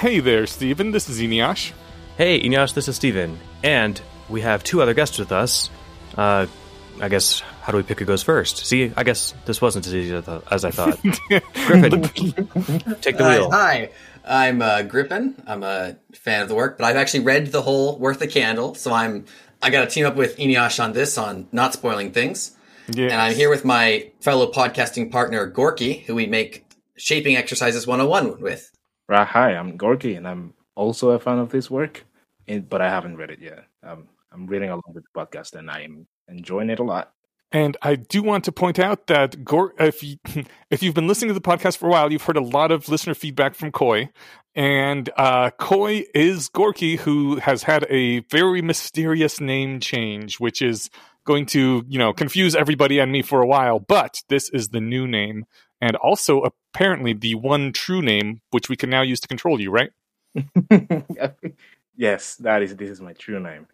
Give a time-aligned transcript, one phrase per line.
[0.00, 0.92] Hey there, Steven.
[0.92, 1.72] This is Eneasz.
[2.16, 3.38] Hey, Eneasz, this is Steven.
[3.62, 5.68] And we have two other guests with us.
[6.16, 6.46] Uh,
[7.02, 8.64] I guess, how do we pick who goes first?
[8.64, 10.14] See, I guess this wasn't as easy
[10.50, 10.98] as I thought.
[11.28, 12.00] Griffin,
[13.02, 13.50] take the wheel.
[13.50, 13.90] hi,
[14.24, 15.34] I'm uh, Griffin.
[15.46, 18.74] I'm a fan of the work, but I've actually read the whole Worth a Candle,
[18.76, 19.26] so I'm
[19.60, 22.56] I got to team up with Eneasz on this on not spoiling things.
[22.88, 23.12] Yes.
[23.12, 26.64] And I'm here with my fellow podcasting partner Gorky, who we make
[26.96, 28.70] shaping exercises 101 with.
[29.12, 32.04] Hi, I'm Gorky, and I'm also a fan of this work,
[32.68, 33.64] but I haven't read it yet.
[33.82, 37.12] Um, I'm reading along with the podcast, and I'm enjoying it a lot.
[37.52, 40.16] And I do want to point out that Gor- if you,
[40.70, 42.88] if you've been listening to the podcast for a while, you've heard a lot of
[42.88, 44.10] listener feedback from Coy,
[44.54, 50.88] and uh, Coy is Gorky, who has had a very mysterious name change, which is
[51.24, 53.80] going to you know confuse everybody and me for a while.
[53.80, 55.46] But this is the new name,
[55.80, 59.70] and also apparently the one true name, which we can now use to control you,
[59.70, 59.90] right?
[61.96, 63.66] yes, that is this is my true name.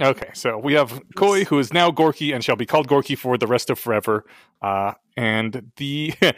[0.00, 3.36] Okay, so we have Coy, who is now Gorky and shall be called Gorky for
[3.36, 4.24] the rest of forever.
[4.62, 6.14] Uh, and the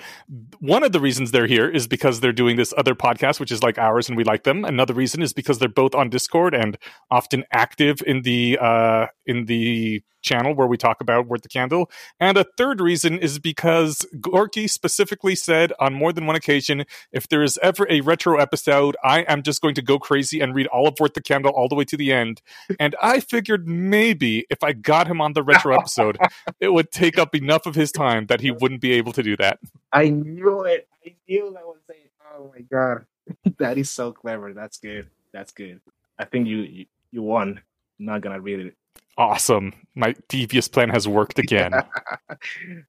[0.58, 3.62] one of the reasons they're here is because they're doing this other podcast, which is
[3.62, 4.64] like ours, and we like them.
[4.64, 6.78] Another reason is because they're both on Discord and
[7.10, 11.91] often active in the uh, in the channel where we talk about Worth the Candle.
[12.20, 17.28] And a third reason is because Gorky specifically said on more than one occasion, if
[17.28, 20.66] there is ever a retro episode, I am just going to go crazy and read
[20.66, 22.42] all of Worth the Candle all the way to the end.
[22.78, 26.19] And I figured maybe if I got him on the retro episode,
[26.60, 29.36] it would take up enough of his time that he wouldn't be able to do
[29.36, 29.61] that.
[29.92, 30.89] I knew it.
[31.06, 32.11] I knew that was it.
[32.36, 33.06] Oh my god,
[33.59, 34.53] that is so clever.
[34.53, 35.09] That's good.
[35.33, 35.81] That's good.
[36.19, 37.61] I think you you, you won.
[38.00, 38.75] not gonna read it.
[39.17, 39.72] Awesome.
[39.94, 41.72] My devious plan has worked again.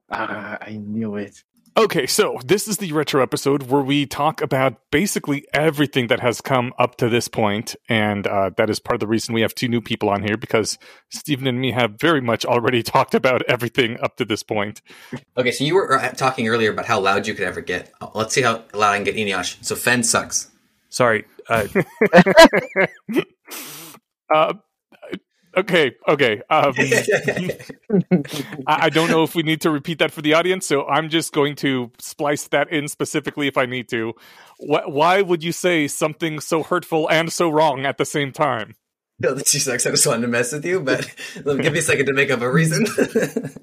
[0.09, 1.43] Ah, I knew it.
[1.77, 6.42] Okay, so this is the retro episode where we talk about basically everything that has
[6.42, 9.54] come up to this point, and uh, that is part of the reason we have
[9.54, 10.80] two new people on here because
[11.10, 14.82] Steven and me have very much already talked about everything up to this point.
[15.37, 17.93] Okay, so you were uh, talking earlier about how loud you could ever get.
[18.02, 19.64] Uh, Let's see how loud I can get Eneasz.
[19.64, 20.49] So Fenn sucks.
[20.89, 21.26] Sorry.
[21.48, 21.67] Uh,
[24.33, 24.54] Uh,
[25.57, 26.41] okay, okay.
[26.49, 26.73] Um,
[28.67, 31.09] I, I don't know if we need to repeat that for the audience, so I'm
[31.09, 34.13] just going to splice that in specifically if I need to.
[34.59, 38.75] Why would you say something so hurtful and so wrong at the same time?
[39.19, 39.85] No, that she sucks.
[39.85, 42.41] I just wanted to mess with you, but give me a second to make up
[42.41, 42.85] a reason.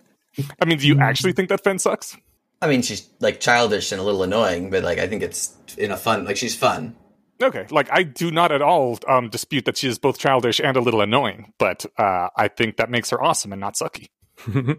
[0.61, 2.17] I mean, do you actually think that Fenn sucks?
[2.61, 5.91] I mean, she's like childish and a little annoying, but like I think it's in
[5.91, 6.25] a fun.
[6.25, 6.97] Like she's fun.
[7.43, 10.77] Okay, like I do not at all um, dispute that she is both childish and
[10.77, 14.09] a little annoying, but uh, I think that makes her awesome and not sucky.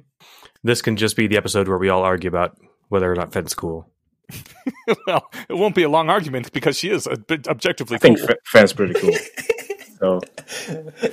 [0.64, 2.58] this can just be the episode where we all argue about
[2.90, 3.90] whether or not Fenn's cool.
[5.08, 8.18] well, it won't be a long argument because she is a bit objectively I cool.
[8.20, 9.16] F- Fenn's pretty cool.
[9.98, 10.20] So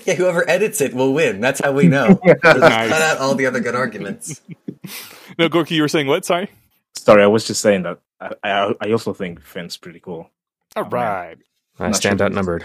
[0.04, 1.40] Yeah, whoever edits it will win.
[1.40, 2.18] That's how we know.
[2.24, 2.40] Nice.
[2.42, 2.60] Cut
[3.00, 4.40] out all the other good arguments.
[5.38, 6.24] No, Gorky, you were saying what?
[6.24, 6.50] Sorry.
[6.96, 10.30] sorry, I was just saying that I I, I also think Fenn's pretty cool.
[10.76, 11.36] All man.
[11.78, 12.26] I Not stand sure.
[12.26, 12.64] outnumbered.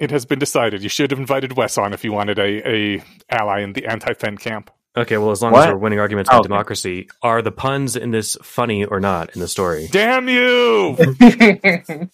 [0.00, 0.82] It has been decided.
[0.82, 4.36] You should have invited Wes on if you wanted a, a ally in the anti-Fenn
[4.38, 4.70] camp.
[4.96, 6.48] Okay, well, as long as we're winning arguments about Okay.
[6.48, 9.88] democracy, are the puns in this funny or not in the story?
[9.92, 10.96] Damn you!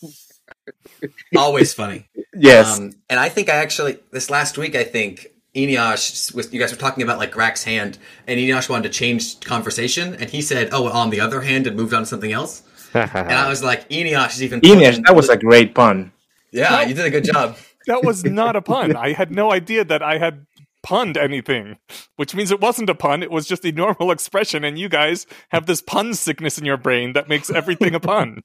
[1.37, 2.09] Always funny.
[2.37, 2.79] yes.
[2.79, 6.73] Um, and I think I actually this last week I think Eneasz was you guys
[6.73, 10.69] were talking about like Rack's hand, and Eneasz wanted to change conversation, and he said,
[10.73, 12.63] "Oh, on the other hand," and moved on to something else.
[13.15, 14.61] And I was like, Eneasz is even.
[14.61, 16.13] Eneasz, that was a great pun.
[16.53, 17.57] yeah, you did a good job.
[17.87, 18.95] that was not a pun.
[18.97, 20.47] I had no idea that I had
[20.85, 21.79] punned anything,
[22.17, 23.23] which means it wasn't a pun.
[23.23, 26.77] It was just a normal expression, and you guys have this pun sickness in your
[26.77, 28.43] brain that makes everything a pun.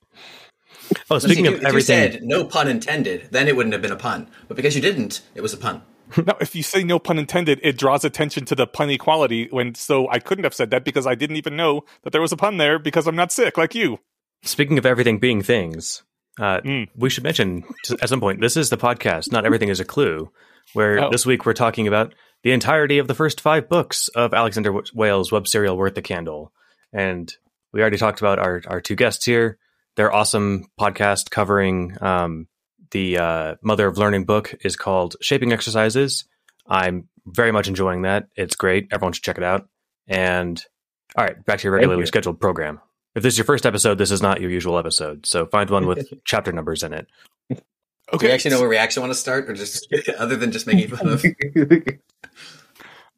[1.11, 3.83] oh, speaking if you, of if you said no pun intended, then it wouldn't have
[3.83, 4.29] been a pun.
[4.47, 5.83] But because you didn't, it was a pun.
[6.17, 9.47] Now, if you say no pun intended, it draws attention to the punny quality.
[9.51, 12.31] When so, I couldn't have said that because I didn't even know that there was
[12.31, 13.99] a pun there because I'm not sick like you.
[14.43, 16.03] Speaking of everything being things,
[16.39, 16.87] uh, Mm.
[16.95, 17.63] we should mention
[18.01, 19.31] at some point this is the podcast.
[19.31, 20.31] Not everything is a clue.
[20.73, 21.09] Where Oh.
[21.11, 22.13] this week we're talking about
[22.43, 26.01] the entirety of the first five books of Alexander W- Wales' web serial "Worth the
[26.03, 26.53] Candle,"
[26.93, 27.33] and
[27.73, 29.57] we already talked about our our two guests here.
[29.95, 32.47] Their awesome podcast covering um,
[32.91, 36.25] the uh, Mother of Learning book is called Shaping Exercises.
[36.67, 38.27] I'm very much enjoying that.
[38.35, 38.87] It's great.
[38.91, 39.67] Everyone should check it out.
[40.07, 40.63] And
[41.15, 42.05] all right, back to your regularly you.
[42.07, 42.79] scheduled program.
[43.15, 45.25] If this is your first episode, this is not your usual episode.
[45.25, 47.07] So find one with chapter numbers in it.
[47.51, 48.17] Okay.
[48.17, 50.67] Do you actually know where we actually want to start, or just other than just
[50.67, 51.25] making fun of?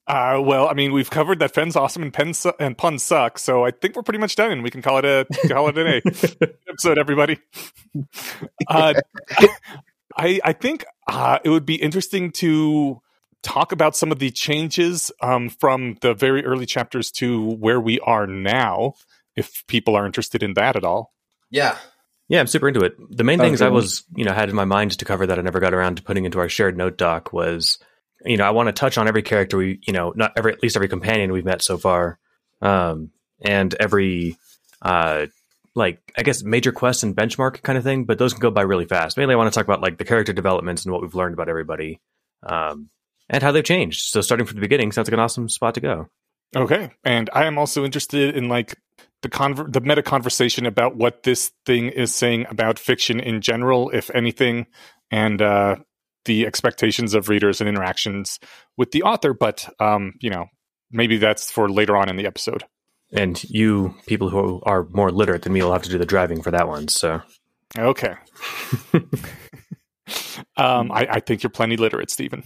[0.08, 3.40] Uh, well, I mean, we've covered that Fenn's awesome and Pen su- and Pun suck,
[3.40, 5.78] so I think we're pretty much done, and we can call it a call it
[5.78, 6.02] an A
[6.68, 6.98] episode.
[6.98, 7.40] Everybody,
[8.68, 8.96] uh,
[10.18, 13.00] I I think uh, it would be interesting to
[13.42, 18.00] talk about some of the changes um, from the very early chapters to where we
[18.02, 18.96] are now,
[19.36, 21.14] if people are interested in that at all.
[21.50, 21.78] Yeah.
[22.28, 22.96] Yeah, I'm super into it.
[23.10, 25.42] The main things I was, you know, had in my mind to cover that I
[25.42, 27.78] never got around to putting into our shared note doc was,
[28.24, 30.64] you know, I want to touch on every character we, you know, not every, at
[30.64, 32.20] least every companion we've met so far,
[32.62, 33.12] um,
[33.42, 34.38] and every,
[34.82, 35.26] uh,
[35.76, 38.06] like I guess major quest and benchmark kind of thing.
[38.06, 39.18] But those can go by really fast.
[39.18, 41.50] Mainly, I want to talk about like the character developments and what we've learned about
[41.50, 42.00] everybody,
[42.44, 42.90] um,
[43.30, 44.10] and how they've changed.
[44.10, 46.08] So starting from the beginning sounds like an awesome spot to go.
[46.56, 48.78] Okay, and I am also interested in like
[49.22, 53.90] the conver- the meta conversation about what this thing is saying about fiction in general,
[53.92, 54.68] if anything,
[55.12, 55.76] and uh,
[56.26, 58.40] the expectations of readers and interactions
[58.78, 59.34] with the author.
[59.34, 60.46] But um, you know,
[60.92, 62.64] maybe that's for later on in the episode.
[63.14, 66.42] And you people who are more literate than me will have to do the driving
[66.42, 66.88] for that one.
[66.88, 67.22] So
[67.78, 68.14] Okay.
[70.58, 72.44] um, I, I think you're plenty literate, Steven.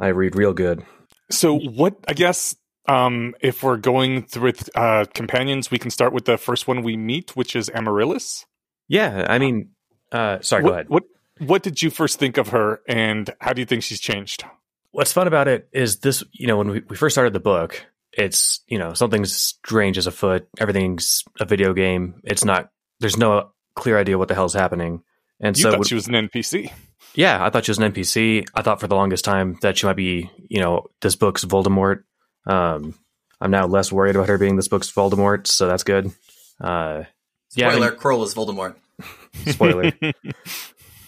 [0.00, 0.84] I read real good.
[1.30, 2.56] So, what I guess
[2.86, 6.82] um, if we're going through with uh, companions, we can start with the first one
[6.82, 8.46] we meet, which is Amaryllis.
[8.88, 9.70] Yeah, I mean,
[10.12, 10.88] uh, sorry, what, go ahead.
[10.88, 11.04] What
[11.40, 14.44] What did you first think of her, and how do you think she's changed?
[14.92, 17.84] What's fun about it is this, you know, when we, we first started the book,
[18.12, 20.48] it's, you know, something strange is afoot.
[20.58, 22.20] Everything's a video game.
[22.24, 25.02] It's not, there's no clear idea what the hell's happening.
[25.40, 26.72] And You so, thought she was an NPC.
[27.14, 28.48] yeah, I thought she was an NPC.
[28.54, 32.02] I thought for the longest time that she might be, you know, this book's Voldemort.
[32.46, 32.94] Um,
[33.40, 36.10] I'm now less worried about her being this book's Voldemort, so that's good.
[36.60, 37.04] Uh,
[37.54, 38.74] yeah, I mean- Spoiler: Kroll is Voldemort.
[39.46, 39.92] spoiler.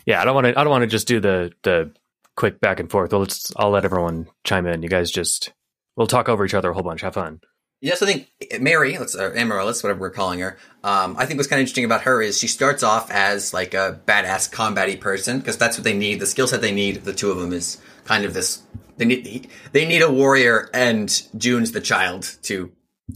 [0.07, 0.59] yeah, I don't want to.
[0.59, 1.93] I don't want to just do the the
[2.37, 3.13] quick back and forth.
[3.13, 3.53] Well, let's.
[3.57, 4.83] I'll let everyone chime in.
[4.83, 5.53] You guys just
[5.97, 7.01] we'll talk over each other a whole bunch.
[7.01, 7.41] Have fun.
[7.83, 10.59] Yes, I think Mary, let's or Amaryllis, whatever we're calling her.
[10.85, 13.73] Um, I think what's kind of interesting about her is she starts off as like
[13.73, 16.21] a badass combat-y person because that's what they need.
[16.21, 18.63] The skill set they need, the two of them, is kind of this.
[18.99, 22.71] They need they need a warrior, and Joon's the child to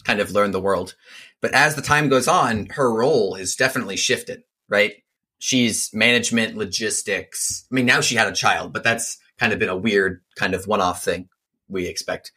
[0.04, 0.94] kind of learn the world.
[1.42, 4.44] But as the time goes on, her role has definitely shifted.
[4.66, 4.94] Right?
[5.38, 7.66] She's management, logistics.
[7.70, 10.54] I mean, now she had a child, but that's kind of been a weird kind
[10.54, 11.28] of one-off thing
[11.68, 12.32] we expect.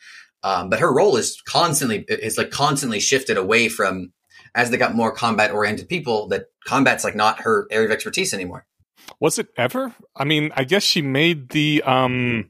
[0.48, 4.14] Um, but her role is constantly is like constantly shifted away from
[4.56, 8.34] as they got more combat oriented people that combat's like not her area of expertise
[8.34, 8.66] anymore.
[9.20, 9.94] Was it ever?
[10.16, 12.50] I mean, I guess she made the um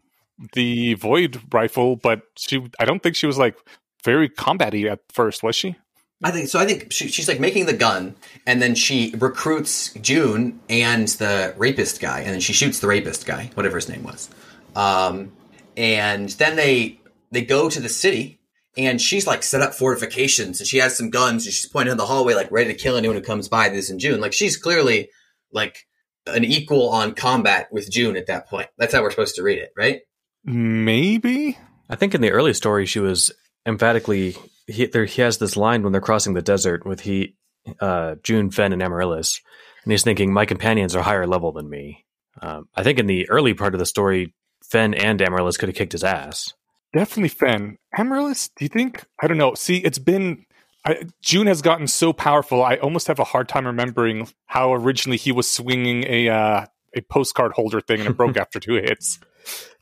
[0.54, 3.58] the void rifle, but she I don't think she was like
[4.04, 5.76] very combaty at first, was she?
[6.24, 6.60] I think so.
[6.60, 8.16] I think she, she's like making the gun,
[8.46, 13.26] and then she recruits Joon and the rapist guy, and then she shoots the rapist
[13.26, 14.30] guy, whatever his name was.
[14.76, 15.32] Um,
[15.76, 17.00] and then they
[17.32, 18.40] they go to the city,
[18.78, 21.98] and she's like set up fortifications, and she has some guns, and she's pointing in
[21.98, 23.70] the hallway, like ready to kill anyone who comes by.
[23.70, 25.10] This in Joon, like she's clearly
[25.52, 25.88] like
[26.26, 28.68] an equal on combat with Joon at that point.
[28.78, 30.02] That's how we're supposed to read it, right?
[30.44, 31.58] Maybe.
[31.90, 33.32] I think in the early story she was
[33.66, 34.36] emphatically.
[34.68, 37.36] He, there, he has this line when they're crossing the desert with he,
[37.80, 39.42] uh, Joon, Fenn, and Amaryllis,
[39.84, 42.06] and he's thinking, "My companions are higher level than me."
[42.42, 44.34] Um, I think in the early part of the story,
[44.70, 46.54] Fenn and Amaryllis could have kicked his ass.
[46.94, 47.78] Definitely Fenn.
[47.98, 49.04] Amaryllis, do you think?
[49.22, 49.54] I don't know.
[49.56, 50.46] See, it's been.
[50.86, 52.64] I, Joon has gotten so powerful.
[52.64, 56.66] I almost have a hard time remembering how originally he was swinging a uh,
[56.96, 59.20] a postcard holder thing and it broke after two hits.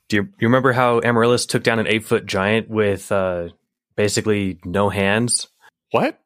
[0.09, 3.49] Do you, you remember how Amaryllis took down an eight foot giant with uh,
[3.95, 5.47] basically no hands?
[5.91, 6.19] What?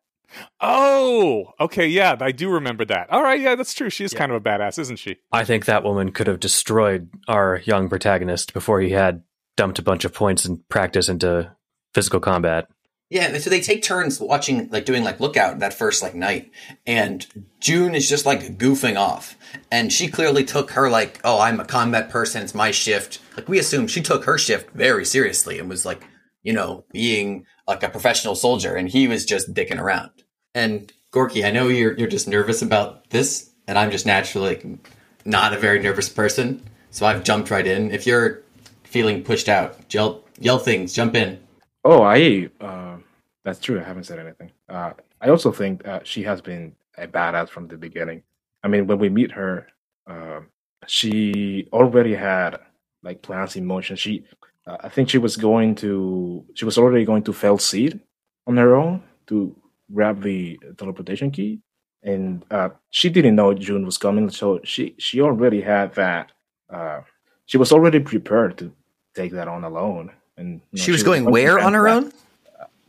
[0.61, 1.87] Oh, okay.
[1.87, 3.09] Yeah, I do remember that.
[3.09, 3.39] All right.
[3.39, 3.89] Yeah, that's true.
[3.89, 4.19] She is Yeah.
[4.19, 5.17] kind of a badass, isn't she?
[5.31, 9.23] I think that woman could have destroyed our young protagonist before he had
[9.59, 11.53] dumped a bunch of points and practice into
[11.93, 12.69] physical combat.
[13.09, 16.51] Yeah, so they take turns watching, like doing like lookout that first like night,
[16.87, 17.27] and
[17.59, 19.35] Joon is just like goofing off,
[19.69, 23.19] and she clearly took her like, oh, I'm a combat person, it's my shift.
[23.35, 26.07] Like we assume she took her shift very seriously and was like,
[26.41, 30.11] you know, being like a professional soldier, and he was just dicking around.
[30.55, 34.79] And Gorky, I know you're you're just nervous about this, and I'm just naturally
[35.25, 37.91] not a very nervous person, so I've jumped right in.
[37.91, 38.43] If you're
[38.89, 41.39] feeling pushed out, yell yell things, jump in.
[41.85, 42.49] Oh, I.
[42.59, 42.97] Uh,
[43.45, 43.79] that's true.
[43.79, 44.51] I haven't said anything.
[44.67, 44.91] Uh,
[45.21, 48.23] I also think uh, she has been a badass from the beginning.
[48.63, 49.67] I mean, when we meet her,
[50.07, 50.41] uh,
[50.87, 52.59] she already had
[53.03, 53.95] like plans in motion.
[53.95, 54.25] She,
[54.67, 56.43] uh, I think, she was going to.
[56.55, 57.99] She was already going to Fel Seed
[58.47, 59.55] on her own to
[59.93, 61.61] grab the teleportation key,
[62.03, 64.29] and uh, she didn't know Joon was coming.
[64.29, 66.31] So she she already had that.
[66.69, 67.01] Uh,
[67.45, 68.73] she was already prepared to
[69.21, 72.11] take that on alone and you know, She was going where on her own?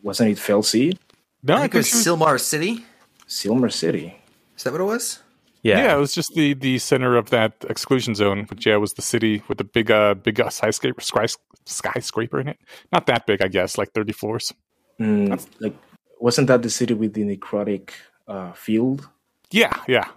[0.03, 0.99] Wasn't it Fel Seed,
[1.43, 2.85] No, I think it was she was- Silmar City.
[3.29, 4.17] Silmar City?
[4.57, 5.21] Is that what it was?
[5.63, 5.79] Yeah.
[5.85, 5.97] yeah.
[5.97, 9.43] it was just the the center of that exclusion zone, which yeah was the city
[9.49, 12.59] with the big uh big uh, skyscraper skys- skyscraper in it.
[12.93, 14.55] Not that big, I guess, like thirty floors.
[14.99, 15.77] Mm, like,
[16.19, 17.91] wasn't that the city with the necrotic
[18.29, 19.09] uh, field?
[19.51, 20.09] Yeah, yeah.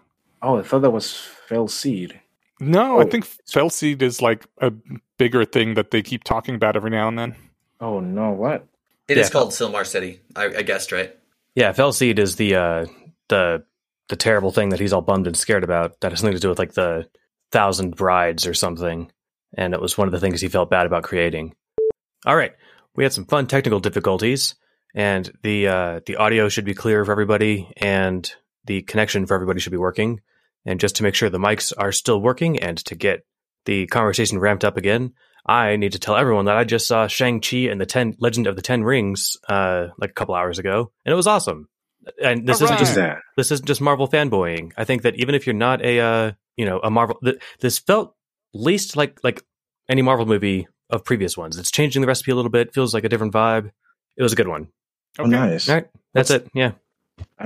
[0.42, 1.12] Oh, I thought that was
[1.48, 2.20] Fel Seed.
[2.60, 3.08] No, I Oh.
[3.08, 4.72] think Fel Seed is like a
[5.18, 7.36] bigger thing that they keep talking about every now and then.
[7.82, 8.68] Oh no, what?
[9.08, 9.32] It is Yeah.
[9.32, 10.22] called Silmar City.
[10.36, 11.16] I, I guessed right.
[11.56, 12.86] Yeah, Fel Seed is the uh
[13.30, 13.64] the
[14.10, 16.50] the terrible thing that he's all bummed and scared about that has something to do
[16.50, 17.08] with like the
[17.52, 19.12] thousand brides or something.
[19.56, 21.56] And it was one of the things he felt bad about creating.
[22.26, 22.54] All right.
[22.96, 24.56] We had some fun technical difficulties
[24.96, 28.32] and the uh the audio should be clear for everybody and
[28.66, 30.22] the connection for everybody should be working.
[30.66, 33.26] And just to make sure the mics are still working and to get
[33.66, 35.14] the conversation ramped up again,
[35.46, 38.56] I need to tell everyone that I just saw Shang-Chi and the Ten Legend of
[38.56, 41.68] the Ten Rings uh like a couple hours ago, and it was awesome.
[42.22, 42.80] And this All isn't right.
[42.80, 43.18] just Just that.
[43.38, 44.72] this isn't just Marvel fanboying.
[44.78, 47.80] I think that even if you're not a uh, you know a Marvel, th- this
[47.80, 48.16] felt
[48.54, 49.44] least like like
[49.90, 51.58] any Marvel movie of previous ones.
[51.58, 52.74] It's changing the recipe a little bit.
[52.74, 53.72] Feels like a different vibe.
[54.18, 54.68] It was a good one.
[55.20, 55.68] Oh, nice.
[55.70, 56.48] All right, that's it.
[56.54, 56.72] Yeah.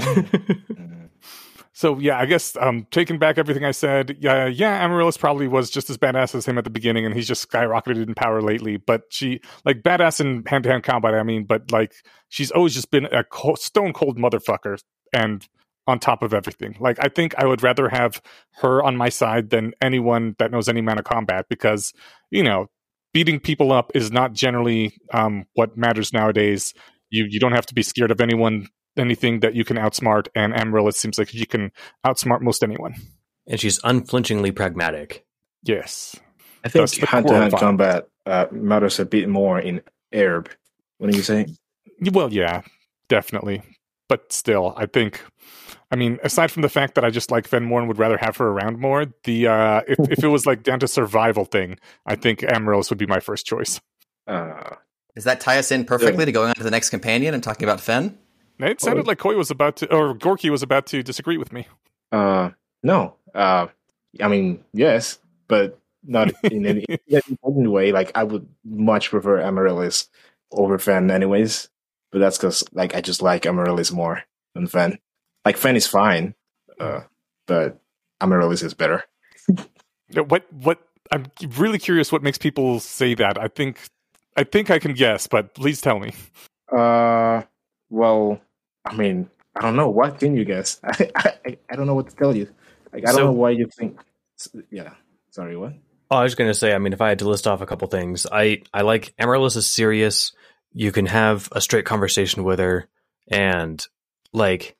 [1.77, 5.69] So yeah, I guess um, taking back everything I said, yeah, yeah, Amaryllis probably was
[5.69, 8.77] just as badass as him at the beginning, and he's just skyrocketed in power lately.
[8.77, 11.13] But she, like, badass in hand to hand combat.
[11.13, 11.93] I mean, but like,
[12.29, 14.79] she's always just been a co- stone cold motherfucker,
[15.13, 15.48] and
[15.86, 18.24] on top of everything, like, I think I would rather have
[18.62, 21.93] her on my side than anyone that knows any amount of combat because
[22.31, 22.72] you know,
[23.13, 26.74] beating people up is not generally um, what matters nowadays.
[27.12, 28.67] You you don't have to be scared of anyone
[29.00, 31.72] anything that you can outsmart, and Amaryllis seems like she can
[32.06, 32.96] outsmart most anyone.
[33.48, 35.25] and she's unflinchingly pragmatic.
[35.63, 36.16] Yes.
[36.63, 39.82] I think That's hand to hand combat uh, matters a bit more in
[40.13, 40.48] Aerb.
[40.98, 41.56] What are you saying?
[42.12, 42.62] Well, yeah,
[43.10, 43.62] definitely.
[44.10, 45.22] But still, I think
[45.92, 48.36] I mean, aside from the fact that I just like Fenmore and would rather have
[48.38, 52.16] her around more, the uh if, if it was like down to survival thing, I
[52.16, 53.80] think Amaryllis would be my first choice.
[54.27, 54.75] Uh,
[55.16, 57.63] Does that tie us in perfectly to going on to the next companion and talking
[57.63, 58.18] about Fenn?
[58.60, 61.68] It sounded like Coy was about to or Gorky was about to disagree with me.
[62.12, 62.52] uh,
[62.84, 63.16] no.
[63.34, 63.68] Uh,
[64.22, 67.92] I mean, yes, but not in any in any important way.
[67.92, 70.10] Like, I would much prefer Amaryllis
[70.52, 71.70] over Fenn, anyways.
[72.12, 74.24] But that's because, like, I just like Amaryllis more
[74.56, 74.98] than Fenn.
[75.46, 76.34] Like, Fenn is fine,
[76.80, 77.02] uh,
[77.46, 77.80] but
[78.22, 79.04] Amaryllis is better.
[80.14, 80.80] What what
[81.12, 81.26] I'm
[81.58, 83.38] really curious what makes people say that.
[83.38, 83.80] I think
[84.36, 86.14] I think I can guess, but please tell me.
[86.72, 87.44] Uh,
[87.90, 88.40] well,
[88.88, 89.89] I mean, I don't know.
[89.89, 90.79] What can you guess?
[90.84, 91.12] I
[91.46, 92.48] I, I don't know what to tell you.
[92.94, 94.00] Like, I don't So- know why you think.
[94.72, 94.94] Yeah.
[95.32, 95.56] Sorry.
[95.58, 95.74] What?
[96.10, 97.65] Oh, I was going to say, I mean, if I had to list off a
[97.65, 100.32] couple things, I, I like Amaryllis is serious.
[100.72, 102.88] You can have a straight conversation with her
[103.29, 103.86] and,
[104.32, 104.77] like,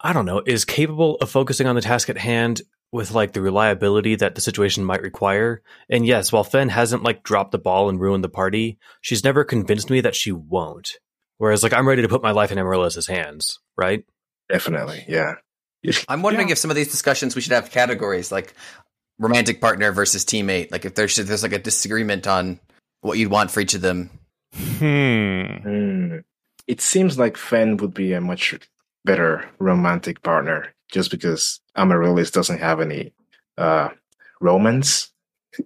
[0.00, 3.40] I don't know, is capable of focusing on the task at hand with, like, the
[3.40, 5.62] reliability that the situation might require.
[5.88, 9.44] And yes, while Fenn hasn't, like, dropped the ball and ruined the party, she's never
[9.44, 10.98] convinced me that she won't.
[11.38, 14.04] Whereas, like, I'm ready to put my life in Amaryllis's hands, right?
[14.48, 15.04] Definitely.
[15.08, 15.34] Yeah.
[16.08, 16.52] I'm wondering Yeah.
[16.52, 18.54] if some of these discussions we should have categories like
[19.18, 20.70] romantic partner versus teammate.
[20.72, 22.58] Like if there's if there's like a disagreement on
[23.02, 24.08] what you'd want for each of them.
[24.78, 25.42] Hmm.
[25.62, 26.16] Hmm.
[26.66, 28.54] It seems like Fenn would be a much
[29.04, 33.12] better romantic partner just because Amaryllis doesn't have any
[33.58, 33.90] uh,
[34.40, 35.12] romance,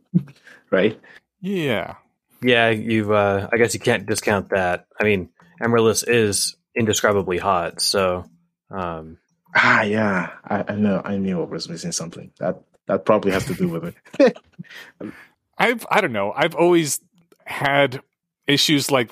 [0.71, 0.99] right?
[1.41, 1.95] Yeah.
[2.43, 4.87] Yeah, you, uh, I guess you can't discount that.
[5.01, 5.29] I mean,
[5.61, 8.25] Amaryllis is indescribably hot, so,
[8.71, 9.19] um,
[9.55, 10.31] Ah, yeah.
[10.45, 11.01] I, I know.
[11.05, 12.31] I knew I was missing something.
[12.39, 14.37] That that probably has to do with it.
[15.59, 16.33] I've I don't know.
[16.37, 17.01] I've always
[17.47, 18.01] had
[18.47, 19.11] issues like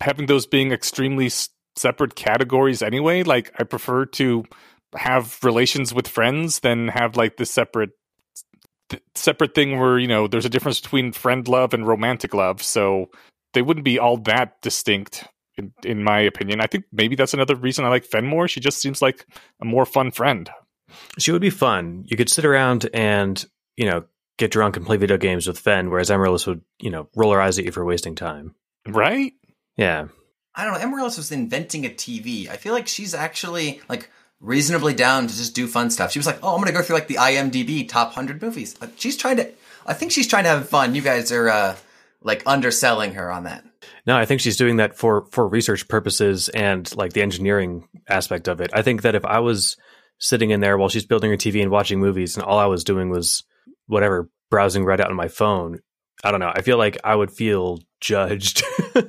[0.00, 3.22] having those being extremely s- separate categories anyway.
[3.22, 4.44] Like I prefer to
[4.94, 7.90] have relations with friends than have like this separate
[8.90, 12.62] th- separate thing where, you know, there's a difference between friend love and romantic love.
[12.62, 13.10] So
[13.54, 15.24] they wouldn't be all that distinct
[15.60, 16.60] in, in my opinion.
[16.60, 18.48] I think maybe that's another reason I like Fenn more.
[18.48, 19.26] She just seems like
[19.60, 20.50] a more fun friend.
[21.18, 22.04] she would be fun.
[22.06, 23.44] You could sit around and,
[23.76, 24.04] you know,
[24.38, 27.40] get drunk and play video games with Fenn, whereas Amaryllis would, you know, roll her
[27.40, 28.54] eyes at you for wasting time.
[28.88, 29.32] Right?
[29.76, 30.08] Yeah.
[30.54, 30.80] I don't know.
[30.80, 32.48] Amaryllis was inventing a TV.
[32.48, 36.10] I feel like she's actually like reasonably down to just do fun stuff.
[36.10, 38.88] She was like, "Oh, I'm gonna go through like the IMDb top hundred movies." Uh,
[38.96, 39.52] She's trying to.
[39.86, 40.94] I think she's trying to have fun.
[40.94, 41.76] You guys are uh,
[42.22, 43.64] like underselling her on that.
[44.06, 48.48] No, I think she's doing that for for research purposes and like the engineering aspect
[48.48, 48.70] of it.
[48.72, 49.76] I think that if I was
[50.18, 52.84] sitting in there while she's building her TV and watching movies, and all I was
[52.84, 53.44] doing was
[53.86, 55.80] whatever browsing Reddit on my phone,
[56.22, 56.52] I don't know.
[56.54, 58.62] I feel like I would feel judged.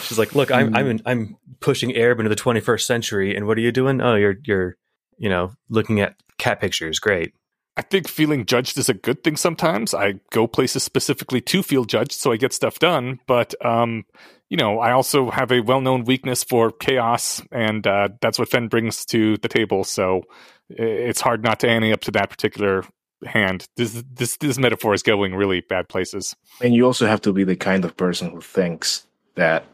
[0.00, 3.62] She's like, "Look, I'm I'm I'm pushing Aerb into the 21st century, and what are
[3.62, 4.00] you doing?
[4.00, 4.76] Oh, you're you're
[5.18, 6.98] you know looking at cat pictures.
[6.98, 7.34] Great.
[7.76, 9.94] I think feeling judged is a good thing sometimes.
[9.94, 13.18] I go places specifically to feel judged, so I get stuff done.
[13.26, 14.04] But um,
[14.48, 18.68] you know, I also have a well-known weakness for chaos, and uh, that's what Fenn
[18.68, 19.82] brings to the table.
[19.82, 20.22] So
[20.68, 22.84] it's hard not to ante up to that particular
[23.24, 23.66] hand.
[23.76, 26.36] This this this metaphor is going really bad places.
[26.60, 29.66] And you also have to be the kind of person who thinks that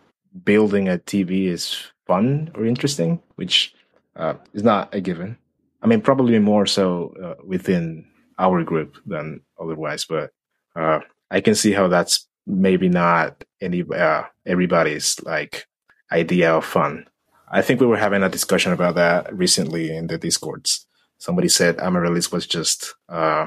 [0.44, 3.74] building a TV is fun or interesting, which
[4.16, 5.36] uh, is not a given.
[5.82, 8.06] I mean, probably more so uh, within
[8.38, 10.30] our group than otherwise, but
[10.76, 15.66] uh, I can see how that's maybe not any uh, everybody's like
[16.12, 17.06] idea of fun.
[17.50, 20.86] I think we were having a discussion about that recently in the discords.
[21.18, 23.46] Somebody said Amaryllis was just uh,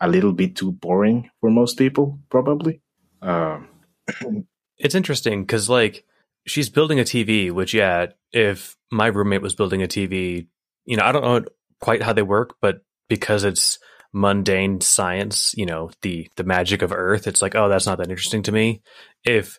[0.00, 2.80] a little bit too boring for most people, probably.
[3.20, 3.60] Uh,
[4.78, 6.04] it's interesting because like
[6.46, 10.46] she's building a TV, which yeah, if my roommate was building a TV,
[10.84, 11.44] you know, I don't know
[11.82, 13.78] quite how they work, but because it's
[14.14, 18.08] mundane science, you know, the the magic of Earth, it's like, oh, that's not that
[18.08, 18.80] interesting to me.
[19.24, 19.58] If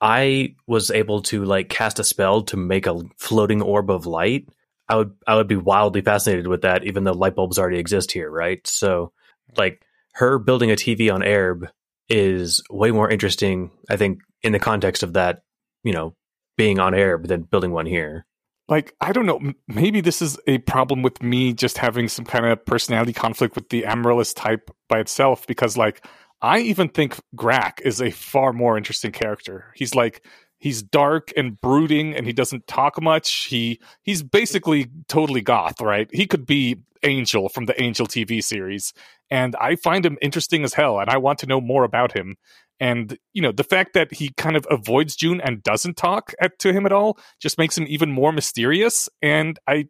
[0.00, 4.48] I was able to like cast a spell to make a floating orb of light,
[4.88, 8.12] I would I would be wildly fascinated with that, even though light bulbs already exist
[8.12, 8.66] here, right?
[8.66, 9.12] So,
[9.56, 9.82] like
[10.14, 11.68] her building a TV on Aerb
[12.08, 15.42] is way more interesting, I think, in the context of that,
[15.84, 16.16] you know,
[16.56, 18.26] being on Aerb than building one here
[18.70, 22.46] like I don't know, maybe this is a problem with me just having some kind
[22.46, 26.06] of personality conflict with the Amaryllis type by itself because like
[26.40, 29.66] I even think Grak is a far more interesting character.
[29.74, 30.24] He's like
[30.58, 33.46] he's dark and brooding and he doesn't talk much.
[33.46, 36.08] He he's basically totally goth, right?
[36.12, 38.94] He could be Angel from the Angel TV series
[39.30, 42.36] and I find him interesting as hell and I want to know more about him
[42.80, 46.58] and you know the fact that he kind of avoids Joon and doesn't talk at,
[46.60, 49.08] to him at all just makes him even more mysterious.
[49.22, 49.88] And I,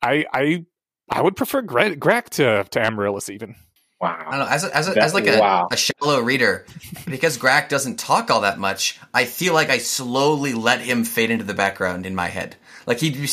[0.00, 0.64] I, I,
[1.10, 3.56] I would prefer Grak to to Amaryllis even.
[4.00, 4.16] Wow.
[4.18, 4.46] I don't know.
[4.46, 5.68] As a, as, a, as like a, wow.
[5.70, 6.64] a, shallow reader,
[7.04, 11.30] because Grak doesn't talk all that much, I feel like I slowly let him fade
[11.30, 12.56] into the background in my head.
[12.86, 13.28] Like he,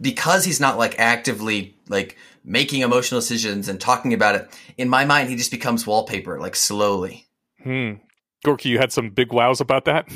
[0.00, 4.60] because he's not like actively like making emotional decisions and talking about it.
[4.78, 7.26] In my mind, he just becomes wallpaper, like slowly.
[7.62, 7.94] Hmm.
[8.44, 10.08] Gorky, you had some big wows about that.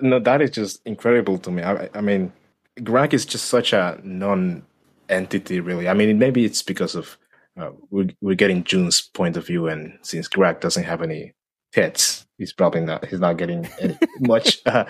[0.00, 1.62] No, that is just incredible to me.
[1.62, 2.32] I, I mean,
[2.80, 5.88] Grak is just such a non-entity, really.
[5.88, 7.16] I mean, maybe it's because of
[7.58, 11.32] uh, we're, we're getting Joon's point of view, and since Grak doesn't have any
[11.72, 14.84] tits, he's probably not he's not getting any, much uh,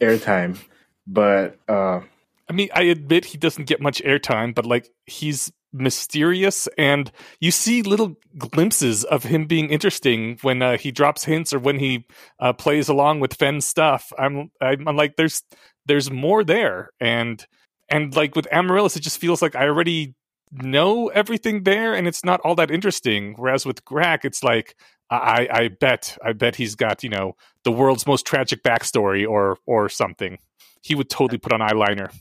[0.00, 0.58] airtime.
[1.06, 2.00] But uh,
[2.48, 7.10] I mean, I admit he doesn't get much airtime, but like he's mysterious and
[7.40, 11.78] you see little glimpses of him being interesting when uh, he drops hints or when
[11.78, 12.06] he
[12.40, 14.12] uh, plays along with Fenn's stuff.
[14.18, 15.42] I'm, I'm, I'm like there's
[15.86, 17.44] there's more there and
[17.88, 20.14] and like with Amaryllis it just feels like I already
[20.52, 24.74] know everything there and it's not all that interesting whereas with Grak it's like
[25.10, 29.58] I I bet I bet he's got you know the world's most tragic backstory or
[29.66, 30.38] or something.
[30.82, 32.12] He would totally put on eyeliner.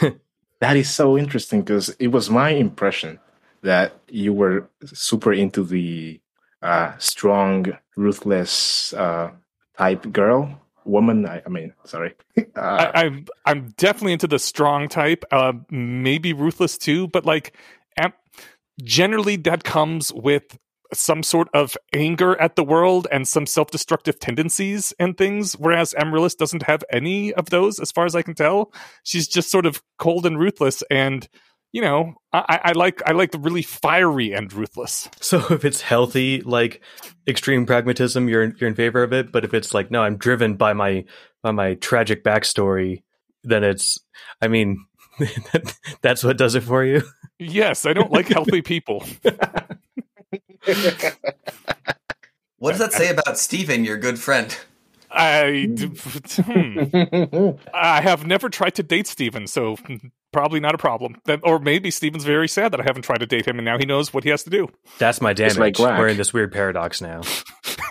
[0.60, 3.18] that is so interesting because it was my impression
[3.62, 6.20] that you were super into the
[6.62, 9.30] uh, strong, ruthless uh,
[9.76, 11.26] type girl, woman.
[11.26, 12.14] I, I mean, sorry.
[12.56, 15.24] Uh, I, am I'm, I'm definitely into the strong type.
[15.30, 17.54] Uh, maybe ruthless too, but like,
[18.82, 20.58] generally that comes with
[20.92, 26.34] some sort of anger at the world and some self-destructive tendencies and things whereas amaryllis
[26.34, 28.72] doesn't have any of those as far as i can tell.
[29.02, 31.28] She's just sort of cold and ruthless and
[31.72, 35.08] you know i, I like i like the really fiery and ruthless.
[35.20, 36.82] So if it's healthy like
[37.26, 39.32] extreme pragmatism you're you're in favor of it.
[39.32, 41.04] But if it's like no i'm driven by my
[41.42, 43.02] by my tragic backstory
[43.44, 43.98] then it's
[44.40, 44.84] i mean
[46.02, 47.02] that's what does it for you.
[47.38, 49.04] Yes i don't like healthy people
[52.58, 54.56] what does that say about Steven, your good friend?
[55.12, 57.50] I hmm.
[57.74, 59.76] I have never tried to date Steven, so
[60.32, 61.16] probably not a problem.
[61.42, 63.86] Or maybe Steven's very sad that I haven't tried to date him, and now he
[63.86, 64.68] knows what he has to do.
[64.98, 65.58] That's my damage.
[65.58, 67.22] Like We're in this weird paradox now.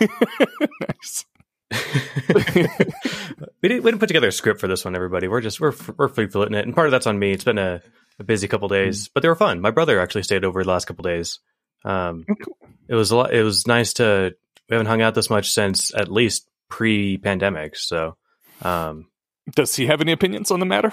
[0.80, 1.26] nice.
[1.72, 5.28] we didn't we didn't put together a script for this one, everybody.
[5.28, 7.32] We're just we're we're free floating it, and part of that's on me.
[7.32, 7.82] It's been a,
[8.18, 9.10] a busy couple days, mm.
[9.14, 9.60] but they were fun.
[9.60, 11.38] My brother actually stayed over the last couple days.
[11.84, 12.68] Um, oh.
[12.88, 13.32] It was a lot.
[13.32, 14.34] It was nice to.
[14.68, 17.76] We haven't hung out this much since at least pre-pandemic.
[17.76, 18.16] So,
[18.62, 19.08] um,
[19.54, 20.92] does he have any opinions on the matter?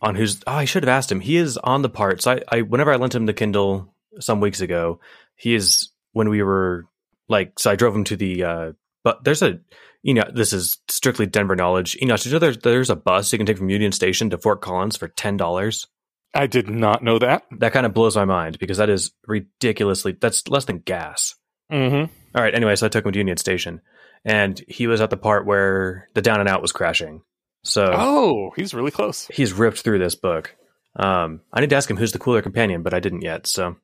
[0.00, 0.40] On who's?
[0.46, 1.20] Oh, I should have asked him.
[1.20, 2.26] He is on the parts.
[2.26, 5.00] I, I whenever I lent him the Kindle some weeks ago,
[5.36, 6.86] he is when we were
[7.28, 8.72] like so I drove him to the uh
[9.04, 9.60] but there's a
[10.02, 11.96] you know this is strictly Denver knowledge.
[12.00, 14.60] You know, know there's there's a bus you can take from Union Station to Fort
[14.60, 15.86] Collins for ten dollars.
[16.34, 17.44] I did not know that.
[17.58, 21.34] That kind of blows my mind because that is ridiculously that's less than gas.
[21.72, 22.12] Mm-hmm.
[22.36, 23.80] All right, anyway, so I took him to Union Station
[24.24, 27.22] and he was at the part where the down and out was crashing.
[27.64, 29.26] So Oh, he's really close.
[29.28, 30.54] he's ripped through this book.
[30.96, 33.46] Um, I need to ask him who's the cooler companion, but I didn't yet.
[33.46, 33.76] So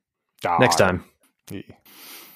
[0.60, 1.04] next Ah, time.
[1.50, 1.62] yeah.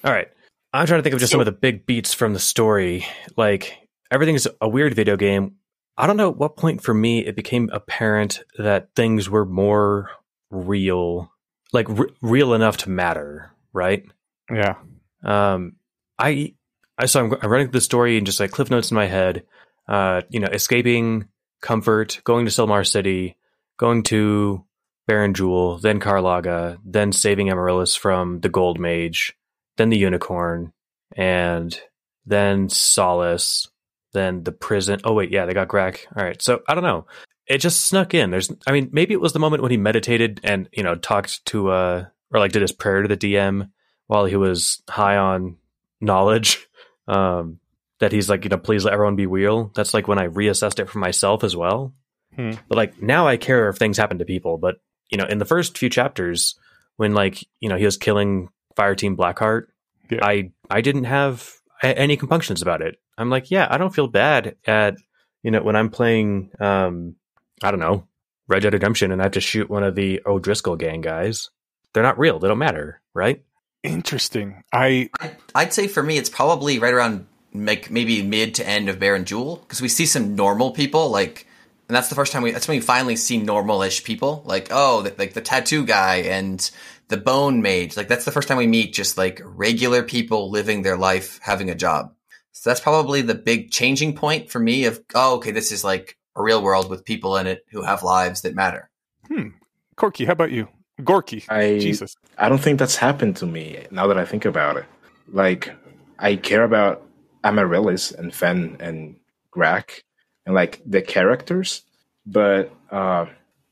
[0.04, 0.28] All right.
[0.72, 3.06] I'm trying to think of just some of the big beats from the story.
[3.36, 3.76] Like
[4.10, 5.56] everything's a weird video game.
[5.98, 10.10] I don't know at what point for me it became apparent that things were more
[10.50, 11.32] real,
[11.72, 14.04] like r- real enough to matter, right?
[14.50, 14.76] Yeah.
[15.24, 15.74] Um,
[16.18, 16.54] I,
[16.96, 19.06] I so I'm, I'm running through the story and just like cliff notes in my
[19.06, 19.44] head.
[19.88, 21.26] Uh, you know, escaping
[21.60, 23.36] comfort, going to Silmar City,
[23.76, 24.64] going to
[25.08, 29.34] Barren Jewel, then Karlaga, then saving Amaryllis from the Gold Mage,
[29.78, 30.72] then the Unicorn,
[31.16, 31.80] and
[32.26, 33.68] then Solace,
[34.12, 35.00] then the prison.
[35.04, 36.00] Oh wait, yeah, they got Grak.
[36.16, 37.06] All right, so I don't know.
[37.46, 38.30] It just snuck in.
[38.30, 41.44] There's, I mean, maybe it was the moment when he meditated and you know talked
[41.46, 43.70] to uh or like did his prayer to the DM
[44.06, 45.56] while he was high on
[46.00, 46.64] knowledge.
[47.08, 47.58] Um,
[48.00, 49.72] that he's like, you know, please let everyone be real.
[49.74, 51.94] That's like when I reassessed it for myself as well.
[52.36, 52.50] Hmm.
[52.68, 54.58] But like now I care if things happen to people.
[54.58, 54.76] But
[55.10, 56.54] you know, in the first few chapters,
[56.96, 59.68] when like you know he was killing Fire Team Blackheart,
[60.10, 60.18] Yeah.
[60.22, 61.50] I I didn't have
[61.82, 62.96] any compunctions about it.
[63.18, 64.96] I'm like, yeah, I don't feel bad at
[65.42, 67.16] you know when I'm playing, um,
[67.62, 68.06] I don't know,
[68.46, 71.50] Red Dead Redemption, and I have to shoot one of the O'Driscoll gang guys.
[71.92, 72.38] They're not real.
[72.38, 73.42] They don't matter, right?
[73.82, 74.62] Interesting.
[74.72, 78.88] I I, I'd say for me, it's probably right around like maybe mid to end
[78.88, 81.46] of Barren Jewel because we see some normal people like,
[81.88, 85.02] and that's the first time we that's when we finally see normal-ish people like oh
[85.02, 86.70] the, like the tattoo guy and
[87.08, 90.82] the bone mage like that's the first time we meet just like regular people living
[90.82, 92.12] their life having a job.
[92.60, 96.18] So that's probably the big changing point for me of oh okay this is like
[96.34, 98.90] a real world with people in it who have lives that matter.
[99.28, 99.50] hmm.
[99.94, 100.66] Corky, how about you?
[101.04, 101.44] Gorky.
[101.48, 102.16] I Jesus.
[102.36, 104.86] I don't think that's happened to me now that I think about it.
[105.28, 105.72] Like
[106.18, 107.06] I care about
[107.44, 109.14] Amaryllis and Fenn and
[109.54, 110.02] Grak
[110.44, 111.82] and like the characters,
[112.26, 113.26] but uh,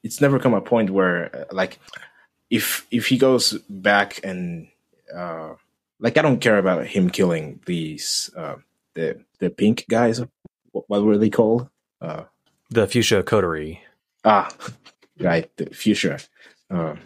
[0.05, 1.81] it's never come a point where uh, like
[2.51, 4.69] if if he goes back and
[5.13, 5.55] uh,
[5.99, 8.57] like I don't care about him killing these uh,
[8.97, 10.21] the the pink guys.
[10.73, 11.69] What, what were they called?
[12.01, 12.25] Uh,
[12.71, 13.79] The fuchsia coterie.
[14.25, 14.49] Ah,
[15.21, 16.19] right, the fuchsia.
[16.69, 16.97] Uh,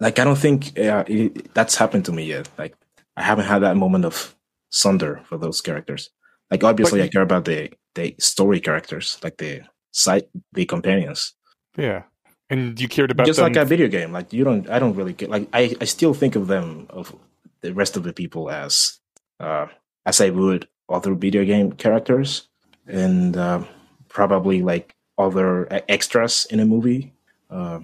[0.00, 2.48] like I don't think uh, it, that's happened to me yet.
[2.56, 2.74] Like
[3.16, 4.34] I haven't had that moment of
[4.70, 6.08] sunder for those characters.
[6.50, 9.60] Like obviously, But I care about the the story characters, like the
[9.92, 11.34] side, the companions.
[11.76, 12.04] Yeah.
[12.48, 13.52] And you cared about Just them.
[13.52, 14.66] like a video game, like you don't.
[14.70, 15.30] I don't really get.
[15.30, 17.14] Like I, I still think of them of
[17.60, 18.98] the rest of the people as,
[19.38, 19.66] uh,
[20.06, 22.48] as I would other video game characters,
[22.86, 23.64] and uh,
[24.08, 27.12] probably like other extras in a movie.
[27.48, 27.80] Uh,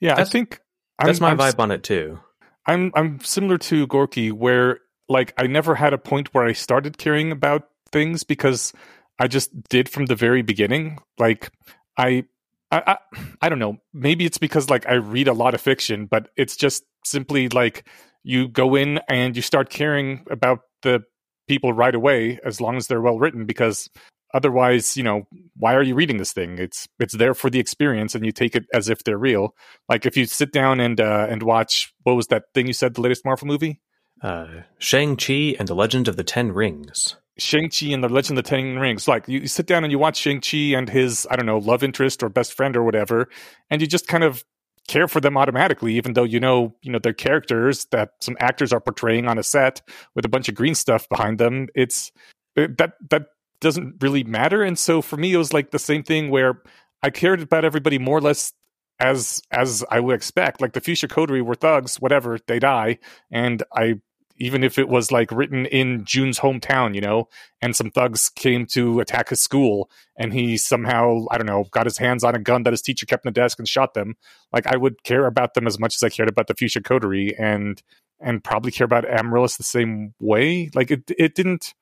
[0.00, 0.60] yeah, I think
[1.02, 2.20] That's I'm, my I'm vibe on it too.
[2.66, 6.98] I'm I'm similar to Gorky, where like I never had a point where I started
[6.98, 8.72] caring about things because
[9.18, 10.98] I just did from the very beginning.
[11.18, 11.50] Like
[11.96, 12.24] I,
[12.70, 12.98] I, I,
[13.42, 13.78] I don't know.
[13.92, 17.86] Maybe it's because like I read a lot of fiction, but it's just simply like
[18.22, 21.04] you go in and you start caring about the
[21.46, 23.88] people right away as long as they're well written because
[24.32, 25.26] otherwise you know
[25.56, 28.56] why are you reading this thing it's it's there for the experience and you take
[28.56, 29.54] it as if they're real
[29.88, 32.94] like if you sit down and uh and watch what was that thing you said
[32.94, 33.80] the latest marvel movie
[34.22, 37.16] Uh, Shang-Chi and the Legend of the Ten Rings.
[37.36, 39.06] Shang-Chi and the Legend of the Ten Rings.
[39.06, 41.82] Like you, you sit down and you watch Shang-Chi and his, I don't know, love
[41.82, 43.28] interest or best friend or whatever,
[43.68, 44.42] and you just kind of
[44.88, 48.72] care for them automatically, even though you know, you know, they're characters that some actors
[48.72, 49.82] are portraying on a set
[50.14, 51.68] with a bunch of green stuff behind them.
[51.74, 52.12] It's
[52.56, 53.26] it, that that
[53.60, 54.62] doesn't really matter.
[54.62, 56.62] And so for me, it was like the same thing where
[57.02, 58.52] I cared about everybody more or less
[59.00, 60.60] as as I would expect.
[60.60, 62.98] Like the Fuchsia Coterie were thugs, whatever, they die,
[63.30, 64.00] and I
[64.36, 67.28] even if it was like written in Joon's hometown, you know,
[67.62, 71.86] and some thugs came to attack his school and he somehow, I don't know, got
[71.86, 74.16] his hands on a gun that his teacher kept in the desk and shot them.
[74.52, 77.34] Like I would care about them as much as I cared about the Fuchsia Coterie
[77.38, 77.82] and
[78.20, 80.70] and probably care about Amaryllis the same way.
[80.74, 81.74] Like it it didn't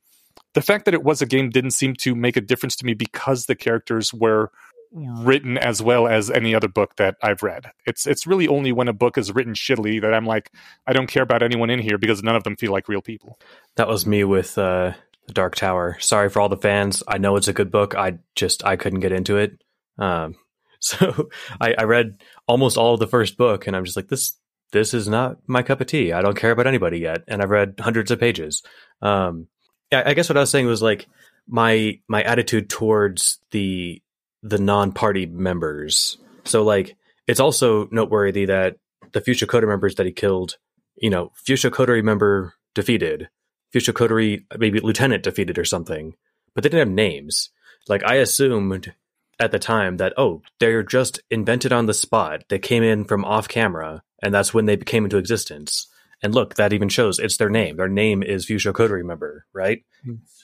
[0.55, 2.95] the fact that it was a game didn't seem to make a difference to me
[2.95, 4.51] because the characters were
[4.93, 7.71] written as well as any other book that I've read.
[7.87, 10.51] It's it's really only when a book is written shittily that I'm like,
[10.87, 13.39] I don't care about anyone in here because none of them feel like real people.
[13.77, 14.93] That was me with uh,
[15.27, 15.97] the Dark Tower.
[16.01, 17.03] Sorry for all the fans.
[17.09, 17.95] I know it's a good book.
[17.95, 19.63] I just I couldn't get into it.
[19.99, 20.37] Um,
[20.81, 21.29] so
[21.61, 24.37] I, I read almost all of the first book, and I'm just like this.
[24.73, 26.13] this is not my cup of tea.
[26.13, 28.63] I don't care about anybody yet, and I've read hundreds of pages.
[29.01, 29.49] Um,
[29.93, 31.07] I, I guess what I was saying was like
[31.49, 34.03] my my attitude towards the
[34.43, 36.19] the non party members.
[36.45, 38.77] So like it's also noteworthy that
[39.13, 40.57] the Fuchsia Coterie members that he killed,
[40.97, 43.29] you know, Fuchsia Coterie member defeated,
[43.73, 46.15] Fuchsia Coterie maybe lieutenant defeated or something,
[46.55, 47.51] but they didn't have names.
[47.89, 48.95] Like I assumed
[49.39, 52.45] at the time that oh they're just invented on the spot.
[52.49, 55.87] They came in from off camera, and that's when they came into existence.
[56.23, 57.77] And look, that even shows it's their name.
[57.77, 59.85] Their name is Fuchsia Coterie member, right?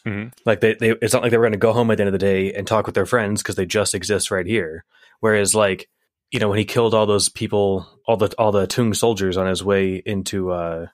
[0.07, 0.33] Mhm.
[0.45, 2.09] Like they, they, it's not like they were going to go home at the end
[2.09, 4.85] of the day and talk with their friends because they just exist right here.
[5.21, 5.89] Whereas, like,
[6.31, 9.47] you know, when he killed all those people, all the all the Tung soldiers on
[9.47, 10.87] his way into uh,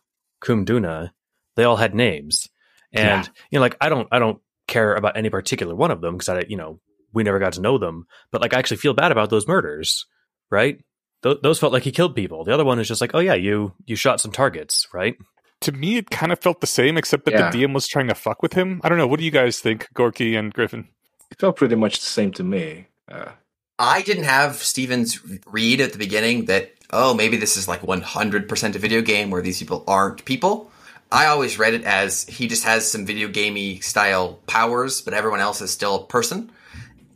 [0.42, 1.10] Kumduna,
[1.56, 2.48] they all had names,
[2.92, 3.32] and Yeah.
[3.50, 6.28] you know, like I don't, I don't care about any particular one of them because
[6.28, 6.80] I, you know,
[7.12, 8.06] we never got to know them.
[8.30, 10.06] But like, I actually feel bad about those murders,
[10.50, 10.78] right?
[11.24, 12.44] Th- those felt like he killed people.
[12.44, 15.16] The other one is just like, oh yeah, you you shot some targets, right?
[15.62, 17.50] To me, it kind of felt the same, except that Yeah.
[17.50, 18.80] the DM was trying to fuck with him.
[18.84, 19.06] I don't know.
[19.08, 20.86] What do you guys think, Gorky and Griffin?
[21.32, 22.86] It felt pretty much the same to me.
[23.10, 23.30] Uh,
[23.78, 28.74] I didn't have Steven's read at the beginning that, oh, maybe this is like 100%
[28.74, 30.70] a video game where these people aren't people.
[31.10, 35.40] I always read it as he just has some video gamey style powers, but everyone
[35.40, 36.50] else is still a person.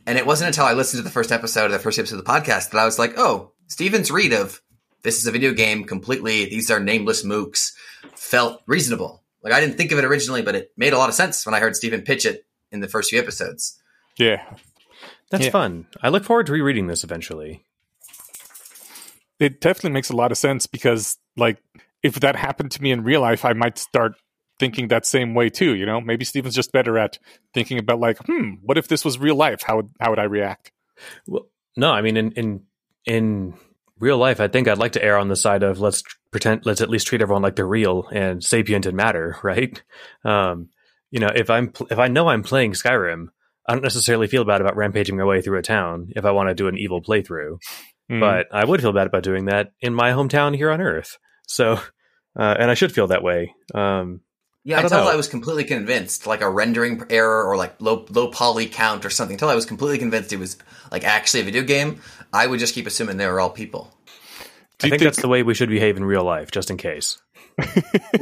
[0.07, 2.25] And it wasn't until I listened to the first episode of the first episode of
[2.25, 4.61] the podcast that I was like, oh, Steven's read of
[5.03, 7.71] this is a video game completely, these are nameless mooks,
[8.15, 9.23] felt reasonable.
[9.41, 11.55] Like I didn't think of it originally, but it made a lot of sense when
[11.55, 13.79] I heard Steven pitch it in the first few episodes.
[14.17, 14.43] Yeah,
[15.31, 15.51] That's Yeah.
[15.51, 15.87] fun.
[16.01, 17.63] I look forward to rereading this eventually.
[19.39, 21.57] it definitely makes a lot of sense because, like,
[22.03, 24.15] if that happened to me in real life, I might start
[24.59, 25.75] thinking that same way too.
[25.75, 27.19] You know, maybe Steven's just better at
[27.53, 29.61] thinking about like, hmm, what if this was real life?
[29.61, 30.73] How would how would I react?
[31.25, 32.63] Well, no, I mean in in
[33.05, 33.53] in
[33.99, 36.81] real life, I think I'd like to err on the side of let's pretend, let's
[36.81, 39.81] at least treat everyone like they're real and sapient and matter, right?
[40.23, 40.69] Um,
[41.11, 43.27] you know, if I'm pl- if I know I'm playing Skyrim,
[43.67, 46.49] I don't necessarily feel bad about rampaging my way through a town if I want
[46.49, 47.57] to do an evil playthrough,
[48.09, 48.19] Hmm.
[48.19, 51.17] but I would feel bad about doing that in my hometown here on Earth.
[51.47, 51.73] So,
[52.39, 53.53] uh, and I should feel that way.
[53.75, 54.21] Um,
[54.69, 55.09] Yeah, I until know.
[55.09, 59.09] I was completely convinced, like a rendering error or like low low poly count or
[59.09, 59.33] something.
[59.33, 60.57] Until I was completely convinced it was
[60.91, 61.99] like actually a video game,
[62.31, 63.91] I would just keep assuming they were all people.
[64.77, 66.77] do I you think, that's the way we should behave in real life, just in
[66.77, 67.19] case.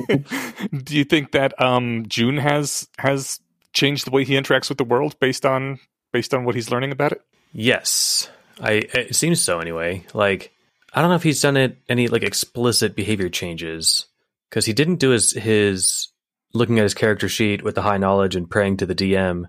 [0.08, 3.42] do you think that um, Joon has has
[3.74, 5.80] changed the way he interacts with the world based on
[6.14, 7.22] based on what he's learning about it?
[7.52, 8.30] Yes,
[8.62, 8.88] I.
[8.94, 10.06] It seems so anyway.
[10.14, 10.54] Like
[10.94, 14.06] I don't know if he's done it any like explicit behavior changes
[14.50, 16.08] because he didn't do his his
[16.54, 19.46] looking at his character sheet with the high knowledge and praying to the DM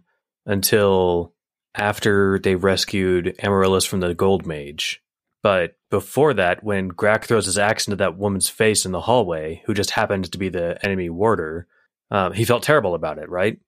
[0.46, 1.34] until
[1.74, 5.02] after they rescued Amaryllis from the Gold Mage.
[5.42, 9.62] But before that, when Grak throws his axe into that woman's face in the hallway,
[9.66, 11.66] who just happened to be the enemy warder,
[12.10, 13.58] um, he felt terrible about it, right?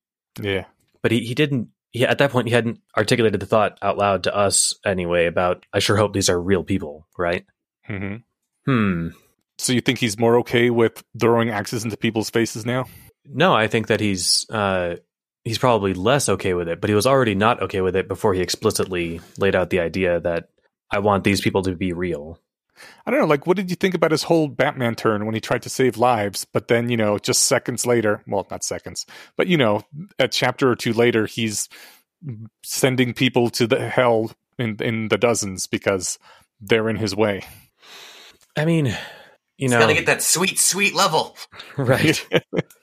[0.40, 0.64] Yeah,
[1.02, 4.24] but he, he didn't he, at that point he hadn't articulated the thought out loud
[4.24, 7.44] to us anyway about i sure hope these are real people right
[7.86, 8.16] hmm
[8.64, 9.08] hmm
[9.58, 12.86] So you think he's more okay with throwing axes into people's faces now?
[13.32, 14.96] No i think that he's uh
[15.44, 18.34] he's probably less okay with it but he was already not okay with it before
[18.34, 20.48] he explicitly laid out the idea that
[20.90, 22.38] i want these people to be real
[23.04, 23.26] I don't know.
[23.26, 25.98] Like, what did you think about his whole Batman turn when he tried to save
[25.98, 29.04] lives, but then you know, just seconds later, well, not seconds,
[29.36, 29.82] but you know,
[30.18, 31.68] a chapter or two later, he's
[32.64, 36.18] sending people to the hell in in the dozens because
[36.60, 37.42] they're in his way.
[38.56, 38.94] i mean you
[39.56, 41.36] He's know gotta get that sweet, sweet level.
[41.76, 42.26] right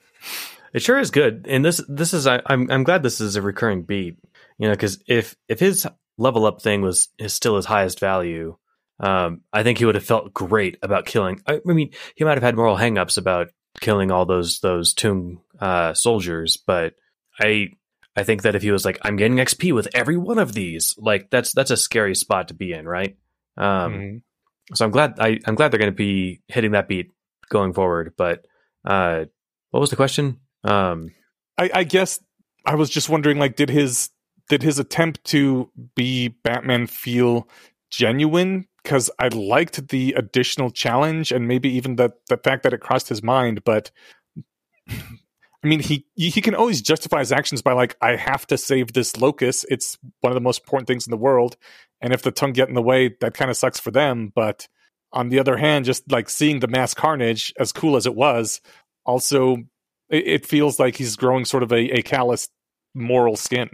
[0.77, 3.41] It sure is good, and this this is I, I'm I'm glad this is a
[3.41, 4.15] recurring beat,
[4.59, 5.87] you know, because if if his
[6.19, 8.55] level up thing was is still his highest value,
[8.99, 11.41] um, I think he would have felt great about killing.
[11.47, 13.47] I, I mean, he might have had moral hangups about
[13.81, 16.93] killing all those those tomb uh, soldiers, but
[17.41, 17.69] I
[18.15, 20.93] I think that if he was like, I'm getting XP with every one of these,
[20.99, 23.17] like that's that's a scary spot to be in, right?
[23.57, 24.21] Um, Mhm.
[24.75, 27.09] so I'm glad I, I'm glad they're going to be hitting that beat
[27.49, 28.13] going forward.
[28.15, 28.45] But
[28.85, 29.25] uh,
[29.71, 30.39] what was the question?
[30.63, 31.11] Um,
[31.57, 32.19] I, I guess
[32.65, 34.09] I was just wondering, like, did his
[34.49, 37.49] did his attempt to be Batman feel
[37.89, 38.67] genuine?
[38.81, 43.09] Because I liked the additional challenge and maybe even the the fact that it crossed
[43.09, 43.63] his mind.
[43.63, 43.91] But
[45.63, 48.93] I mean, he he can always justify his actions by like, I have to save
[48.93, 49.65] this locus.
[49.69, 51.57] It's one of the most important things in the world,
[52.01, 54.31] and if the tongue get in the way, that kind of sucks for them.
[54.33, 54.67] But
[55.11, 58.61] on the other hand, just like seeing the mass carnage, as cool as it was,
[59.05, 59.57] also
[60.09, 62.49] it, it feels like he's growing sort of a, a callous
[62.93, 63.69] moral skin.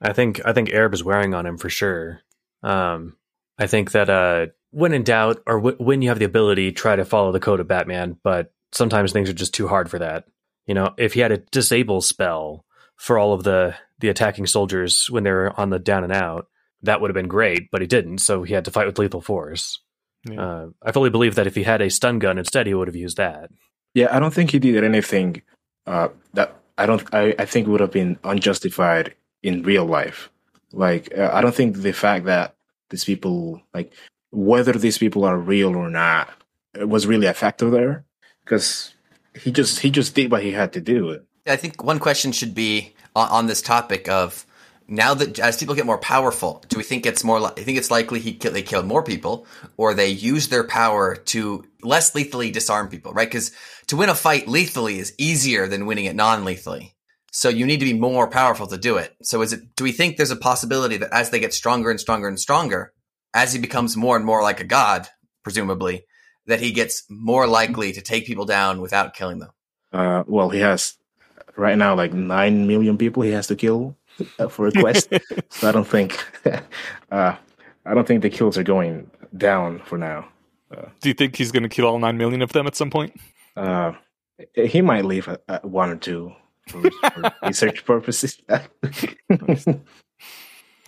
[0.00, 2.20] I think I think Aerb is wearing on him for sure.
[2.62, 3.16] Um,
[3.58, 6.96] I think that uh, when in doubt or w- when you have the ability, try
[6.96, 8.18] to follow the code of Batman.
[8.22, 10.24] But sometimes things are just too hard for that.
[10.66, 12.64] You know, if he had a disable spell
[12.96, 16.48] for all of the the attacking soldiers when they were on the down and out,
[16.82, 17.70] that would have been great.
[17.70, 19.80] But he didn't, so he had to fight with lethal force.
[20.28, 20.40] Yeah.
[20.40, 22.96] Uh, I fully believe that if he had a stun gun instead, he would have
[22.96, 23.50] used that.
[23.94, 25.42] Yeah, I don't think he did anything
[25.86, 27.02] uh, that I don't.
[27.14, 30.30] I, I think would have been unjustified in real life.
[30.72, 32.54] Like uh, I don't think the fact that
[32.90, 33.92] these people, like
[34.30, 36.30] whether these people are real or not,
[36.74, 38.04] was really a factor there
[38.44, 38.94] because
[39.34, 41.20] he just he just did what he had to do.
[41.46, 44.46] I think one question should be on this topic of
[44.86, 47.40] now that as people get more powerful, do we think it's more?
[47.40, 50.64] Li- I think it's likely he kill, they kill more people, or they use their
[50.64, 53.28] power to less lethally disarm people, right?
[53.28, 53.52] Because
[53.86, 56.94] to win a fight lethally is easier than winning it non-lethally.
[57.30, 59.14] So you need to be more powerful to do it.
[59.22, 59.74] So is it?
[59.74, 62.92] Do we think there's a possibility that as they get stronger and stronger and stronger,
[63.32, 65.08] as he becomes more and more like a god,
[65.42, 66.04] presumably,
[66.46, 69.50] that he gets more likely to take people down without killing them?
[69.92, 70.96] Uh, well, he has
[71.56, 73.96] right now like nine million people he has to kill
[74.48, 75.12] for a quest.
[75.50, 76.18] so I don't think
[77.10, 77.36] uh,
[77.86, 80.28] I don't think the kills are going down for now.
[81.00, 83.14] Do you think he's going to kill all nine million of them at some point?
[83.56, 83.92] Uh,
[84.54, 86.32] he might leave at, at one or two
[86.68, 88.40] for, for research purposes.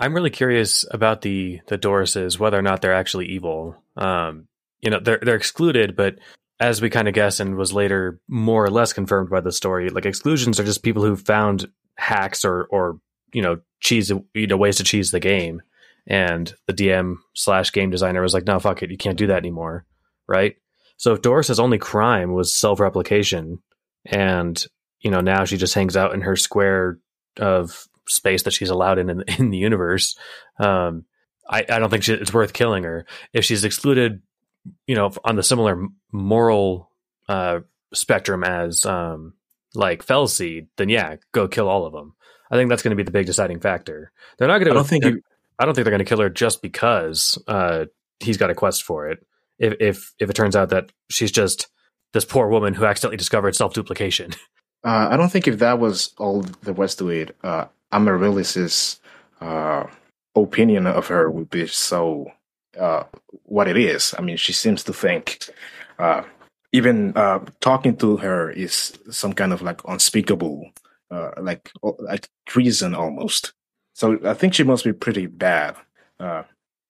[0.00, 3.76] I'm really curious about the the Dorises, whether or not they're actually evil.
[3.96, 4.48] Um,
[4.80, 6.16] you know, they're they're excluded, but
[6.58, 9.90] as we kind of guess and was later more or less confirmed by the story,
[9.90, 12.98] like exclusions are just people who found hacks or or
[13.32, 15.62] you know cheese you know ways to cheese the game,
[16.06, 19.38] and the DM slash game designer was like, no, fuck it, you can't do that
[19.38, 19.84] anymore,
[20.26, 20.56] right?
[20.96, 23.62] So if Doris's only crime was self replication,
[24.04, 24.64] and
[25.00, 26.98] you know now she just hangs out in her square
[27.38, 30.16] of space that she's allowed in in, in the universe,
[30.58, 31.04] um,
[31.48, 33.06] I, I don't think she, it's worth killing her.
[33.32, 34.22] If she's excluded,
[34.86, 36.90] you know, on the similar moral
[37.28, 37.60] uh,
[37.94, 39.34] spectrum as um,
[39.74, 42.14] like Fel Seed, then yeah, go kill all of them.
[42.50, 44.12] I think that's going to be the big deciding factor.
[44.38, 44.72] They're not going to.
[44.72, 45.22] I don't think you-
[45.58, 47.86] I don't think they're going to kill her just because uh,
[48.20, 49.24] he's got a quest for it.
[49.58, 51.68] If if if it turns out that she's just
[52.12, 54.32] this poor woman who accidentally discovered self duplication.
[54.84, 59.00] Uh, I don't think if that was all there was to it, uh, Amaryllis's
[59.40, 59.84] uh,
[60.36, 62.30] opinion of her would be so
[62.78, 63.02] uh,
[63.44, 64.14] what it is.
[64.16, 65.40] I mean, she seems to think
[65.98, 66.22] uh,
[66.70, 70.70] even uh, talking to her is some kind of like unspeakable,
[71.10, 73.52] uh, like like treason almost.
[73.94, 75.76] So I think she must be pretty bad.
[76.20, 76.42] Uh,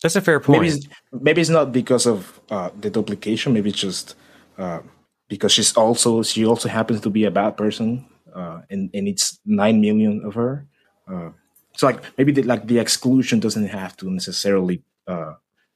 [0.03, 0.63] That's a fair point.
[0.63, 3.53] maybe it's, maybe it's not because of uh, the duplication.
[3.53, 4.17] Maybe it's just
[4.59, 4.81] uh,
[5.29, 9.39] because she's also she also happens to be a bad person, uh, and and it's
[9.45, 10.67] nine million of her.
[11.09, 11.31] Uh,
[11.77, 15.35] so like maybe the, like the exclusion doesn't have to necessarily uh,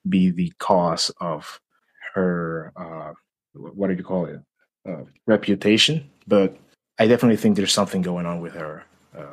[0.09, 1.61] be the cause of
[2.14, 3.12] her uh,
[3.53, 4.40] what do you call it
[4.88, 6.57] uh, reputation, but
[7.00, 8.84] I definitely think there's something going on with her.
[9.16, 9.32] Uh,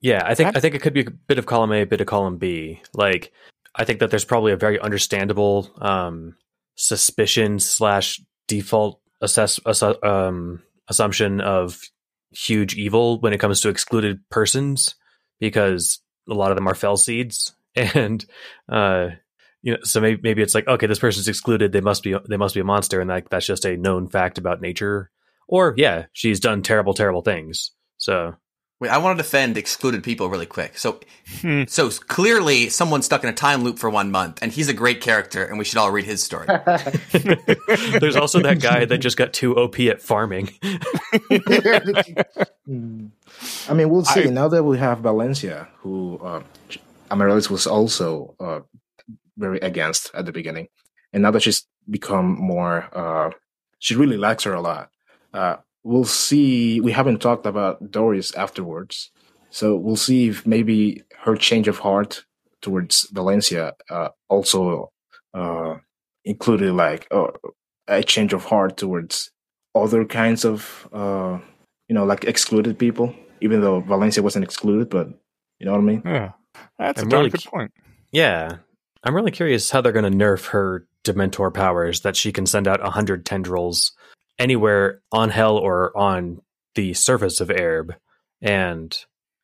[0.00, 2.00] Yeah, I think I think it could be a bit of column A, a bit
[2.00, 2.80] of column B.
[2.92, 3.32] Like,
[3.74, 6.36] I think that there's probably a very understandable um,
[6.76, 11.80] suspicion slash default assess assu- um, assumption of
[12.30, 14.94] huge evil when it comes to excluded persons,
[15.40, 18.24] because a lot of them are Fel Seeds, and
[18.68, 19.08] uh,
[19.62, 22.36] you know, so maybe maybe it's like okay, this person's excluded; they must be they
[22.36, 25.10] must be a monster, and like that's just a known fact about nature.
[25.48, 27.70] Or yeah, she's done terrible, terrible things.
[27.98, 28.34] So
[28.80, 30.76] Wait, I want to defend excluded people really quick.
[30.76, 31.00] So,
[31.40, 31.62] Hmm.
[31.68, 35.00] so clearly someone's stuck in a time loop for one month, and he's a great
[35.00, 36.46] character, and we should all read his story.
[38.00, 40.50] There's also that guy that just got too OP at farming.
[43.68, 44.24] I mean, we'll see.
[44.24, 46.42] I- now that we have Valencia, who uh,
[47.10, 48.60] Amaryllis was also uh,
[49.36, 50.68] very against at the beginning,
[51.12, 53.30] and now that she's become more, uh,
[53.78, 54.90] she really likes her a lot.
[55.34, 56.80] Uh, we'll see.
[56.80, 59.10] We haven't talked about Doris afterwards,
[59.50, 62.24] so we'll see if maybe her change of heart
[62.62, 64.90] towards Valencia uh, also
[65.34, 65.74] uh,
[66.24, 67.26] included like uh,
[67.88, 69.30] a change of heart towards
[69.74, 71.38] other kinds of uh,
[71.88, 75.08] you know like excluded people even though valencia wasn't excluded but
[75.58, 76.30] you know what i mean Yeah,
[76.78, 77.72] that's I'm a really good point.
[78.12, 78.58] yeah.
[79.02, 82.66] I'm really curious how they're going to nerf her Dementor powers that she can send
[82.66, 83.92] out 100 tendrils
[84.38, 86.40] anywhere on Hell or on
[86.74, 87.94] the surface of Aerb
[88.42, 88.96] and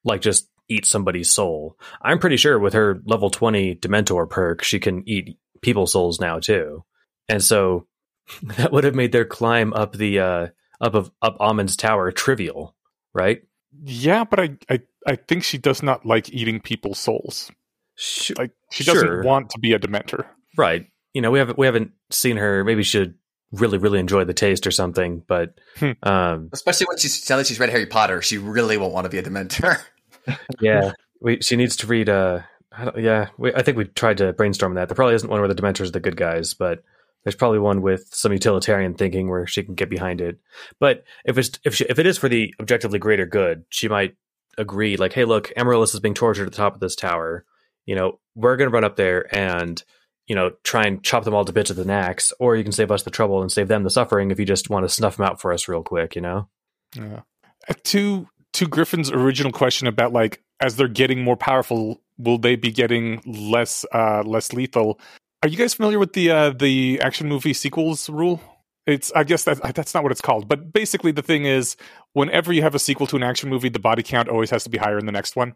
[0.04, 1.76] like just eat somebody's soul.
[2.02, 6.38] I'm pretty sure with her level 20 Dementor perk, she can eat people's souls now
[6.38, 6.84] too.
[7.28, 7.86] And so
[8.42, 10.46] that would have made their climb up the uh
[10.80, 12.74] up of up Amon's tower trivial,
[13.12, 13.42] right?
[13.84, 17.50] Yeah, but I, I, I think she does not like eating people's souls.
[17.96, 20.26] Sh- Like she doesn't want to be a Dementor.
[20.56, 20.86] Right.
[21.14, 22.64] you know we haven't we haven't seen her.
[22.64, 23.14] Maybe she should
[23.52, 25.22] really really enjoy the taste or something.
[25.26, 25.92] But Hmm.
[26.02, 29.18] um, Especially when she's telling she's read Harry Potter, she really won't want to be
[29.18, 29.80] a Dementor.
[30.60, 32.08] yeah, we, she needs to read.
[32.08, 32.40] Uh,
[32.72, 34.88] I don't- yeah, we, I think we tried to brainstorm that.
[34.88, 36.82] There probably isn't one where the Dementors are the good guys, but
[37.24, 40.38] there's probably one with some utilitarian thinking where she can get behind it.
[40.78, 44.14] But if it's if she, if it is for the objectively greater good, she might
[44.56, 44.96] agree.
[44.96, 47.44] Like, hey, look, Amaryllis is being tortured at the top of this tower.
[47.86, 49.82] You know, we're going to run up there and
[50.30, 52.70] you know try and chop them all to bits with an axe, or you can
[52.72, 55.16] save us the trouble and save them the suffering if you just want to snuff
[55.16, 56.14] them out for us real quick.
[56.14, 56.48] You know.
[56.94, 57.22] Yeah.
[57.68, 62.54] Uh, To to Griffin's original question about like as they're getting more powerful, will they
[62.56, 65.00] be getting less uh less lethal?
[65.42, 68.40] Are you guys familiar with the uh the action movie sequels rule?
[68.86, 71.76] It's I guess that that's not what it's called, but basically the thing is
[72.12, 74.70] whenever you have a sequel to an action movie, the body count always has to
[74.70, 75.54] be higher in the next one.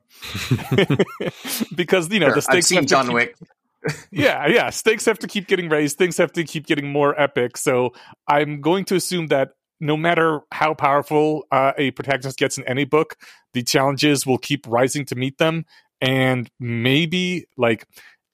[1.75, 3.37] because you know Sure, the stakes I've seen to John keep- Wick.
[4.11, 4.71] Yeah, yeah.
[4.71, 5.99] Stakes have to keep getting raised.
[5.99, 7.57] Things have to keep getting more epic.
[7.57, 7.93] So
[8.27, 12.85] I'm going to assume that no matter how powerful uh, a protagonist gets in any
[12.85, 13.17] book,
[13.53, 15.65] the challenges will keep rising to meet them.
[16.01, 17.87] And maybe, like,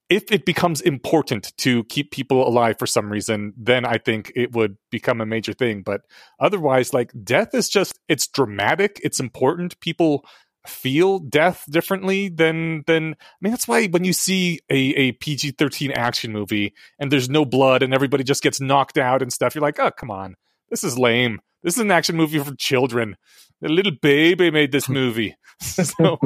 [0.09, 4.53] if it becomes important to keep people alive for some reason, then I think it
[4.53, 5.82] would become a major thing.
[5.82, 6.03] But
[6.40, 9.78] otherwise, like, death is just, it's dramatic, it's important.
[9.80, 10.24] People
[10.66, 15.52] feel death differently than than I mean that's why when you see a, a PG
[15.52, 19.54] thirteen action movie and there's no blood and everybody just gets knocked out and stuff,
[19.54, 20.36] you're like, oh come on,
[20.68, 21.40] this is lame.
[21.62, 23.16] This is an action movie for children.
[23.62, 26.18] A little baby made this movie, so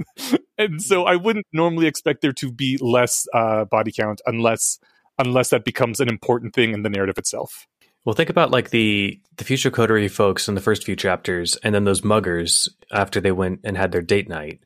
[0.58, 4.78] and so I wouldn't normally expect there to be less uh, body count unless
[5.18, 7.66] unless that becomes an important thing in the narrative itself.
[8.06, 11.74] Well, think about like the the future coterie folks in the first few chapters, and
[11.74, 14.60] then those muggers after they went and had their date night.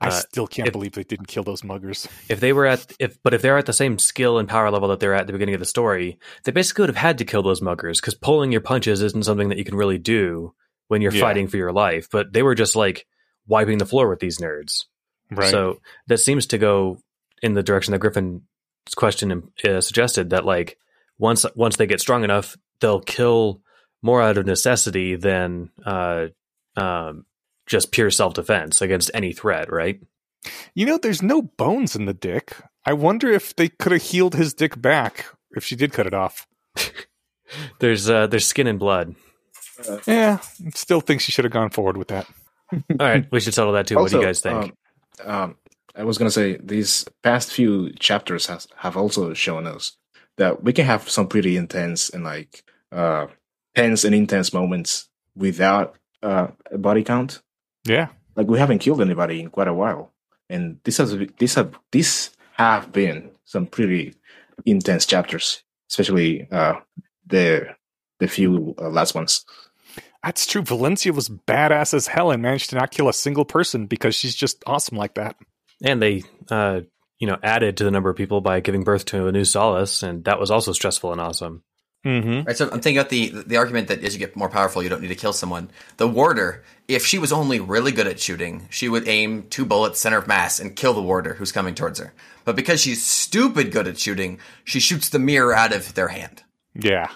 [0.00, 2.08] I Uh, still can't if- believe they didn't kill those muggers.
[2.28, 4.88] If they were at if, but if they're at the same skill and power level
[4.88, 7.42] that they're at the beginning of the story, they basically would have had to kill
[7.42, 10.54] those muggers because pulling your punches isn't something that you can really do
[10.86, 11.20] when you're Yeah.
[11.20, 12.08] fighting for your life.
[12.10, 13.06] But they were just like
[13.48, 14.84] wiping the floor with these nerds.
[15.32, 15.50] Right.
[15.50, 17.02] So that seems to go
[17.42, 18.40] in the direction that Griffin's
[18.96, 20.78] question uh, suggested that like
[21.18, 23.62] once once they get strong enough, they'll kill
[24.02, 26.26] more out of necessity than uh,
[26.76, 27.26] um,
[27.66, 30.00] just pure self defense against any threat, right?
[30.74, 32.56] You know, there's no bones in the dick.
[32.86, 36.14] I wonder if they could have healed his dick back if she did cut it
[36.14, 36.46] off.
[37.78, 39.14] There's uh, there's skin and blood.
[40.06, 40.38] Yeah,
[40.74, 42.26] still think she should have gone forward with that.
[42.72, 43.96] All right, we should settle that too.
[43.96, 44.74] what do you guys think?
[45.24, 45.56] Um, um,
[45.96, 49.96] I was gonna say these past few chapters has, have also shown us
[50.38, 53.26] that we can have some pretty intense and like uh,
[53.74, 57.42] tense and intense moments without uh, a body count.
[57.84, 58.08] Yeah.
[58.34, 60.12] Like we haven't killed anybody in quite a while,
[60.48, 64.14] and this has this have this have been some pretty
[64.64, 66.74] intense chapters, especially uh,
[67.26, 67.74] the
[68.20, 69.44] the few uh, last ones.
[70.24, 70.62] That's true.
[70.62, 74.34] Valencia was badass as hell and managed to not kill a single person because she's
[74.34, 75.36] just awesome like that.
[75.82, 76.80] and they, uh,
[77.18, 80.02] you know, added to the number of people by giving birth to a new Solace,
[80.02, 81.62] and that was also stressful and awesome.
[82.06, 82.46] Mm-hmm.
[82.46, 84.88] Right, so I'm thinking about the the argument that as you get more powerful, you
[84.88, 85.70] don't need to kill someone.
[85.96, 89.98] The warder, if she was only really good at shooting, she would aim two bullets
[89.98, 92.14] center of mass and kill the warder who's coming towards her.
[92.44, 96.44] But because she's stupid good at shooting, she shoots the mirror out of their hand.
[96.74, 97.10] Yeah.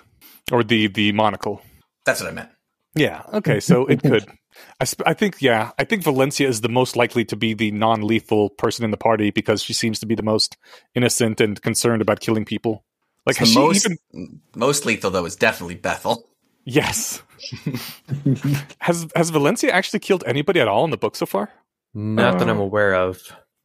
[0.50, 1.62] Or the the monocle.
[2.04, 2.50] That's what I meant.
[2.96, 3.22] Yeah.
[3.32, 3.60] Okay.
[3.60, 4.26] So it could.
[4.80, 5.40] I, sp- I think.
[5.40, 5.70] Yeah.
[5.78, 9.30] I think Valencia is the most likely to be the non-lethal person in the party
[9.30, 10.56] because she seems to be the most
[10.94, 12.84] innocent and concerned about killing people.
[13.26, 14.40] Like has the she most even?
[14.56, 16.28] most lethal though is definitely Bethel.
[16.64, 17.22] Yes.
[18.78, 21.50] has Has Valencia actually killed anybody at all in the book so far?
[21.94, 23.20] Not that I'm Uh, aware of,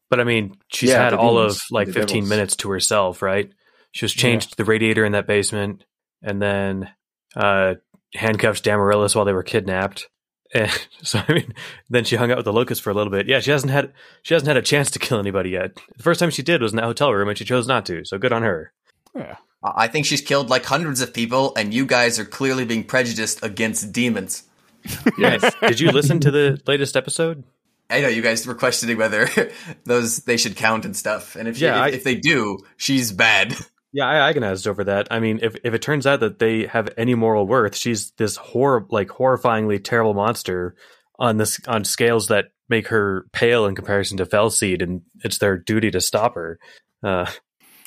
[0.09, 2.29] but I mean, she's yeah, had all demons, of like 15 devils.
[2.29, 3.49] minutes to herself, right?
[3.93, 5.85] She was changed to the radiator in that basement,
[6.21, 6.89] and then
[7.35, 7.75] uh,
[8.13, 10.07] handcuffed Damarillis while they were kidnapped.
[10.53, 11.53] Eh, and so I mean,
[11.89, 13.27] then she hung out with the locust for a little bit.
[13.27, 15.75] Yeah, she hasn't had she hasn't had a chance to kill anybody yet.
[15.97, 18.03] The first time she did was in that hotel room, and she chose not to.
[18.05, 18.71] So good on her.
[19.15, 19.35] Yeah.
[19.63, 23.43] I think she's killed like hundreds of people, and you guys are clearly being prejudiced
[23.43, 24.43] against demons.
[25.17, 25.53] Yes.
[25.61, 27.43] Did you listen to the latest episode?
[27.89, 29.27] I know you guys were questioning whether
[29.85, 32.59] those they should count and stuff, and if she, Yeah, if, I- if they do,
[32.77, 33.53] she's bad.
[33.93, 35.07] Yeah, I agonized over that.
[35.11, 38.35] I mean, if if it turns out that they have any moral worth, she's this
[38.35, 40.75] horror like horrifyingly terrible monster
[41.17, 45.37] on this on scales that make her pale in comparison to Fel Seed, and it's
[45.37, 46.59] their duty to stop her.
[47.01, 47.25] Uh,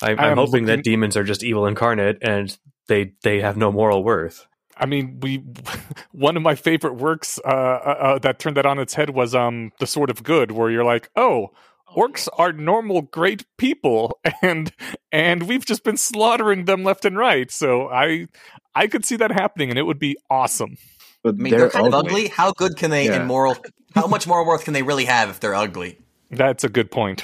[0.01, 3.71] I, I'm I'm hoping that demons are just evil incarnate, and they they have no
[3.71, 4.47] moral worth.
[4.77, 5.43] I mean, we
[6.11, 9.35] one of my favorite works uh, uh, uh, that turned that on its head was
[9.35, 11.51] um the Sword of Good, where you're like, oh,
[11.95, 14.71] orcs are normal, great people, and
[15.11, 17.51] and we've just been slaughtering them left and right.
[17.51, 18.27] So I
[18.75, 20.77] I could see that happening, and it would be awesome.
[21.23, 22.11] But I mean, they're, they're kind of ugly.
[22.11, 22.27] ugly.
[22.29, 23.21] How good can they Yeah.
[23.21, 23.55] in moral?
[23.95, 25.99] How much moral worth can they really have if they're ugly?
[26.29, 27.23] That's a good point.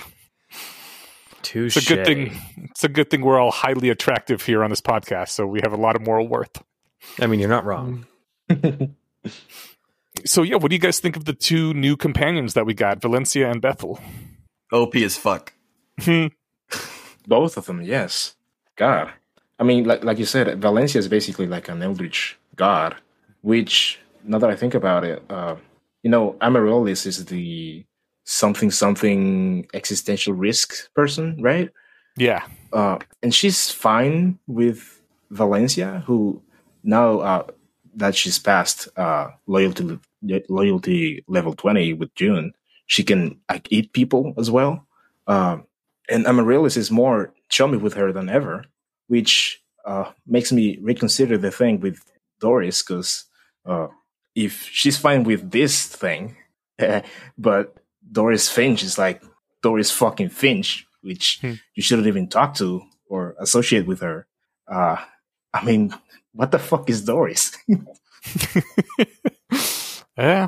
[1.42, 1.78] Touche.
[1.78, 2.38] It's a good thing.
[2.58, 5.72] It's a good thing we're all highly attractive here on this podcast, so we have
[5.72, 6.62] a lot of moral worth.
[7.22, 8.06] I mean, you're not wrong.
[8.50, 8.92] Mm.
[10.26, 13.02] So yeah, what do you guys think of the two new companions that we got,
[13.02, 14.00] Valencia and Bethel?
[14.72, 15.54] OP as fuck.
[17.28, 18.36] Both of them, yes.
[18.76, 19.12] God.
[19.60, 22.96] I mean, like like you said, Valencia is basically like an eldritch god,
[23.42, 25.56] which now that I think about it, uh,
[26.04, 27.84] you know, Amaryllis is the
[28.24, 31.70] something something existential risk person, right?
[32.18, 32.44] Yeah,
[32.74, 35.02] Uh, and she's fine with
[35.32, 36.42] Valencia, who
[36.84, 37.44] now uh,
[37.96, 40.00] that she's passed uh, loyalty
[40.50, 42.54] loyalty level twenty with Joon,
[42.88, 44.88] she can like eat people as well.
[45.28, 45.66] Um,
[46.10, 48.66] and Amaryllis is more chummy with her than ever,
[49.08, 52.04] which uh, makes me reconsider the thing with
[52.40, 53.26] Doris because
[53.66, 53.88] uh,
[54.36, 56.36] if she's fine with this thing,
[57.38, 57.76] but
[58.12, 59.22] Doris Finch is like
[59.62, 61.54] Doris fucking Finch, which Hmm.
[61.76, 64.28] you shouldn't even talk to or associate with her.
[64.68, 64.98] Uh,
[65.54, 65.94] I mean,
[66.34, 67.52] what the fuck is Doris?
[70.18, 70.48] yeah.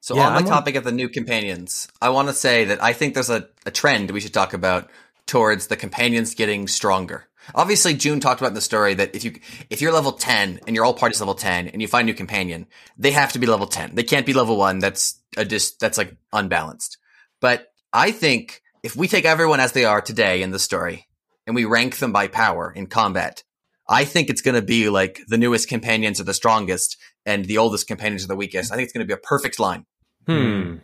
[0.00, 2.82] So Yeah, on the I'm topic of the new companions, I want to say that
[2.82, 4.90] I think there's a, a trend we should talk about
[5.26, 7.26] towards the companions getting stronger.
[7.54, 9.34] Obviously, Joon talked about in the story that if you
[9.70, 12.16] if you're level ten and your whole party's level ten and you find a new
[12.16, 13.94] companion, they have to be level ten.
[13.94, 14.78] They can't be level one.
[14.78, 16.98] That's a dis that's like unbalanced.
[17.40, 21.06] But I think if we take everyone as they are today in the story
[21.46, 23.42] and we rank them by power in combat,
[23.88, 26.96] I think it's going to be like the newest companions are the strongest
[27.26, 28.72] and the oldest companions are the weakest.
[28.72, 29.86] I think it's going to be a perfect line.
[30.26, 30.76] Hmm.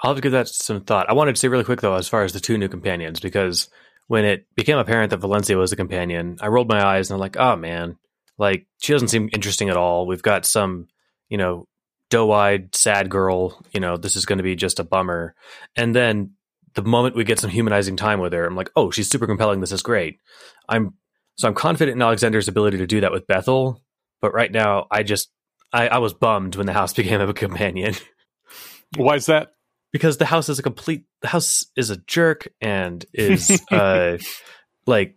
[0.00, 1.08] I'll have to give that some thought.
[1.08, 3.68] I wanted to say really quick though, as far as the two new companions, because
[4.06, 7.20] when it became apparent that Valencia was a companion, I rolled my eyes and I'm
[7.20, 7.96] like, oh man,
[8.38, 10.06] like she doesn't seem interesting at all.
[10.06, 10.88] We've got some,
[11.28, 11.66] you know,
[12.10, 13.62] doe-eyed sad girl.
[13.72, 15.34] You know, this is going to be just a bummer.
[15.76, 16.32] And then
[16.74, 19.60] the moment we get some humanizing time with her, I'm like, oh, she's super compelling.
[19.60, 20.20] This is great.
[20.68, 20.94] I'm
[21.36, 23.82] so I'm confident in Alexander's ability to do that with Bethel,
[24.20, 25.30] but right now I just
[25.74, 27.94] I, I was bummed when the house became a companion.
[28.96, 29.54] Why is that?
[29.94, 34.18] because the house is a complete the house is a jerk and is uh
[34.86, 35.16] like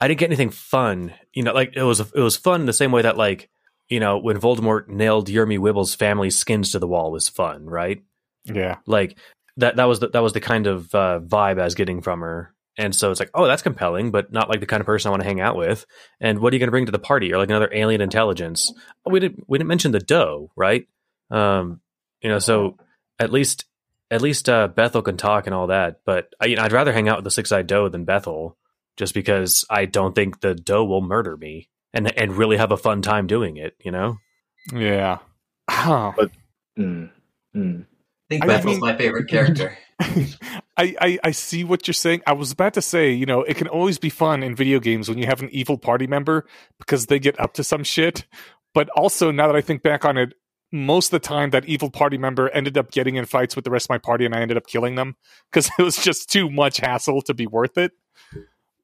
[0.00, 1.14] I didn't get anything fun.
[1.32, 3.48] You know, like it was it was fun in the same way that like
[3.88, 8.02] you know when Voldemort nailed Yermy Wibble's family skins to the wall was fun, right?
[8.44, 8.78] Yeah.
[8.86, 9.16] Like
[9.56, 12.20] that that was the, that was the kind of uh, vibe I was getting from
[12.20, 12.52] her.
[12.78, 15.10] And so it's like, oh, that's compelling, but not like the kind of person I
[15.10, 15.84] want to hang out with.
[16.20, 17.32] And what are you going to bring to the party?
[17.32, 18.72] Or like another alien intelligence?
[19.04, 20.86] Oh, we didn't we didn't mention the doe, right?
[21.30, 21.80] Um,
[22.22, 22.76] you know, so
[23.18, 23.64] at least
[24.10, 26.00] at least uh, Bethel can talk and all that.
[26.06, 28.56] But I, you know, I'd rather hang out with the six eyed doe than Bethel,
[28.96, 32.76] just because I don't think the doe will murder me and and really have a
[32.76, 33.74] fun time doing it.
[33.84, 34.18] You know?
[34.72, 35.18] Yeah.
[35.68, 36.12] Huh.
[36.78, 37.10] Mm,
[37.56, 37.80] mm.
[37.82, 37.84] I
[38.28, 39.76] think I Bethel's mean- my favorite character.
[40.78, 42.22] I, I, I see what you're saying.
[42.26, 45.08] I was about to say, you know, it can always be fun in video games
[45.08, 46.46] when you have an evil party member
[46.78, 48.24] because they get up to some shit.
[48.74, 50.34] But also, now that I think back on it,
[50.70, 53.70] most of the time that evil party member ended up getting in fights with the
[53.70, 55.16] rest of my party and I ended up killing them
[55.50, 57.92] because it was just too much hassle to be worth it.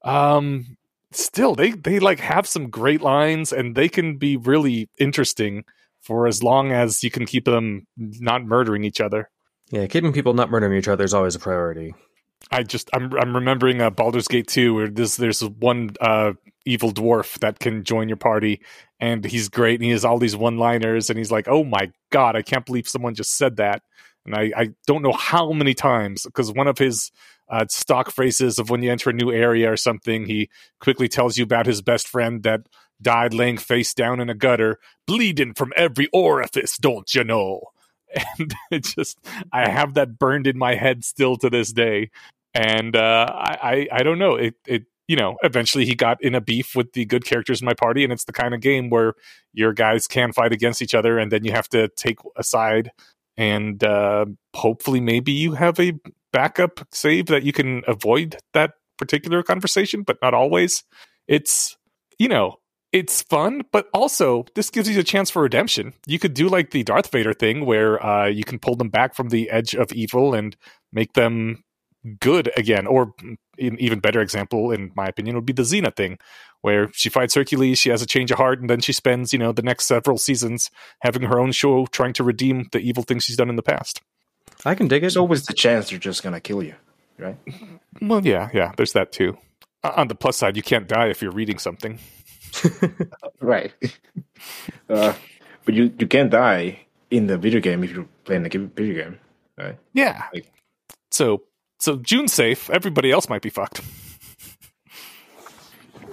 [0.03, 0.77] Um,
[1.11, 5.63] still, they, they like have some great lines and they can be really interesting
[6.01, 9.29] for as long as you can keep them not murdering each other.
[9.71, 11.93] Yeah, keeping people not murdering each other is always a priority.
[12.51, 16.33] I just I'm I'm remembering uh, Baldur's Gate 2 where there's there's one uh,
[16.65, 18.61] evil dwarf that can join your party
[18.99, 22.35] and he's great and he has all these one-liners and he's like, "Oh my god,
[22.35, 23.81] I can't believe someone just said that."
[24.25, 27.11] And I I don't know how many times because one of his
[27.49, 30.49] uh, stock phrases of when you enter a new area or something, he
[30.79, 32.61] quickly tells you about his best friend that
[33.01, 37.61] died laying face down in a gutter, bleeding from every orifice, don't you know?
[38.39, 39.19] And it just
[39.51, 42.11] I have that burned in my head still to this day.
[42.53, 44.35] And uh, I, I I don't know.
[44.35, 47.65] It it you know eventually he got in a beef with the good characters in
[47.65, 49.13] my party and it's the kind of game where
[49.53, 52.91] your guys can fight against each other and then you have to take a side.
[53.37, 54.25] And uh,
[54.55, 55.93] hopefully maybe you have a
[56.31, 60.83] backup save that you can avoid that particular conversation but not always.
[61.27, 61.77] It's
[62.17, 62.59] you know
[62.95, 65.91] it's fun, but also this gives you a chance for redemption.
[66.07, 69.15] You could do like the Darth Vader thing where uh, you can pull them back
[69.15, 70.55] from the edge of evil and
[70.93, 71.65] make them
[72.21, 72.87] good again.
[72.87, 76.19] Or an even better example, in my opinion, would be the Xena thing,
[76.61, 79.39] where she fights Hercules, she has a change of heart, and then she spends, you
[79.39, 80.71] know, the next several seasons
[81.01, 84.01] having her own show trying to redeem the evil things she's done in the past.
[84.63, 85.01] I can dig it.
[85.01, 86.75] There's always the chance they're just gonna kill you.
[87.17, 87.35] right?
[88.01, 88.71] Well, yeah, yeah.
[88.77, 89.37] There's that too.
[89.83, 91.99] Uh, on the plus side, you can't die if you're reading something.
[93.41, 93.73] Right.
[94.89, 95.13] uh,
[95.65, 99.19] but you you can die in the video game if you're playing the video game,
[99.57, 99.77] right?
[99.93, 100.23] Yeah.
[100.33, 100.51] Like-
[101.11, 101.43] So,
[101.79, 102.69] so Joon's safe.
[102.69, 103.81] Everybody else might be fucked.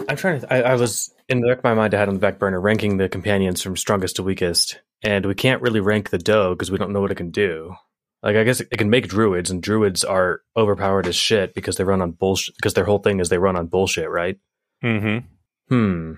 [0.09, 0.53] I'm trying to.
[0.53, 1.95] I, I was in the back of my mind.
[1.95, 5.35] I had on the back burner ranking the companions from strongest to weakest, and we
[5.35, 7.75] can't really rank the doe because we don't know what it can do.
[8.23, 11.77] Like, I guess it, it can make druids, and druids are overpowered as shit because
[11.77, 12.57] they run on bullshit.
[12.57, 14.39] Because their whole thing is they run on bullshit, right?
[14.85, 15.27] Mm-hmm.
[15.73, 16.15] Hmm.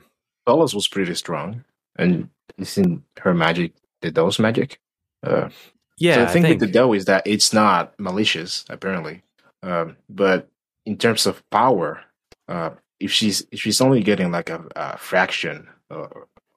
[0.48, 1.64] Solace was pretty strong,
[1.96, 2.28] and
[2.59, 4.80] isn't her magic the Doe's magic?
[5.22, 5.48] Uh,
[5.96, 6.61] Yeah, so the I thing think.
[6.61, 9.22] with the Doe is that it's not malicious, apparently.
[9.62, 10.48] Um, but
[10.84, 12.00] in terms of power,
[12.48, 16.09] uh, if she's if she's only getting like a, a fraction uh,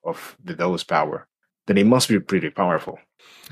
[0.04, 1.28] of the Doe's power,
[1.68, 2.98] then it must be pretty powerful.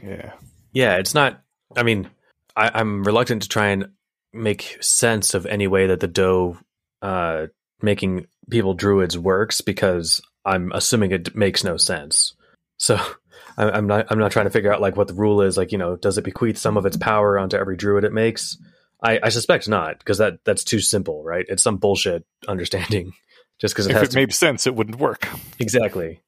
[0.04, 0.34] Yeah.
[0.74, 1.44] Yeah, it's not.
[1.78, 2.10] I mean,
[2.56, 3.90] I, I'm reluctant to try and
[4.34, 6.58] make sense of any way that the doe
[7.04, 7.48] uh,
[7.82, 12.34] making people druids works because I'm assuming it makes no sense.
[12.78, 12.96] So
[13.58, 14.08] I, I'm not.
[14.10, 15.58] I'm not trying to figure out like what the rule is.
[15.58, 18.58] Like, you know, does it bequeath some of its power onto every druid it makes?
[19.04, 21.46] I, I suspect not because that that's too simple, right?
[21.48, 23.14] It's some bullshit understanding.
[23.60, 25.28] Just because it If has it to made sense, it wouldn't work.
[25.60, 26.20] Exactly.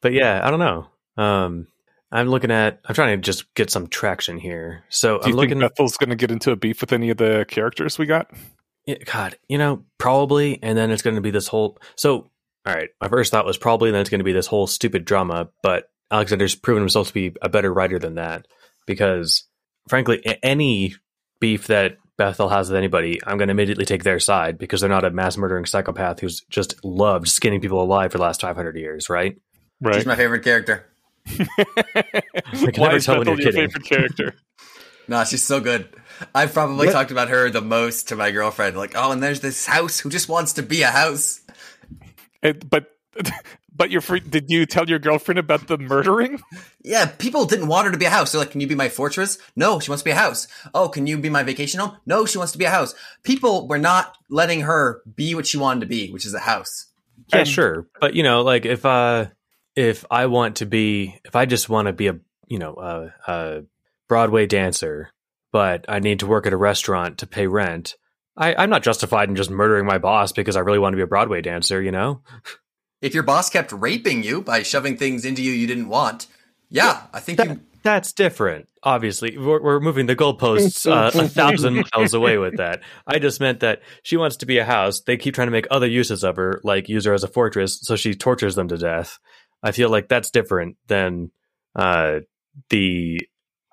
[0.00, 0.86] But yeah, I don't know.
[1.22, 1.66] Um,
[2.10, 2.80] I'm looking at.
[2.86, 4.84] I'm trying to just get some traction here.
[4.88, 5.60] So Do I'm you looking.
[5.60, 8.30] think Bethel's going to get into a beef with any of the characters we got?
[8.86, 11.78] Yeah, God, you know, probably, and then it's going to be this whole.
[11.96, 12.30] So,
[12.66, 15.04] all right, my first thought was probably then it's going to be this whole stupid
[15.04, 15.48] drama.
[15.62, 18.46] But Alexander's proven himself to be a better writer than that
[18.86, 19.44] because,
[19.88, 20.94] frankly, any
[21.40, 24.90] beef that Bethel has with anybody, I'm going to immediately take their side because they're
[24.90, 28.76] not a mass murdering psychopath who's just loved skinning people alive for the last 500
[28.76, 29.36] years, right?
[29.80, 29.96] Right.
[29.96, 30.86] She's my favorite character.
[31.26, 31.46] can
[32.76, 33.68] Why never is tell when Bethel you're your kidding.
[33.70, 34.34] favorite character?
[35.08, 35.88] No, she's so good.
[36.34, 38.76] I've probably Let- talked about her the most to my girlfriend.
[38.76, 41.40] Like, oh, and there's this house who just wants to be a house.
[42.42, 42.90] It- but
[43.74, 46.40] but your fr- did you tell your girlfriend about the murdering?
[46.82, 48.32] Yeah, people didn't want her to be a house.
[48.32, 49.38] They're like, can you be my fortress?
[49.56, 50.48] No, she wants to be a house.
[50.74, 51.96] Oh, can you be my vacation home?
[52.06, 52.94] No, she wants to be a house.
[53.22, 56.86] People were not letting her be what she wanted to be, which is a house.
[57.32, 57.86] Yeah, And- sure.
[58.00, 59.26] But you know, like if uh
[59.76, 63.30] if I want to be if I just want to be a you know a,
[63.30, 63.62] a
[64.08, 65.10] Broadway dancer,
[65.52, 67.96] but I need to work at a restaurant to pay rent,
[68.36, 71.02] I, I'm not justified in just murdering my boss because I really want to be
[71.02, 72.22] a Broadway dancer, you know?
[73.02, 76.26] If your boss kept raping you by shoving things into you you didn't want,
[76.70, 77.60] yeah, I think you.
[77.82, 78.68] That's different.
[78.84, 82.80] Obviously, we're, we're moving the goalposts uh, a thousand miles away with that.
[83.06, 85.00] I just meant that she wants to be a house.
[85.00, 87.80] They keep trying to make other uses of her, like use her as a fortress,
[87.82, 89.18] so she tortures them to death.
[89.62, 91.32] I feel like that's different than
[91.76, 92.20] uh,
[92.70, 93.20] the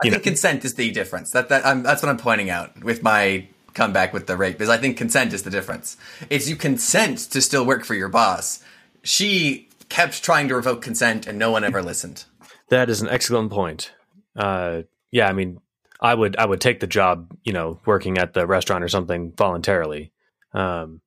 [0.01, 1.31] I think know- consent is the difference.
[1.31, 4.59] That that I'm, that's what I'm pointing out with my comeback with the rape.
[4.61, 5.97] Is I think consent is the difference.
[6.29, 8.63] It's you consent to still work for your boss.
[9.03, 12.25] She kept trying to revoke consent, and no one ever listened.
[12.69, 13.91] That is an excellent point.
[14.35, 15.59] Uh, yeah, I mean,
[15.99, 19.33] I would I would take the job, you know, working at the restaurant or something
[19.35, 20.11] voluntarily.
[20.53, 21.01] Um,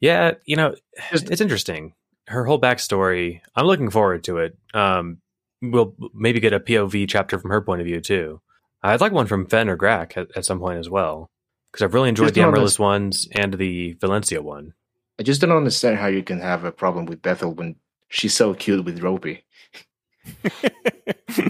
[0.00, 0.74] yeah, you know,
[1.10, 1.94] Just- it's interesting.
[2.28, 3.40] Her whole backstory.
[3.54, 4.58] I'm looking forward to it.
[4.74, 5.18] Um,
[5.62, 8.40] we'll maybe get a POV chapter from her point of view too.
[8.82, 11.30] I'd like one from Fenn or Grak at, at some point as well,
[11.72, 14.74] because I've really enjoyed Just the not Amaryllis ones and the Valencia one.
[15.18, 17.76] I just don't understand how you can have a problem with Bethel when
[18.08, 19.44] she's so cute with Ropey.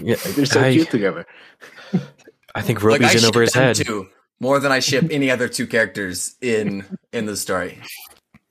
[0.03, 1.25] Yeah, They're so I, cute together.
[2.55, 3.75] I think Like, Ropey's I in over ship his head.
[3.75, 4.07] too,
[4.39, 7.79] more than I ship any other two characters in in the story.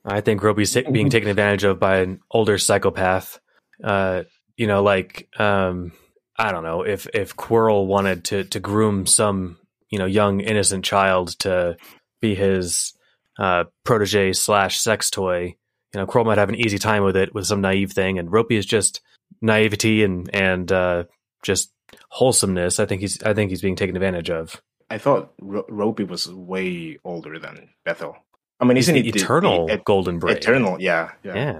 [0.05, 3.39] I think Ropey's ta- being taken advantage of by an older psychopath.
[3.83, 4.23] Uh,
[4.57, 5.91] you know, like um,
[6.37, 9.57] I don't know if if Quirrell wanted to to groom some
[9.89, 11.77] you know young innocent child to
[12.21, 12.93] be his
[13.39, 15.55] uh, protege slash sex toy.
[15.93, 18.31] You know, Quirrell might have an easy time with it with some naive thing, and
[18.31, 19.01] Ropey is just
[19.41, 21.03] naivety and and uh,
[21.43, 21.71] just
[22.09, 22.79] wholesomeness.
[22.79, 24.61] I think he's I think he's being taken advantage of.
[24.89, 28.15] I thought Ro- Ropey was way older than Bethel.
[28.59, 30.37] I mean, He's isn't he it the- eternal the golden braid.
[30.37, 30.81] eternal?
[30.81, 31.35] Yeah, yeah.
[31.35, 31.59] Yeah.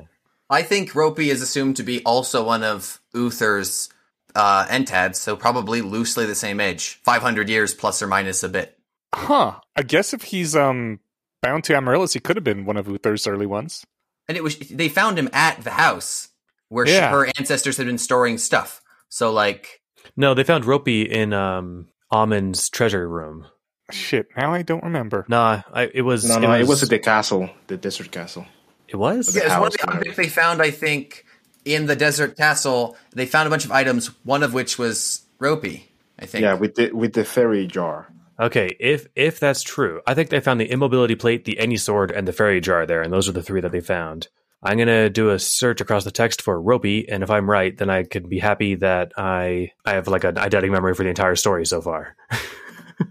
[0.50, 3.90] I think Ropey is assumed to be also one of Uther's
[4.36, 8.50] uh, entads, so probably loosely the same age, five hundred years plus or minus a
[8.50, 8.78] bit.
[9.14, 9.60] Huh.
[9.76, 11.00] I guess if he's um
[11.42, 13.86] bound to Amaryllis, he could have been one of Uther's early ones.
[14.28, 16.30] And it was they found him at the house
[16.70, 18.82] where she, her ancestors had been storing stuff.
[19.10, 19.82] So like,
[20.16, 23.48] No, they found Ropey in um, Amon's treasure room.
[23.90, 25.26] Shit, now I don't remember.
[25.30, 26.28] Nah, I, it was.
[26.28, 28.46] No, no, it was at the castle, the desert castle.
[28.88, 29.34] It was.
[29.34, 29.98] The yeah, it was one of the whatever.
[30.00, 30.62] objects they found.
[30.62, 31.26] I think
[31.66, 34.08] in the desert castle, they found a bunch of items.
[34.24, 35.90] One of which was Ropey.
[36.20, 36.44] I think.
[36.44, 38.08] Yeah, with the with the fairy jar.
[38.40, 42.12] Okay, if if that's true, I think they found the immobility plate, the any sword,
[42.12, 44.28] and the fairy jar there, and those are the three that they found.
[44.64, 47.90] I'm gonna do a search across the text for Ropey, and if I'm right, then
[47.90, 51.36] I could be happy that I I have like an eidetic memory for the entire
[51.36, 52.16] story so far.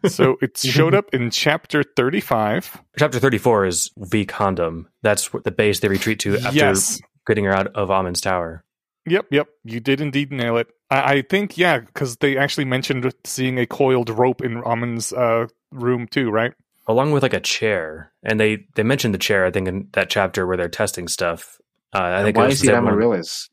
[0.08, 2.82] so it showed up in chapter 35.
[2.98, 4.88] Chapter 34 is V Condom.
[5.02, 7.00] That's the base they retreat to after Yes.
[7.26, 8.64] getting her out of Amon's tower.
[9.08, 9.46] Yep, yep.
[9.64, 10.66] You did indeed nail it.
[10.90, 15.46] I, I think, yeah, because they actually mentioned seeing a coiled rope in Amon's uh,
[15.72, 16.52] room too, right?
[16.88, 18.12] along with like a chair.
[18.22, 21.60] And they they mentioned the chair, I think, in that chapter where they're testing stuff.
[21.92, 23.50] Uh, I And think why is he the one- Amaryllis?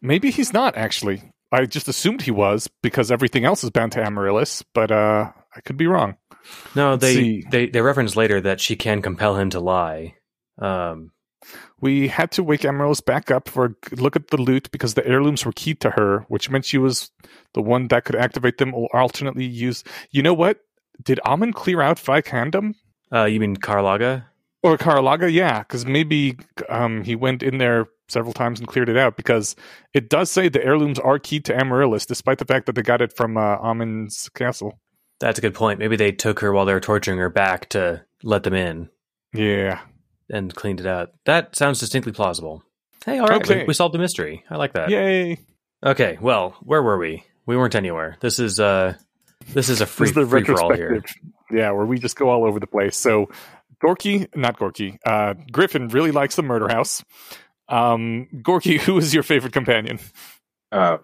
[0.00, 1.22] Maybe he's not actually.
[1.52, 5.60] I just assumed he was because everything else is bound to Amaryllis, but uh, I
[5.60, 6.16] could be wrong.
[6.74, 10.16] No, they, they they reference later that she can compel him to lie.
[10.58, 11.12] Um,
[11.80, 15.06] We had to wake Amaryllis back up for a look at the loot because the
[15.06, 17.10] heirlooms were key to her, which meant she was
[17.52, 19.84] the one that could activate them or alternately use.
[20.10, 20.60] You know what?
[21.02, 22.74] Did Amon clear out Vicandum?
[23.12, 24.24] uh, you mean Caer Laga?
[24.62, 26.38] Or Caer Laga, yeah, because maybe
[26.68, 29.56] um, he went in there several times and cleared it out because
[29.92, 33.02] it does say the heirlooms are key to Amaryllis, despite the fact that they got
[33.02, 34.78] it from uh, Amon's castle.
[35.24, 35.78] That's a good point.
[35.78, 38.90] Maybe they took her while they were torturing her back to let them in
[39.32, 39.80] Yeah.
[40.28, 41.12] and cleaned it out.
[41.24, 42.62] That sounds distinctly plausible.
[43.06, 43.60] Hey, all right, Okay.
[43.60, 44.44] we, we solved the mystery.
[44.50, 44.90] I like that.
[44.90, 45.38] Yay.
[45.82, 47.24] Okay, well, where were we?
[47.46, 48.18] We weren't anywhere.
[48.20, 48.96] This is uh,
[49.48, 51.02] this is a free This is the free for all here.
[51.50, 52.94] Yeah, where we just go all over the place.
[52.96, 53.30] So
[53.80, 57.02] Gorky, not Gorky, uh, Griffin really likes the murder house.
[57.68, 60.00] Um, Gorky, who is your favorite companion?
[60.70, 60.98] Uh,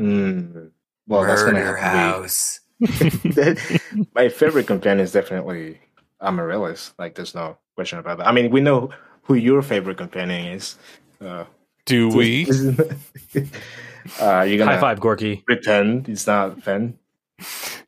[0.00, 0.70] mm,
[1.06, 2.60] well, that's gonna Murder have house.
[2.84, 3.56] To.
[4.14, 5.80] My favorite companion is definitely
[6.20, 6.92] Amaryllis.
[6.98, 8.26] Like, there's no question about that.
[8.26, 8.90] I mean, we know
[9.22, 10.76] who your favorite companion is.
[11.20, 11.44] Uh,
[11.86, 12.46] Do we?
[14.20, 15.36] uh, you're gonna High five, Gorky.
[15.46, 16.98] pretend it's not Fenn.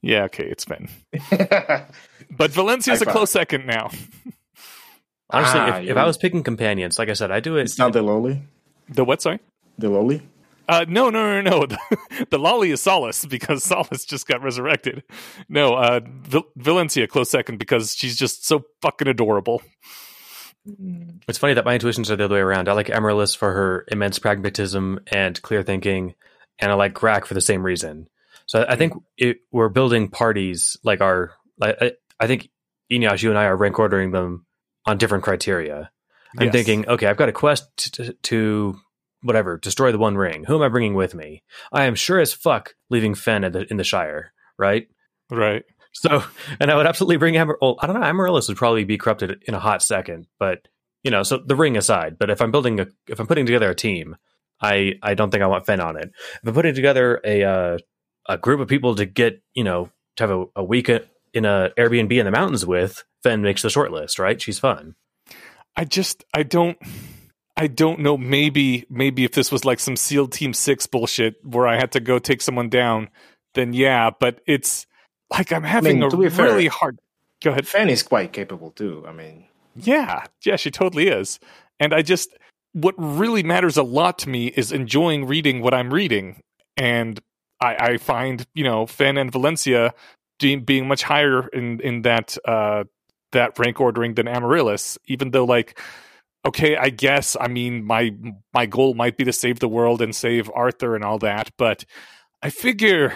[0.02, 0.88] Yeah, okay, it's Ben.
[2.36, 3.14] But Valencia's High a five.
[3.14, 3.90] close second now.
[5.30, 7.62] Honestly, Ah, if, if I was picking companions, like I said, I do it.
[7.62, 8.42] it's not the lolly.
[8.88, 9.40] The what, sorry?
[9.78, 10.22] The lolly.
[10.68, 11.66] Uh, no, no, no, no.
[12.10, 15.02] The, the lolly is Solace because Solace just got resurrected.
[15.48, 19.62] No, uh, Vil- Valencia close second because she's just so fucking adorable.
[21.28, 22.68] It's funny that my intuitions are the other way around.
[22.68, 26.14] I like Amaryllis for her immense pragmatism and clear thinking,
[26.58, 28.08] and I like Grak for the same reason.
[28.46, 31.32] So I I think it, we're building parties like our.
[31.58, 32.50] Like, I, I think
[32.92, 34.44] Inyas, you and I are rank ordering them
[34.84, 35.90] on different criteria.
[36.38, 36.52] I'm Yes.
[36.52, 38.78] thinking, okay, I've got a quest to, to
[39.22, 40.44] whatever destroy the One Ring.
[40.44, 41.42] Who am I bringing with me?
[41.72, 44.88] I am sure as fuck leaving Fenn in the, in the Shire, right?
[45.30, 45.64] Right.
[45.92, 46.22] So,
[46.60, 47.58] and I would absolutely bring Amar.
[47.60, 48.06] Well, I don't know.
[48.06, 50.68] Amaryllis would probably be corrupted in a hot second, but
[51.02, 52.18] you know, so the ring aside.
[52.18, 54.16] But if I'm building a, if I'm putting together a team,
[54.60, 56.10] I I don't think I want Fenn on it.
[56.14, 57.78] If I'm putting together a uh,
[58.28, 61.70] a group of people to get you know to have a, a week in a
[61.76, 64.40] Airbnb in the mountains with, Fenn makes the short list, right?
[64.40, 64.94] She's fun.
[65.76, 66.78] I just I don't
[67.58, 71.66] I don't know maybe maybe if this was like some SEAL Team 6 bullshit where
[71.66, 73.08] I had to go take someone down
[73.54, 74.86] then yeah but it's
[75.30, 76.98] like I'm having mean, a fair- really hard
[77.42, 77.68] Go ahead.
[77.68, 79.04] Fenn is quite capable too.
[79.06, 79.44] I mean,
[79.76, 80.24] Yeah.
[80.44, 81.38] Yeah, she totally is.
[81.78, 82.36] And I just
[82.72, 86.42] what really matters a lot to me is enjoying reading what I'm reading
[86.76, 87.20] and
[87.60, 89.94] I, I find, you know, Fenn and Valencia
[90.38, 92.84] being, being much higher in in that uh
[93.32, 95.78] that rank ordering than Amaryllis, even though like
[96.44, 98.14] okay, I guess I mean my
[98.52, 101.84] my goal might be to save the world and save Arthur and all that, but
[102.42, 103.12] I figure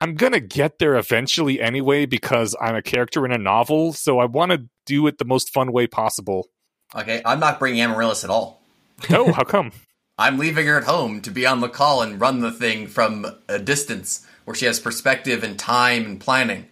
[0.00, 4.26] I'm gonna get there eventually anyway because I'm a character in a novel, so I
[4.26, 6.48] want to do it the most fun way possible.
[6.94, 8.62] Okay, I'm not bringing Amaryllis at all.
[9.10, 9.72] Oh, how come?
[10.18, 13.26] I'm leaving her at home to be on the call and run the thing from
[13.48, 16.68] a distance where she has perspective and time and planning.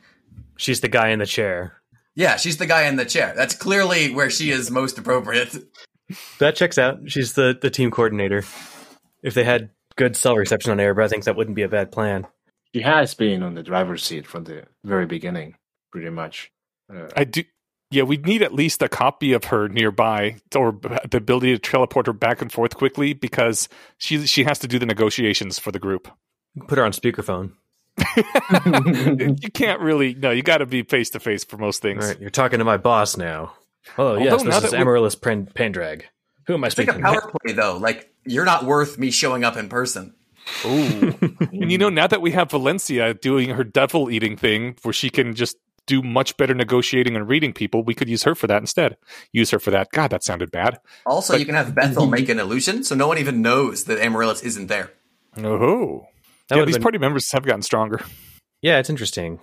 [0.57, 1.83] She's the guy in the chair.
[2.15, 3.35] Yeah, she's the guy in the chair.
[3.37, 5.55] That's clearly where she is most appropriate.
[6.39, 6.99] That checks out.
[7.07, 8.45] She's the the team coordinator.
[9.23, 11.91] If they had good cell reception on Air, I think that wouldn't be a bad
[11.93, 12.27] plan.
[12.75, 15.55] she has been on the driver's seat from the very beginning,
[15.93, 16.51] pretty much.
[16.93, 17.43] Uh, I do.
[17.91, 22.07] Yeah, we need at least a copy of her nearby, or the ability to teleport
[22.07, 25.79] her back and forth quickly, because she she has to do the negotiations for the
[25.79, 26.09] group.
[26.67, 27.53] Put her on speakerphone.
[28.27, 30.15] you can't really.
[30.15, 32.07] No, you got to be face to face for most things.
[32.07, 33.53] right, you're talking to my boss now.
[33.99, 36.03] Oh yes, Although this is that Amaryllis Pan- Penndraig.
[36.47, 37.05] Who am I It's like a speaking?
[37.05, 37.77] power play, though.
[37.79, 40.15] Like, you're not worth me showing up in person.
[40.67, 41.15] Ooh.
[41.21, 45.09] and you know, now that we have Valencia doing her devil eating thing, where she
[45.11, 45.57] can just
[45.87, 48.97] do much better negotiating and reading people, we could use her for that instead.
[49.33, 49.89] Use her for that.
[49.93, 50.79] God, that sounded bad.
[51.07, 54.43] Also, you can have Bethel make an illusion, so no one even knows that Amaryllis
[54.43, 54.93] isn't there.
[55.39, 56.07] Oh,
[56.49, 56.65] That yeah.
[56.65, 58.01] These been- party members have gotten stronger.
[58.63, 59.41] Yeah, it's interesting.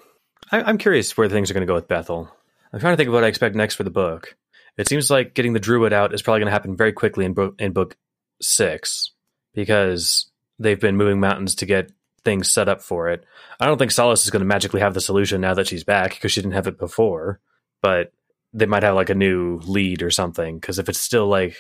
[0.51, 2.31] I, I'm curious where things are going to go with Bethel.
[2.73, 4.35] I'm trying to think of what I expect next for the book.
[4.77, 7.33] It seems like getting the druid out is probably going to happen very quickly in
[7.33, 7.97] book in book
[8.41, 9.11] six
[9.53, 11.91] because they've been moving mountains to get
[12.23, 13.25] things set up for it.
[13.59, 16.11] I don't think Solace is going to magically have the solution now that she's back
[16.11, 17.39] because she didn't have it before,
[17.81, 18.13] but
[18.53, 20.59] they might have like a new lead or something.
[20.59, 21.55] Because if it's still like,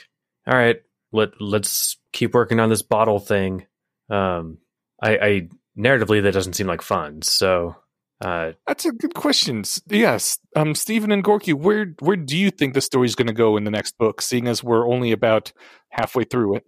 [0.47, 0.81] all right,
[1.11, 3.65] let let's keep working on this bottle thing,
[4.09, 4.59] um,
[5.01, 7.21] I, I narratively that doesn't seem like fun.
[7.21, 7.75] So
[8.21, 9.63] uh, That's a good question.
[9.89, 13.57] Yes, um, Steven and Gorky, where where do you think the story's going to go
[13.57, 14.21] in the next book?
[14.21, 15.51] Seeing as we're only about
[15.89, 16.65] halfway through it.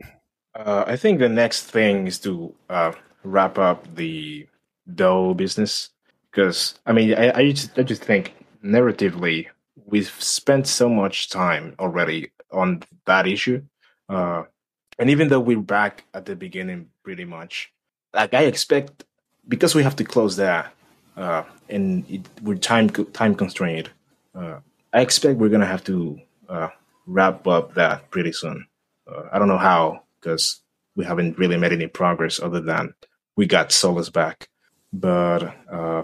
[0.56, 2.94] Uh, I think the next thing is to uh,
[3.24, 4.48] wrap up the
[4.94, 5.90] doe business
[6.32, 8.34] because I mean I, I just I just think
[8.64, 9.48] narratively
[9.86, 13.62] we've spent so much time already on that issue,
[14.10, 14.44] uh,
[14.98, 17.72] and even though we're back at the beginning pretty much,
[18.14, 19.04] like I expect
[19.48, 20.74] because we have to close that
[21.18, 23.90] uh, and it, we're time time constrained.
[24.36, 24.60] Uh,
[24.94, 26.70] I expect we're gonna have to uh,
[27.06, 28.68] wrap up that pretty soon.
[29.08, 30.62] Uh, I don't know how because
[30.96, 32.94] we haven't really made any progress other than
[33.36, 34.50] we got Solace back.
[34.92, 36.04] But uh,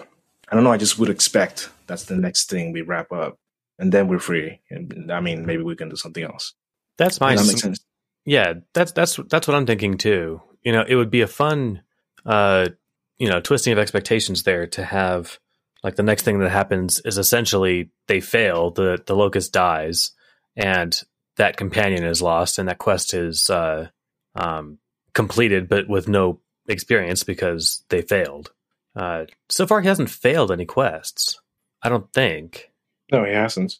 [0.49, 0.71] I don't know.
[0.71, 3.37] I just would expect that's the next thing we wrap up,
[3.77, 4.61] and then we're free.
[4.69, 6.53] And I mean, maybe we can do something else.
[6.97, 7.79] that's my Does that make sense?
[8.25, 10.41] Yeah, that's that's that's what I'm thinking too.
[10.63, 11.83] You know, it would be a fun,
[12.25, 12.69] uh,
[13.19, 15.37] you know, twisting of expectations there to have
[15.83, 20.11] like the next thing that happens is essentially they fail, the the locust dies,
[20.55, 20.99] and
[21.37, 23.87] that companion is lost, and that quest is uh,
[24.35, 24.77] um,
[25.13, 28.51] completed, but with no experience because they failed.
[28.95, 31.39] Uh, so far, he hasn't failed any quests.
[31.81, 32.71] I don't think.
[33.11, 33.77] No, he hasn't.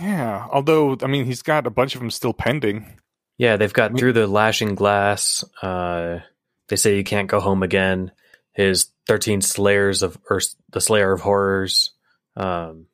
[0.00, 2.98] Yeah, although I mean, he's got a bunch of them still pending.
[3.36, 5.44] Yeah, they've got I mean- through the lashing glass.
[5.60, 6.20] Uh,
[6.68, 8.12] they say you can't go home again.
[8.52, 10.40] His thirteen slayers of or
[10.70, 11.92] the Slayer of Horrors.
[12.36, 12.86] Um,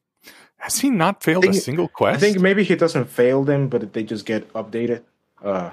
[0.57, 2.17] Has he not failed a single quest?
[2.17, 5.03] I think maybe he doesn't fail them, but they just get updated.
[5.43, 5.71] Uh,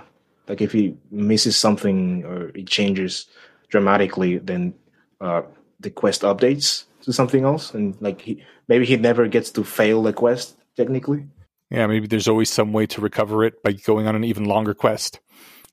[0.48, 3.26] like if he misses something or it changes
[3.70, 4.74] dramatically, then
[5.22, 5.42] uh,
[5.80, 10.04] the quest updates to something else, and like he maybe he never gets to fail
[10.04, 11.26] the quest technically.
[11.72, 14.74] Yeah, maybe there's always some way to recover it by going on an even longer
[14.74, 15.20] quest.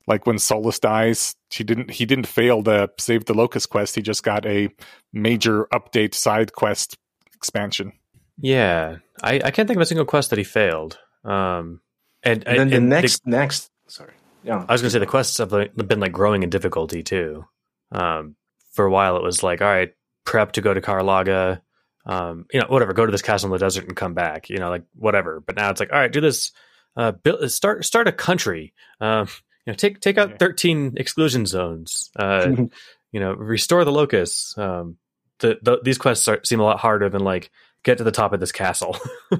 [0.07, 4.01] Like when Solace dies, she didn't he didn't fail the save the locust quest, he
[4.01, 4.69] just got a
[5.11, 6.97] major update side quest
[7.33, 7.93] expansion.
[8.37, 10.97] yeah, I, I can't think of a single quest that he failed.
[11.23, 11.81] Um,
[12.23, 15.05] and, And then the and next next sorry yeah I was going to say the
[15.05, 17.45] quests have like, been like growing in difficulty too.
[17.91, 18.35] Um,
[18.73, 19.93] for a while, it was like, all right,
[20.25, 21.61] prep to go to Caer Laga,
[22.05, 24.57] um, you know, whatever, go to this castle in the desert and come back, you
[24.57, 25.39] know, like whatever.
[25.39, 26.51] But now it's like, all right, do this,
[26.97, 29.33] uh, build, start start a country, um, you
[29.71, 30.37] know, take take out Yeah.
[30.37, 32.49] thirteen exclusion zones, uh,
[33.11, 34.57] you know, restore the locusts.
[34.57, 34.97] Um,
[35.39, 37.49] the, the these quests are, seem a lot harder than like
[37.83, 38.97] get to the top of this castle.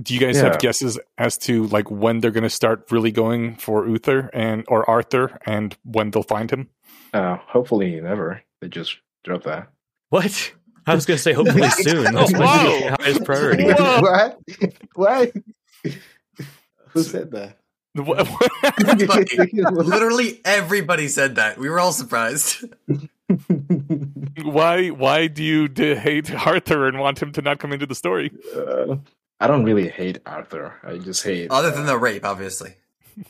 [0.00, 0.44] Do you guys Yeah.
[0.44, 4.64] have guesses as to like when they're going to start really going for Uther and
[4.68, 6.68] or Arthur and when they'll find him?
[7.14, 9.68] uh, hopefully never they just drop that.
[10.10, 10.52] what?
[10.86, 12.14] I was going to say hopefully soon.
[12.14, 12.94] That's my Whoa.
[13.00, 13.64] highest priority.
[13.64, 14.00] Whoa.
[14.00, 14.38] what?
[14.94, 15.32] What?
[16.90, 17.58] Who said that?
[18.88, 19.36] Everybody.
[19.52, 21.58] Literally everybody said that.
[21.58, 22.64] We were all surprised.
[24.42, 27.94] why why do you d- hate Arthur and want him to not come into the
[27.94, 28.30] story?
[28.54, 28.96] Uh,
[29.40, 30.74] I don't really hate Arthur.
[30.82, 32.74] I just hate Other than the rape, obviously.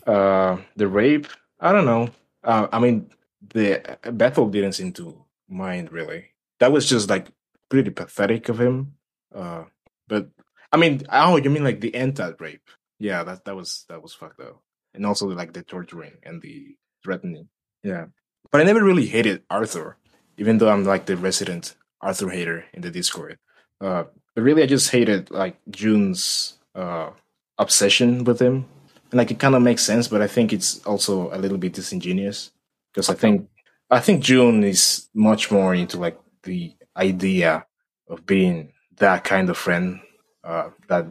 [0.07, 1.27] uh, the rape.
[1.61, 2.11] I don't know.
[2.45, 3.11] Uh, I mean,
[3.53, 6.27] the Bethel didn't seem to mind really.
[6.61, 7.29] That was just like
[7.69, 8.95] pretty pathetic of him.
[9.35, 9.65] Uh,
[10.09, 10.29] but
[10.73, 12.69] I mean, oh, you mean like the anti rape?
[12.99, 14.61] Yeah, that that was that was fucked up,
[14.95, 17.49] and also like the torturing and the threatening.
[17.83, 18.07] Yeah,
[18.51, 19.97] but I never really hated Arthur,
[20.37, 23.39] even though I'm like the resident Arthur hater in the Discord.
[23.81, 27.11] Uh, but really, I just hated like Joon's uh
[27.59, 28.67] obsession with him
[29.11, 31.73] and like it kind of makes sense, but I think it's also a little bit
[31.73, 32.51] disingenuous
[32.93, 33.49] because I think
[33.91, 37.65] I think June is much more into like the idea
[38.09, 40.01] of being that kind of friend,
[40.45, 41.07] uh, that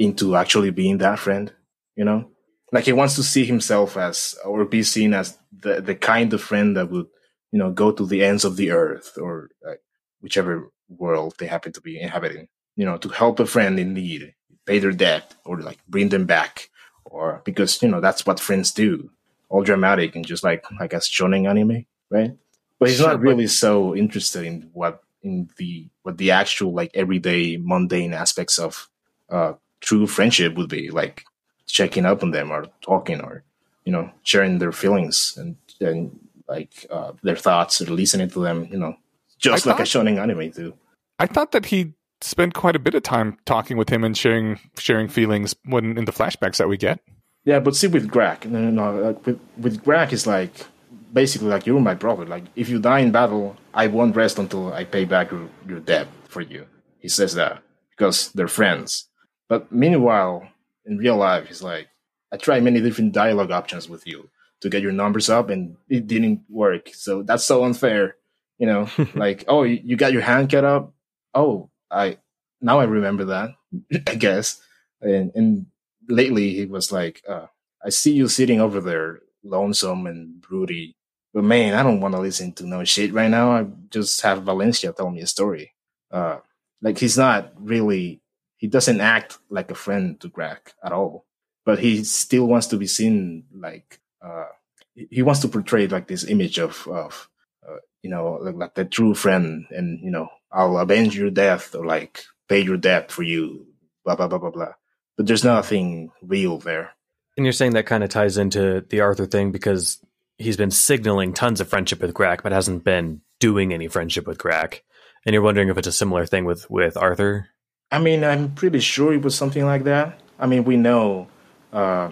[0.00, 1.52] into actually being that friend,
[1.94, 2.30] you know,
[2.72, 6.42] like he wants to see himself as or be seen as the the kind of
[6.42, 7.06] friend that would
[7.52, 9.80] you know go to the ends of the earth or like,
[10.22, 14.34] whichever world they happen to be inhabiting, you know, to help a friend in need,
[14.64, 16.70] pay their debt or like bring them back.
[17.04, 19.10] Or because you know that's what friends do,
[19.50, 22.32] all dramatic and just like like a shonen anime, right?
[22.78, 27.58] But he's not really so interested in what in the what the actual like everyday
[27.58, 28.88] mundane aspects of
[29.28, 31.24] uh true friendship would be, like
[31.66, 33.42] checking up on them or talking or
[33.84, 36.18] you know sharing their feelings and and
[36.48, 38.96] like uh, their thoughts or listening to them, you know,
[39.38, 40.74] just I like a thought- shonen anime too.
[41.18, 44.58] I thought that he spent quite a bit of time talking with him and sharing
[44.78, 47.00] sharing feelings when in the flashbacks that we get.
[47.44, 50.66] Yeah, but see with Greg, no, no, no like with with Greg, is like
[51.12, 52.26] basically like you're my brother.
[52.26, 55.80] Like if you die in battle, I won't rest until I pay back your, your
[55.80, 56.66] debt for you.
[56.98, 59.08] He says that because they're friends.
[59.50, 60.48] But meanwhile,
[60.86, 61.88] in real life, he's like,
[62.32, 64.30] I tried many different dialogue options with you
[64.60, 66.90] to get your numbers up, and it didn't work.
[66.94, 68.14] So that's so unfair.
[68.58, 70.94] You know, like oh, you got your hand cut up.
[71.34, 72.18] Oh, I
[72.60, 73.50] now I remember that.
[74.06, 74.62] I guess.
[75.00, 75.66] And and
[76.08, 77.46] lately he was like, uh,
[77.84, 80.94] I see you sitting over there, lonesome and broody.
[81.34, 83.50] But man, I don't want to listen to no shit right now.
[83.50, 85.72] I just have Valencia tell me a story.
[86.12, 86.38] Uh,
[86.82, 88.19] like he's not really,
[88.60, 91.24] he doesn't act like a friend to Greg at all.
[91.64, 94.48] But he still wants to be seen like, uh,
[94.94, 97.30] he wants to portray like this image of, of,
[97.66, 101.74] uh, you know, like, like the true friend and, you know, I'll avenge your death
[101.74, 103.66] or like pay your debt for you,
[104.04, 104.74] blah, blah, blah, blah, blah.
[105.16, 106.92] But there's nothing real there.
[107.38, 110.04] And you're saying that kind of ties into the Arthur thing because
[110.36, 114.36] he's been signaling tons of friendship with Greg, but hasn't been doing any friendship with
[114.36, 114.82] Greg.
[115.24, 117.48] And you're wondering if it's a similar thing with with Arthur.
[117.90, 120.20] I mean, I'm pretty sure it was something like that.
[120.38, 121.28] I mean, we know
[121.72, 122.10] uh,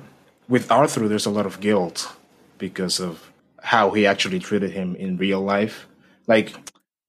[0.49, 2.13] with Arthur, there's a lot of guilt
[2.59, 5.87] because of how he actually treated him in real life.
[6.27, 6.55] Like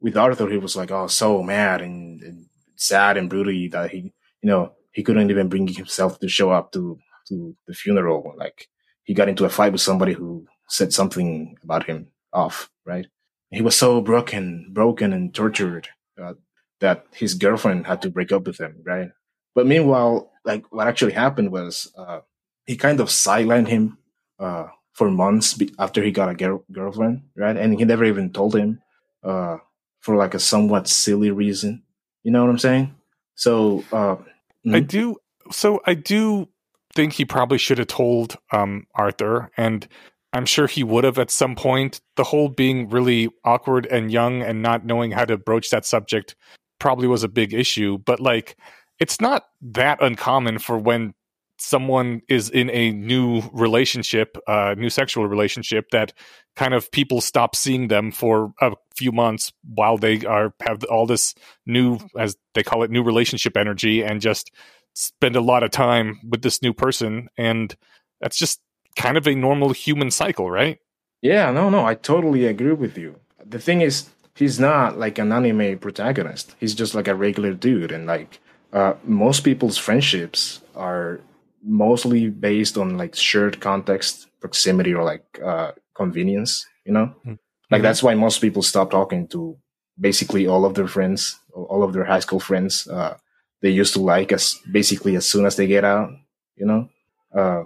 [0.02, 2.46] with Arthur, he was like, oh, so mad and, and
[2.76, 6.72] sad and broody that he, you know, he couldn't even bring himself to show up
[6.74, 8.34] to to the funeral.
[8.38, 8.68] Like
[9.04, 13.08] he got into a fight with somebody who said something about him off, right?
[13.52, 15.90] He was so broken, broken and tortured
[16.22, 16.34] uh,
[16.80, 19.10] that his girlfriend had to break up with him, right?
[19.56, 22.22] But meanwhile, like what actually happened was uh,
[22.66, 23.98] he kind of sidelined him
[24.40, 27.58] uh, for months after he got a girl- girlfriend, right?
[27.58, 28.82] And he never even told him
[29.24, 29.58] uh,
[30.02, 31.84] for like a somewhat silly reason.
[32.24, 32.96] You know what I'm saying?
[33.36, 34.76] So uh, mm-hmm.
[34.76, 35.18] I do.
[35.52, 36.48] So I do
[36.94, 39.88] think he probably should have told um, Arthur, and
[40.34, 42.02] I'm sure he would have at some point.
[42.18, 46.36] The whole being really awkward and young and not knowing how to broach that subject
[46.80, 47.98] probably was a big issue.
[47.98, 48.58] But like,
[49.00, 51.14] it's not that uncommon for when
[51.58, 56.14] someone is in a new relationship, uh, new sexual relationship, that
[56.56, 61.06] kind of people stop seeing them for a few months while they are have all
[61.06, 64.52] this new, as they call it, new relationship energy, and just
[64.94, 67.76] spend a lot of time with this new person, and
[68.22, 68.62] that's just
[68.96, 70.80] kind of a normal human cycle, right?
[71.22, 73.20] Yeah, no, no, I totally agree with you.
[73.46, 74.10] The thing is,
[74.40, 76.56] he's not like an anime protagonist.
[76.60, 78.40] He's just like a regular dude, and like
[78.72, 81.20] uh, most people's friendships are
[81.62, 86.66] mostly based on like shared context, proximity, or like uh, convenience.
[86.86, 87.34] You know, mm-hmm.
[87.70, 89.58] like that's why most people stop talking to
[90.00, 92.88] basically all of their friends, all of their high school friends.
[92.88, 93.18] Uh,
[93.62, 96.12] they used to like as basically as soon as they get out.
[96.56, 96.90] You know,
[97.36, 97.64] uh,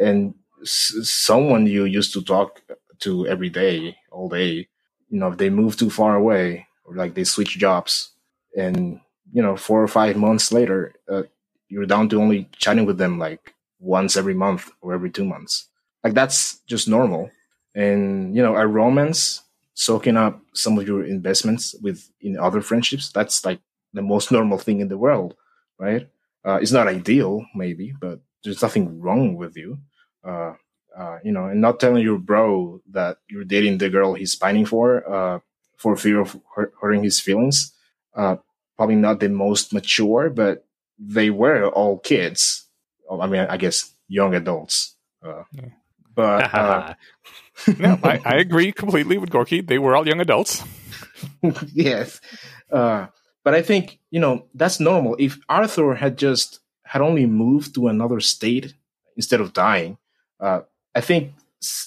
[0.00, 2.62] and someone you used to talk
[3.00, 4.68] to every day, all day,
[5.08, 8.10] you know, if they move too far away or like they switch jobs
[8.56, 9.00] and,
[9.32, 11.22] you know, four or five months later, uh,
[11.68, 15.68] you're down to only chatting with them like once every month or every two months.
[16.02, 17.30] Like that's just normal.
[17.74, 19.42] And, you know, a romance
[19.74, 23.60] soaking up some of your investments with in other friendships, that's like
[23.92, 25.34] the most normal thing in the world,
[25.78, 26.08] right?
[26.46, 29.78] Uh, it's not ideal, maybe, but there's nothing wrong with you
[30.24, 30.52] uh,
[30.96, 34.64] uh, you know, and not telling your bro that you're dating the girl he's pining
[34.64, 35.38] for, uh,
[35.76, 36.40] for fear of
[36.80, 37.72] hurting his feelings.
[38.14, 38.36] Uh,
[38.76, 40.64] probably not the most mature, but
[40.98, 42.68] they were all kids.
[43.08, 44.94] Oh, I mean, I guess young adults.
[45.22, 45.42] Uh,
[46.14, 46.94] but uh,
[47.78, 49.60] no, I, I, agree completely with Gorky.
[49.60, 50.62] They were all young adults.
[51.72, 52.20] yes,
[52.70, 53.06] uh,
[53.42, 55.16] but I think you know that's normal.
[55.18, 58.74] If Arthur had just had only moved to another state
[59.16, 59.98] instead of dying,
[60.40, 60.60] uh,
[60.94, 61.32] I think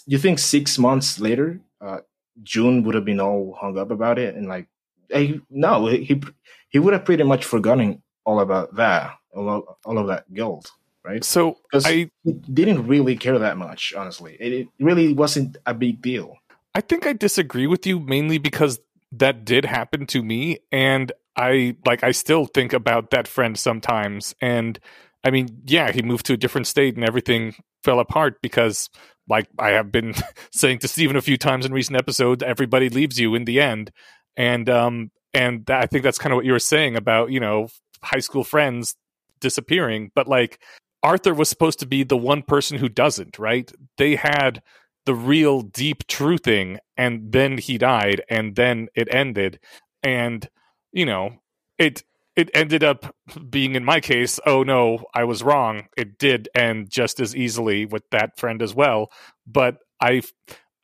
[0.06, 2.00] you think six months later, uh,
[2.44, 4.68] Joon would have been all hung up about it, and like,
[5.10, 6.22] hey, no, he
[6.70, 10.72] he would have pretty much forgotten all about that, all of, all of that guilt,
[11.04, 11.24] right?
[11.24, 12.12] So because I
[12.54, 14.36] didn't really care that much, honestly.
[14.40, 16.38] It, it really wasn't a big deal.
[16.76, 18.80] I think I disagree with you mainly because
[19.14, 24.36] that did happen to me, and I like I still think about that friend sometimes,
[24.42, 24.80] and
[25.28, 27.54] I mean, yeah, he moved to a different state and everything
[27.84, 28.90] fell apart because,
[29.28, 30.14] like I have been
[30.54, 33.92] saying to Steven a few times in recent episodes, everybody leaves you in the end,
[34.38, 37.42] and um, and that, I think that's kind of what you were saying about you
[37.42, 37.68] know
[38.02, 38.96] high school friends
[39.42, 40.62] disappearing, but like
[41.04, 43.70] Arthur was supposed to be the one person who doesn't, right?
[43.98, 44.62] They had
[45.06, 49.60] the real deep true thing, and then he died, and then it ended,
[50.02, 50.48] and
[50.94, 51.34] you know
[51.78, 52.04] it
[52.38, 53.14] it ended up
[53.50, 55.88] being in my case oh no i was wrong.
[55.98, 59.12] It did end just as easily with that friend as well.
[59.46, 60.22] But i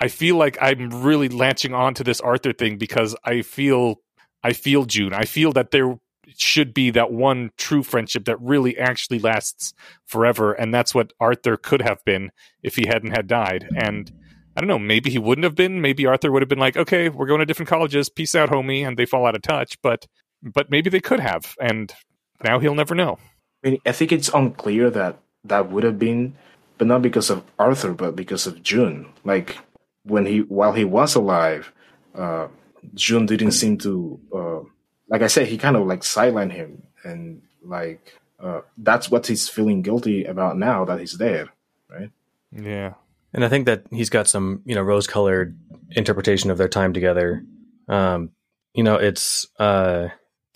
[0.01, 4.01] i feel like i'm really latching on to this arthur thing because i feel
[4.43, 5.13] i feel Joon.
[5.13, 5.97] I feel that there
[6.37, 9.73] should be that one true friendship that really actually lasts
[10.05, 12.31] forever and that's what arthur could have been
[12.63, 13.69] if he hadn't had died.
[13.77, 14.11] And
[14.55, 15.81] i don't know maybe he wouldn't have been.
[15.81, 18.09] Maybe arthur would have been like okay we're going to different colleges.
[18.09, 19.79] Peace out homie and they fall out of touch.
[19.83, 20.07] But
[20.43, 21.93] but maybe they could have, and
[22.43, 23.17] now he'll never know.
[23.63, 26.35] I mean, I think it's unclear that that would have been,
[26.77, 29.07] but not because of Arthur, but because of Joon.
[29.23, 29.57] Like
[30.03, 31.71] when he, while he was alive,
[32.13, 32.47] uh,
[32.93, 34.59] Joon didn't seem to, uh,
[35.07, 39.47] like I said, he kind of like sidelined him, and like uh, that's what he's
[39.47, 41.49] feeling guilty about now that he's there,
[41.89, 42.11] right?
[42.51, 42.95] Yeah,
[43.33, 45.57] and I think that he's got some, you know, rose-colored
[45.91, 47.45] interpretation of their time together.
[47.87, 48.31] Um,
[48.73, 50.09] you know, it's uh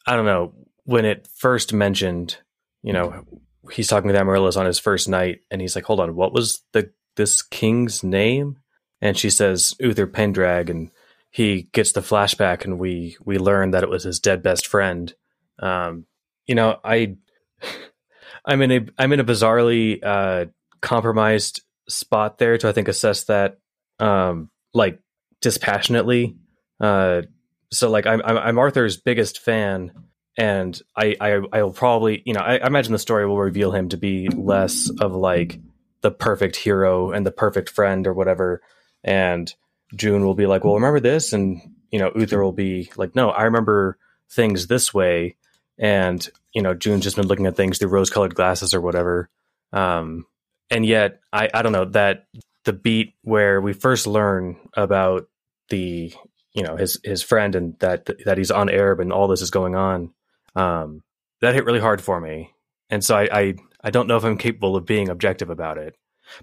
[0.08, 0.54] I don't know,
[0.86, 2.38] when it first mentioned,
[2.82, 3.26] you know,
[3.72, 6.64] he's talking with Amaryllis on his first night and he's like, Hold on, what was
[6.72, 8.58] the this king's name?
[9.02, 10.92] And she says Uther Penndraig and
[11.30, 15.14] he gets the flashback and we we learn that it was his dead best friend.
[15.60, 16.06] Um,
[16.46, 17.18] you know, I
[18.46, 20.46] I'm in a I'm in a bizarrely uh
[20.82, 23.60] compromised spot there to I think assess that
[24.00, 25.00] um like
[25.42, 26.38] dispassionately.
[26.80, 27.24] Uh
[27.72, 29.92] so like I'm, I'm Arthur's biggest fan,
[30.38, 33.90] and I I I'll probably you know I, I imagine the story will reveal him
[33.90, 35.60] to be less of like
[36.02, 38.62] the perfect hero and the perfect friend or whatever,
[39.04, 39.54] and
[39.96, 41.62] Joon will be like, well, remember this, and
[41.92, 43.98] you know Uther will be like, no, I remember
[44.30, 45.36] things this way,
[45.78, 49.30] and you know Joon's just been looking at things through rose-colored glasses or whatever,
[49.74, 50.26] um,
[50.70, 52.28] and yet I I don't know that
[52.64, 55.28] the beat where we first learn about
[55.70, 56.14] the
[56.58, 59.52] you know his his friend and that that he's on Aerb and all this is
[59.52, 60.12] going on.
[60.56, 61.04] Um,
[61.40, 62.52] that hit really hard for me,
[62.90, 63.54] and so I, I
[63.84, 65.96] I don't know if I'm capable of being objective about it.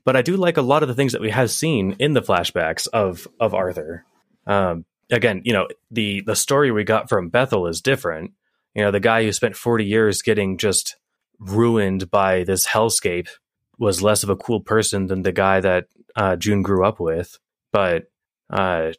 [0.04, 2.22] But I do like a lot of the things that we have seen in the
[2.22, 4.06] flashbacks of of Arthur.
[4.46, 8.34] Um, again, you know the the story we got from Bethel is different.
[8.72, 10.96] You know, the guy who spent 40 years getting just
[11.40, 13.28] ruined by this hellscape
[13.78, 17.38] was less of a cool person than the guy that uh, Joon grew up with.
[17.72, 18.04] But
[18.50, 18.92] uh,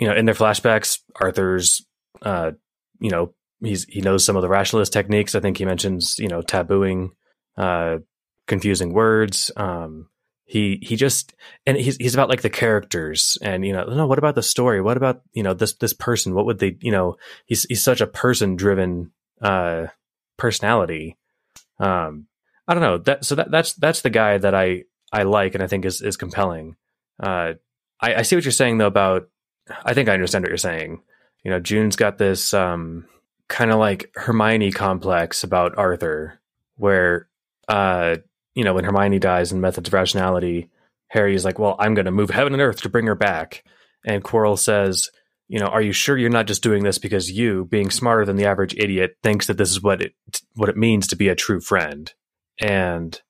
[0.00, 1.86] you know, in their flashbacks, Arthur's,
[2.22, 2.52] uh,
[2.98, 5.34] you know, he's he knows some of the rationalist techniques.
[5.34, 7.10] I think he mentions, you know, tabooing,
[7.58, 7.98] uh,
[8.46, 9.50] confusing words.
[9.56, 10.08] Um,
[10.46, 11.34] he he just
[11.66, 14.80] and he's he's about like the characters and you know no what about the story?
[14.80, 16.34] What about you know this this person?
[16.34, 19.86] What would they you know he's he's such a person driven uh
[20.38, 21.18] personality.
[21.78, 22.26] Um
[22.66, 22.98] i don't know.
[22.98, 26.00] That so that that's that's the guy that i i like and i think is
[26.00, 26.76] is compelling.
[27.22, 27.52] Uh
[28.00, 29.28] i i see what you're saying though about
[29.84, 31.02] I think I understand what you're saying.
[31.44, 33.06] You know, Joon's got this um,
[33.48, 36.40] kind of like Hermione complex about Arthur,
[36.76, 37.28] where
[37.68, 38.16] uh,
[38.54, 40.70] you know when Hermione dies in Methods of Rationality,
[41.08, 43.64] Harry is like, "Well, I'm going to move heaven and earth to bring her back,"
[44.04, 45.10] and Quirrell says,
[45.48, 48.36] "You know, are you sure you're not just doing this because you, being smarter than
[48.36, 50.14] the average idiot, thinks that this is what it
[50.54, 52.12] what it means to be a true friend?"
[52.60, 53.20] And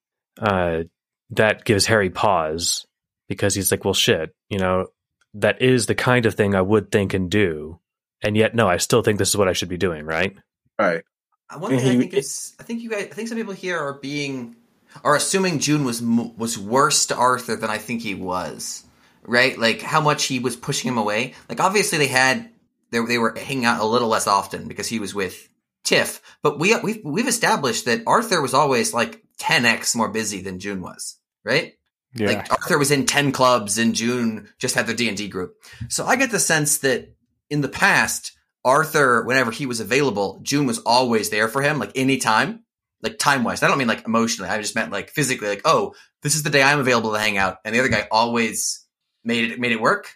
[0.40, 0.84] uh,
[1.30, 2.86] that gives Harry pause
[3.28, 4.88] because he's like, "Well, shit, you know,
[5.34, 7.78] that is the kind of thing I would think and do.
[8.22, 10.36] And yet, no, I still think this is what I should be doing, right?
[10.78, 11.04] Right.
[11.48, 13.78] Uh, one thing I think is, I think you guys, I think some people here
[13.78, 14.56] are being,
[15.04, 18.84] are assuming Joon was was worse to Arthur than I think he was,
[19.22, 19.58] right?
[19.58, 21.34] Like how much he was pushing him away.
[21.48, 22.50] Like obviously they had,
[22.90, 25.48] they, they were hanging out a little less often because he was with
[25.84, 30.58] Tiff, but we we've we've established that Arthur was always like 10x more busy than
[30.58, 31.74] Joon was, right?
[32.14, 32.26] Yeah.
[32.28, 35.54] Like Arthur was in 10 clubs in Joon just had their D&D group.
[35.88, 37.14] So I get the sense that
[37.48, 38.32] in the past,
[38.64, 42.64] Arthur, whenever he was available, Joon was always there for him, like anytime,
[43.02, 43.62] like time wise.
[43.62, 44.50] I don't mean like emotionally.
[44.50, 47.38] I just meant like physically, like, oh, this is the day I'm available to hang
[47.38, 47.58] out.
[47.64, 48.84] And the other guy always
[49.24, 50.14] made it, made it work.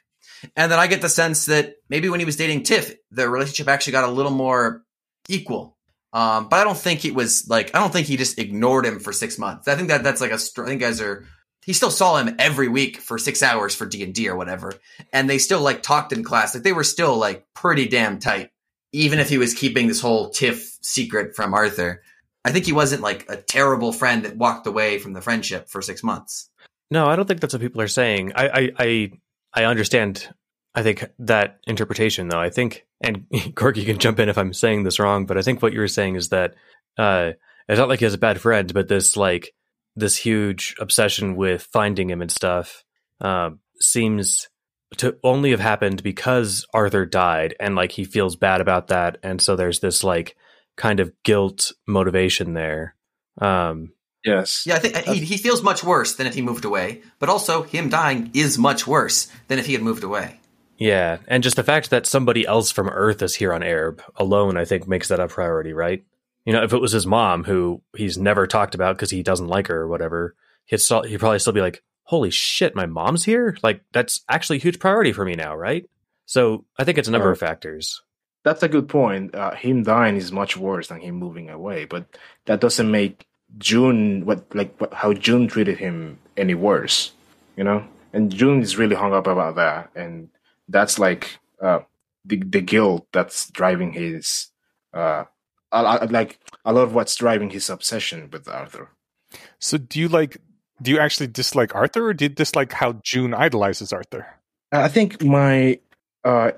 [0.57, 3.69] And then I get the sense that maybe when he was dating Tiff, the relationship
[3.69, 4.83] actually got a little more
[5.29, 5.79] equal.
[6.13, 9.01] Um, but I don't think it was like, I don't think he just ignored him
[9.01, 9.69] for six months.
[9.69, 11.27] I think that that's like a, I think guys are
[11.65, 14.73] he still saw him every week for six hours for D and D or whatever,
[15.13, 16.55] and they still like talked in class.
[16.55, 18.51] Like they were still like pretty damn tight,
[18.93, 22.03] even if he was keeping this whole Tiff secret from Arthur.
[22.45, 25.81] I think he wasn't like a terrible friend that walked away from the friendship for
[25.81, 26.51] six months.
[26.91, 28.33] No, I don't think that's what people are saying.
[28.35, 29.11] I I I,
[29.55, 30.29] I understand.
[30.75, 32.41] I think that interpretation, though.
[32.41, 35.63] I think, and Gorky, can jump in if I'm saying this wrong, but I think
[35.63, 36.55] what you were saying is that
[36.99, 37.33] uh,
[37.69, 39.55] it's not like he has a bad friend, but this like
[39.97, 42.85] this huge obsession with finding him and stuff
[43.21, 44.49] um, seems
[44.97, 49.41] to only have happened because Arthur died, and like he feels bad about that, and
[49.41, 50.37] so there's this like
[50.77, 52.95] kind of guilt motivation there.
[53.41, 53.93] Um,
[54.25, 54.65] Yes.
[54.67, 57.63] Yeah, I think he, he feels much worse than if he moved away, but also
[57.63, 60.41] him dying is much worse than if he had moved away.
[60.79, 64.57] yeah, and just the fact that somebody else from Earth is here on Aerb alone,
[64.57, 66.05] I think, makes that a priority, right?
[66.45, 69.49] You know, if it was his mom, who he's never talked about because he doesn't
[69.49, 70.35] like her or whatever,
[70.67, 73.57] he'd, still, he'd probably still be like, "Holy shit, my mom's here!
[73.63, 75.89] Like that's actually a huge priority for me now, right?"
[76.27, 78.03] So I think it's a number of factors.
[78.45, 79.35] That's a good point.
[79.35, 82.05] Uh, him dying is much worse than him moving away, but
[82.45, 83.27] that doesn't make
[83.57, 87.13] Joon what like what, how Joon treated him any worse,
[87.57, 87.87] you know.
[88.13, 90.29] And Joon is really hung up about that, and
[90.69, 91.81] that's like uh,
[92.25, 94.49] the the guilt that's driving his
[94.93, 95.25] uh,
[95.75, 98.89] a, a- like a lot of what's driving his obsession with Arthur.
[99.59, 100.39] So do you like?
[100.83, 104.27] Do you actually dislike Arthur, or do you dislike how Joon idolizes Arthur?
[104.73, 105.79] I think my
[106.25, 106.53] uh,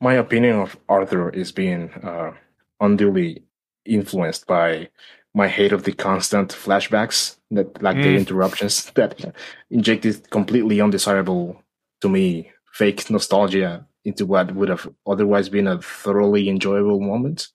[0.00, 2.32] my opinion of Arthur is being uh,
[2.80, 3.42] unduly
[3.84, 4.88] influenced by
[5.34, 8.18] my hate of the constant flashbacks that like the Mm.
[8.18, 9.34] interruptions that
[9.70, 11.62] inject this completely undesirable
[12.00, 17.48] to me fake nostalgia into what would have otherwise been a thoroughly enjoyable moment.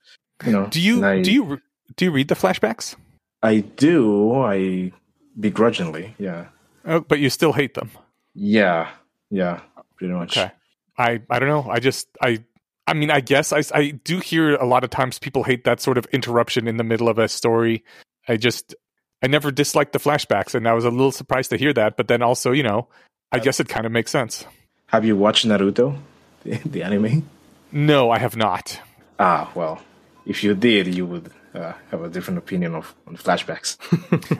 [0.45, 1.61] You know, Do you I, do you
[1.95, 2.95] do you read the flashbacks?
[3.43, 4.33] I do.
[4.41, 4.91] I
[5.39, 6.45] begrudgingly, yeah,
[6.85, 7.91] Oh, but you still hate them.
[8.33, 8.89] yeah,
[9.29, 9.61] yeah,
[9.97, 10.37] pretty much.
[10.37, 10.51] Okay.
[10.97, 11.69] I I don't know.
[11.71, 12.43] I just I
[12.87, 15.79] I mean I guess I I do hear a lot of times people hate that
[15.79, 17.83] sort of interruption in the middle of a story.
[18.27, 18.75] I just
[19.23, 22.07] I never disliked the flashbacks and I was a little surprised to hear that, but
[22.07, 22.87] then also, you know,
[23.31, 24.45] I guess it kind of makes sense.
[24.87, 25.97] Have you watched Naruto,
[26.43, 27.29] the, the anime?
[27.71, 28.79] No, I have not.
[29.19, 29.79] Ah, well,
[30.25, 33.77] if you did, you would uh, have a different opinion of on flashbacks.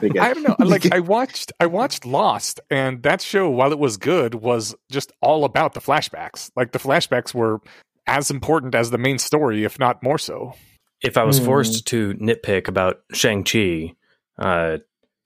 [0.00, 0.56] They I don't know.
[0.64, 5.12] Like I watched I watched Lost and that show while it was good was just
[5.20, 6.50] all about the flashbacks.
[6.56, 7.60] Like the flashbacks were
[8.06, 10.54] as important as the main story if not more so.
[11.02, 11.44] If I was Hmm.
[11.46, 13.94] forced to nitpick about Shang Chi,
[14.38, 14.78] uh,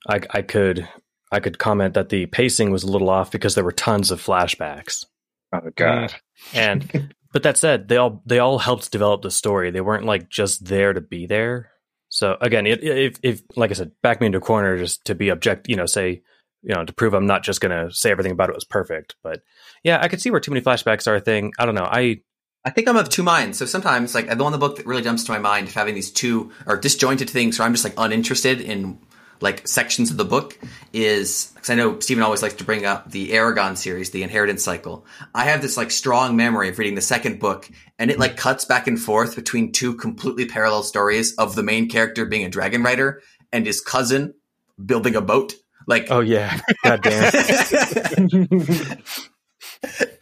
[0.09, 0.89] I, I could
[1.33, 4.23] I could comment that the pacing was a little off because there were tons of
[4.25, 5.05] flashbacks.
[5.53, 6.15] oh God,
[6.55, 9.71] And but that said, they all they all helped develop the story.
[9.71, 11.71] They weren't like just there to be there.
[12.09, 15.15] So again, it, if if like I said, back me into a corner just to
[15.15, 16.23] be object, you know, say
[16.63, 19.17] you know to prove I'm not just going to say everything about it was perfect.
[19.23, 19.43] But
[19.85, 21.53] yeah, I could see where too many flashbacks are a thing.
[21.59, 21.85] I don't know.
[21.85, 22.23] I
[22.65, 23.59] I think I'm of two minds.
[23.59, 25.95] So sometimes, like the one in the book that really jumps to my mind having
[25.95, 28.99] these two or disjointed things, where I'm just like uninterested in
[29.41, 30.59] like sections of the book,
[30.93, 34.63] is because I know Steven always likes to bring up the Eragon series, the Inheritance
[34.65, 35.07] Cycle.
[35.35, 37.69] I have this like strong memory of reading the second book,
[37.99, 41.89] and it like cuts back and forth between two completely parallel stories of the main
[41.89, 43.23] character being a dragon rider
[43.53, 44.35] and his cousin
[44.85, 45.55] building a boat.
[45.87, 48.99] Like, oh yeah, god damn.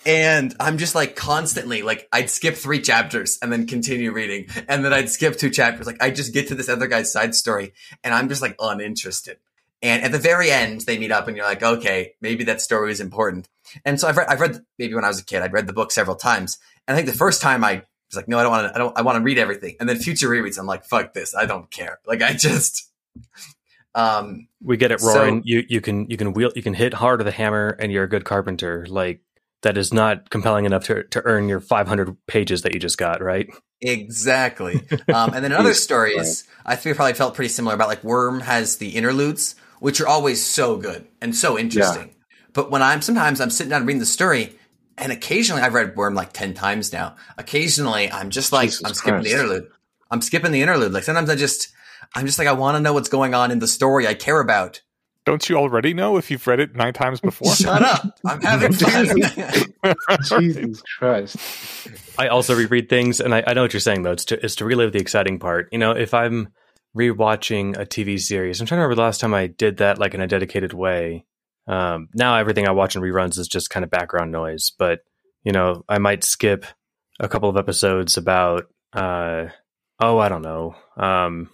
[0.07, 4.85] and I'm just like constantly like I'd skip three chapters and then continue reading, and
[4.85, 5.86] then I'd skip two chapters.
[5.86, 7.73] Like I just get to this other guy's side story,
[8.03, 9.39] and I'm just like uninterested.
[9.82, 12.91] And at the very end, they meet up, and you're like, okay, maybe that story
[12.91, 13.49] is important.
[13.85, 15.74] And so I've read, I've read maybe when I was a kid, I'd read the
[15.74, 16.59] book several times,
[16.89, 18.78] and I think the first time I was like, no, I don't want to, I
[18.78, 19.77] don't, I want to read everything.
[19.81, 21.99] And then future rereads, I'm like, fuck this, I don't care.
[22.07, 22.91] Like I just,
[23.95, 25.43] um, We get it, So- Roran.
[25.45, 28.05] you you can you can wheel you can hit hard with a hammer, and you're
[28.05, 28.86] a good carpenter.
[28.89, 29.20] Like
[29.65, 33.20] that is not compelling enough to to earn your 500 pages that you just got,
[33.20, 33.49] right?
[33.81, 34.81] Exactly.
[35.12, 38.03] Um, and then in other Yes, stories, I feel probably felt pretty similar about like
[38.03, 42.15] Worm has the interludes, which are always so good and so interesting.
[42.53, 44.57] But when I'm sometimes I'm sitting down reading the story,
[44.97, 47.16] and occasionally I've read Worm like ten times now.
[47.36, 49.70] Occasionally I'm just like Jesus I'm skipping the interlude.
[50.11, 50.93] I'm skipping the interlude.
[50.93, 51.73] Like sometimes I just
[52.15, 54.41] I'm just like I want to know what's going on in the story I care
[54.41, 54.81] about.
[55.25, 57.55] Don't you already know if you've read it nine times before?
[57.55, 58.19] Shut up!
[58.27, 59.95] I'm having fun.
[60.25, 61.37] Jesus Christ!
[62.19, 64.13] I also reread things, and I, I know what you're saying though.
[64.13, 65.69] It's to, it's to relive the exciting part.
[65.73, 66.49] You know, if I'm
[66.97, 70.15] rewatching a TV series, I'm trying to remember the last time I did that like
[70.15, 71.25] in a dedicated way.
[71.67, 75.01] Um, now everything I watch in reruns is just kind of background noise, but
[75.43, 76.67] you know, I might skip
[77.21, 79.47] a couple of episodes about, uh,
[80.01, 80.75] oh, I don't know.
[80.97, 81.51] Um,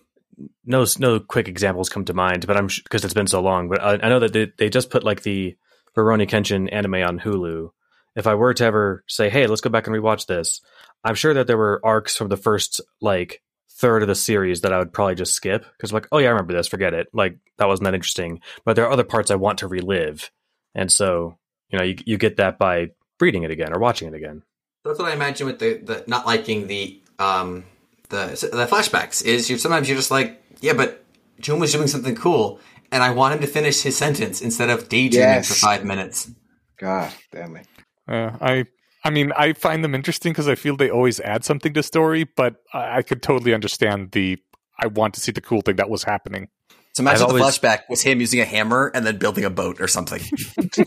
[0.65, 3.69] no, no quick examples come to mind, but I'm because it's been so long.
[3.69, 5.57] But I, I know that they, they just put like the
[5.97, 7.71] Rurouni Kenshin anime on Hulu.
[8.17, 10.61] If I were to ever say, "Hey, let's go back and rewatch this,"
[11.05, 14.73] I'm sure that there were arcs from the first like third of the series that
[14.73, 16.69] I would probably just skip because, like, oh yeah, I remember this.
[16.69, 17.09] Forget it.
[17.13, 18.41] Like that wasn't that interesting.
[18.65, 20.31] But there are other parts I want to relive,
[20.75, 21.39] and so
[21.71, 22.89] you know, you you get that by
[23.21, 24.43] reading it again or watching it again.
[24.85, 27.65] That's what I imagine with the, the not liking the um
[28.11, 31.05] the the flashbacks is you sometimes you're just like yeah but
[31.41, 32.61] Joon was doing something cool
[32.93, 35.49] and I want him to finish his sentence instead of daydreaming Yes.
[35.49, 36.31] for five minutes.
[36.79, 37.67] God damn it!
[38.09, 38.67] Uh, I
[39.05, 42.25] I mean, I find them interesting because I feel they always add something to story,
[42.25, 44.39] but I, I could totally understand the.
[44.79, 46.49] I want to see the cool thing that was happening.
[46.95, 49.51] So imagine I've the always- flashback was him using a hammer and then building a
[49.51, 50.21] boat or something.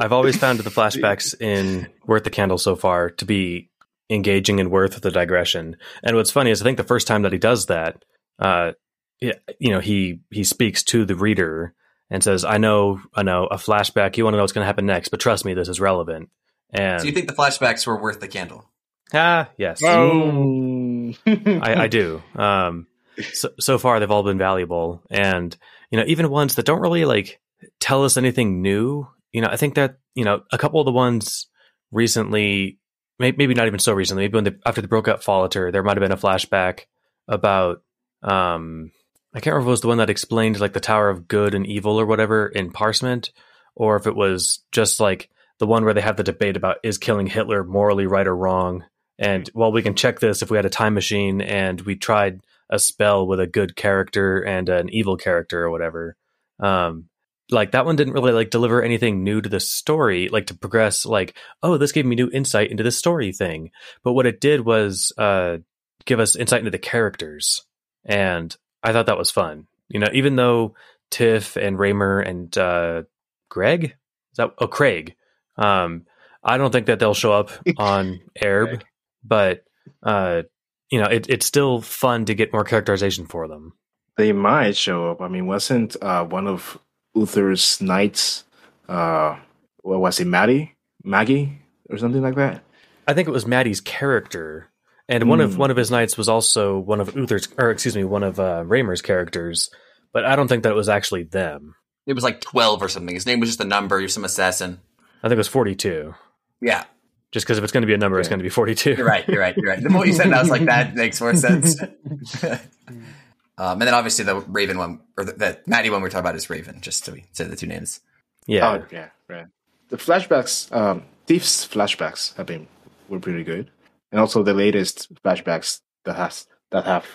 [0.00, 3.70] I've always found the flashbacks in Worth the Candle so far to be
[4.10, 5.76] engaging and worth the digression.
[6.02, 8.04] And what's funny is I think the first time that he does that,
[8.38, 8.72] uh,
[9.20, 11.74] you know, he he speaks to the reader
[12.10, 14.16] and says, "I know, I know, a flashback.
[14.16, 16.30] You want to know what's going to happen next, but trust me, this is relevant."
[16.70, 18.70] And so you think the flashbacks were worth the candle?
[19.12, 21.12] ah, yes, Oh.
[21.26, 22.22] I, I do.
[22.34, 22.86] Um,
[23.32, 25.56] so, so far, they've all been valuable, and
[25.90, 27.40] you know, even ones that don't really like
[27.80, 29.06] tell us anything new.
[29.32, 31.46] You know, I think that you know a couple of the ones
[31.92, 32.83] recently, may,
[33.18, 34.24] maybe not even so recently.
[34.24, 36.86] Maybe when they, after they broke up Fallatehr, there might have been a flashback
[37.28, 37.82] about.
[38.22, 38.90] Um,
[39.34, 41.54] I can't remember if it was the one that explained like the Tower of Good
[41.54, 43.32] and Evil or whatever in Parsement,
[43.74, 45.28] or if it was just like
[45.58, 48.84] the one where they have the debate about is killing Hitler morally right or wrong.
[49.18, 52.40] And well, we can check this if we had a time machine and we tried
[52.70, 56.16] a spell with a good character and an evil character or whatever.
[56.58, 57.08] Um,
[57.50, 61.04] like that one didn't really like deliver anything new to the story, like to progress.
[61.04, 63.70] Like, oh, this gave me new insight into the story thing.
[64.02, 65.58] But what it did was uh,
[66.04, 67.64] give us insight into the characters,
[68.04, 69.66] and I thought that was fun.
[69.88, 70.74] You know, even though
[71.10, 73.02] Tiff and Reimer and uh,
[73.50, 75.14] Greg, is that oh Craig,
[75.56, 76.06] um,
[76.42, 78.82] I don't think that they'll show up on Aerb,
[79.22, 79.64] but
[80.02, 80.42] uh,
[80.90, 83.74] you know, it, it's still fun to get more characterization for them.
[84.16, 85.20] they might show up.
[85.20, 86.78] I mean, wasn't uh, one of
[87.14, 88.44] Uther's knights,
[88.88, 89.36] uh,
[89.82, 90.74] what was it, Maddie?
[91.02, 91.60] Maggie?
[91.90, 92.64] Or something like that?
[93.06, 94.68] I think it was Maddie's character,
[95.08, 95.58] and one of Hmm.
[95.60, 98.64] one of his knights was also one of Uther's, or excuse me, one of uh,
[98.66, 99.70] Reimer's characters.
[100.12, 101.74] But I don't think that it was actually them.
[102.06, 103.14] It was like twelve or something.
[103.14, 104.00] His name was just a number.
[104.00, 104.80] You're some assassin.
[105.22, 106.14] I think it was forty-two.
[106.62, 106.84] Yeah,
[107.32, 108.94] Just because if it's going to be a number, it's going to be forty-two.
[108.94, 109.28] you're right.
[109.28, 109.54] You're right.
[109.56, 109.82] You're right.
[109.82, 111.76] The more you said, it, I was like, that makes more sense.
[113.58, 116.36] um, and then obviously the Raven one or the, the Maddie one we're talking about
[116.36, 116.80] is Raven.
[116.80, 118.00] Just to we say the two names.
[118.46, 119.46] Yeah, Oh, yeah, right.
[119.88, 122.66] The flashbacks, um, Tiff's flashbacks have been
[123.08, 123.70] were pretty good,
[124.12, 127.06] and also the latest flashbacks that has that have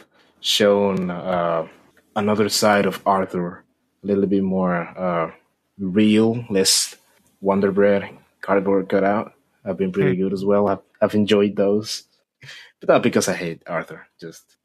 [0.41, 1.67] shown uh,
[2.15, 3.63] another side of Arthur,
[4.03, 5.31] a little bit more uh,
[5.77, 6.95] real, less
[7.41, 8.09] Wonder Bread
[8.41, 9.33] cardboard cutout.
[9.65, 10.67] I've been pretty good as well.
[10.69, 12.03] I've, I've enjoyed those,
[12.79, 14.07] but not because I hate Arthur.
[14.19, 14.58] Just you know,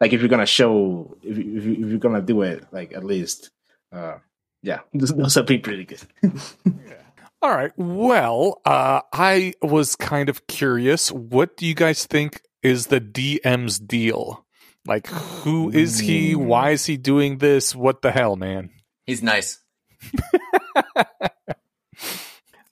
[0.00, 2.92] like if you're gonna show, if, you, if, you, if you're gonna do it, like
[2.92, 3.50] at least.
[3.92, 4.18] Uh,
[4.62, 6.02] yeah, those, those have been pretty good.
[6.22, 6.94] yeah.
[7.42, 7.72] All right.
[7.76, 11.10] Well, uh, I was kind of curious.
[11.10, 14.44] What do you guys think is the DM's deal?
[14.86, 16.34] Like, who is he?
[16.34, 17.74] Why is he doing this?
[17.74, 18.70] What the hell, man?
[19.06, 19.60] He's nice.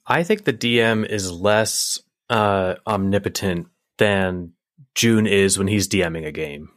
[0.05, 1.99] I think the DM is less
[2.29, 4.53] uh, omnipotent than
[4.95, 6.69] Joon is when he's DMing a game.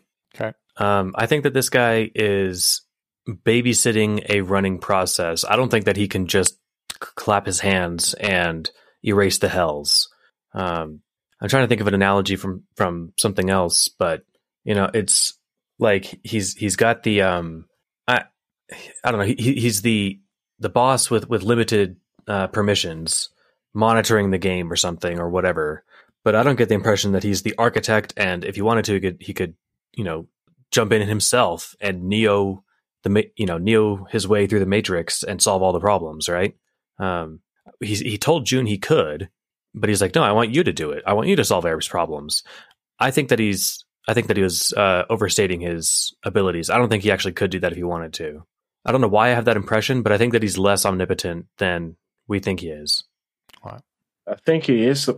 [0.77, 2.83] Um, I think that this guy is
[3.29, 5.45] babysitting a running process.
[5.45, 6.59] I don't think that he can just
[6.99, 8.71] clap his hands and
[9.05, 10.09] erase the hells.
[10.55, 11.01] Um,
[11.41, 14.25] I'm trying to think of an analogy from from something else, but
[14.65, 15.35] you know, it's
[15.79, 17.67] like he's he's got the um,
[18.07, 18.25] I
[19.05, 19.35] I don't know.
[19.37, 20.21] He- he's the
[20.61, 21.97] the boss with with limited
[22.29, 23.29] uh, permissions,
[23.75, 25.85] monitoring the game or something or whatever.
[26.25, 28.95] But I don't get the impression that he's the architect, and if he wanted to,
[28.95, 29.55] he could he could
[29.95, 30.27] you know
[30.73, 32.65] jump in himself and neo
[33.05, 36.29] the you know neo his way through the matrix and solve all the problems.
[36.29, 36.57] Right?
[36.99, 37.41] Um,
[37.81, 39.29] he he told Joon he could,
[39.75, 41.03] but he's like, no, I want you to do it.
[41.07, 42.43] I want you to solve Eric's problems.
[42.99, 46.71] I think that he's I think that he was uh, overstating his abilities.
[46.71, 48.45] I don't think he actually could do that if he wanted to.
[48.85, 51.47] I don't know why I have that impression, but I think that he's less omnipotent
[51.59, 51.97] than
[52.27, 53.05] we think he is.
[54.27, 55.09] I think he is.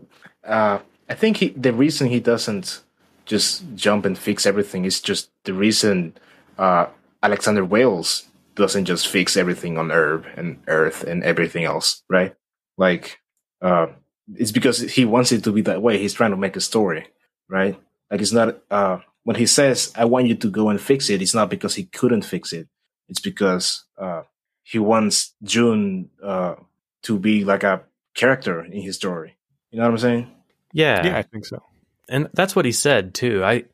[0.45, 0.79] Uh,
[1.09, 2.83] I think he, the reason he doesn't
[3.27, 6.15] just jump and fix everything is just the reason
[6.59, 6.87] uh,
[7.23, 12.35] Alexander Wales doesn't just fix everything on Aerb and Earth and everything else, right?
[12.77, 13.19] Like,
[13.61, 13.89] uh,
[14.35, 15.99] it's because he wants it to be that way.
[15.99, 17.09] He's trying to make a story,
[17.49, 17.79] right?
[18.11, 21.23] Like, it's not, uh, when he says, I want you to go and fix it,
[21.23, 22.69] it's not because he couldn't fix it.
[23.09, 24.23] It's because uh,
[24.63, 26.57] he wants Joon uh,
[27.03, 27.83] to be like a
[28.15, 29.37] character in his story.
[29.71, 30.31] You know what I'm saying?
[30.73, 31.63] Yeah, Yeah, I think so.
[32.09, 33.45] And that's what he said too.
[33.45, 33.65] I,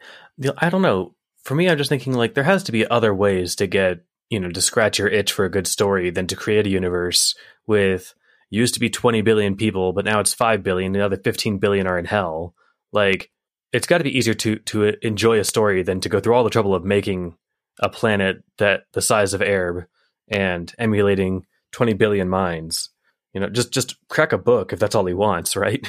[0.59, 1.15] I don't know.
[1.45, 4.39] For me, I'm just thinking like there has to be other ways to get you
[4.39, 7.35] know to scratch your itch for a good story than to create a universe
[7.67, 8.15] with
[8.51, 10.93] used to be 20 billion people, but now it's 5 billion.
[10.93, 12.55] The other 15 billion are in hell.
[12.93, 13.31] Like
[13.73, 16.45] it's got to be easier to to enjoy a story than to go through all
[16.45, 17.37] the trouble of making
[17.79, 19.87] a planet that the size of Aerb
[20.29, 22.91] and emulating 20 billion minds.
[23.33, 25.89] You know, just just crack a book if that's all he wants, right?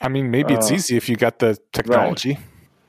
[0.00, 2.38] I mean, maybe it's Uh, easy if you got the technology.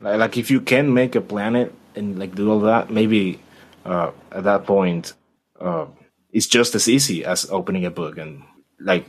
[0.02, 3.40] Like, like if you can make a planet and like do all that, maybe
[3.86, 5.14] uh, at that point,
[5.60, 5.86] uh,
[6.32, 8.44] it's just as easy as opening a book and
[8.80, 9.08] like,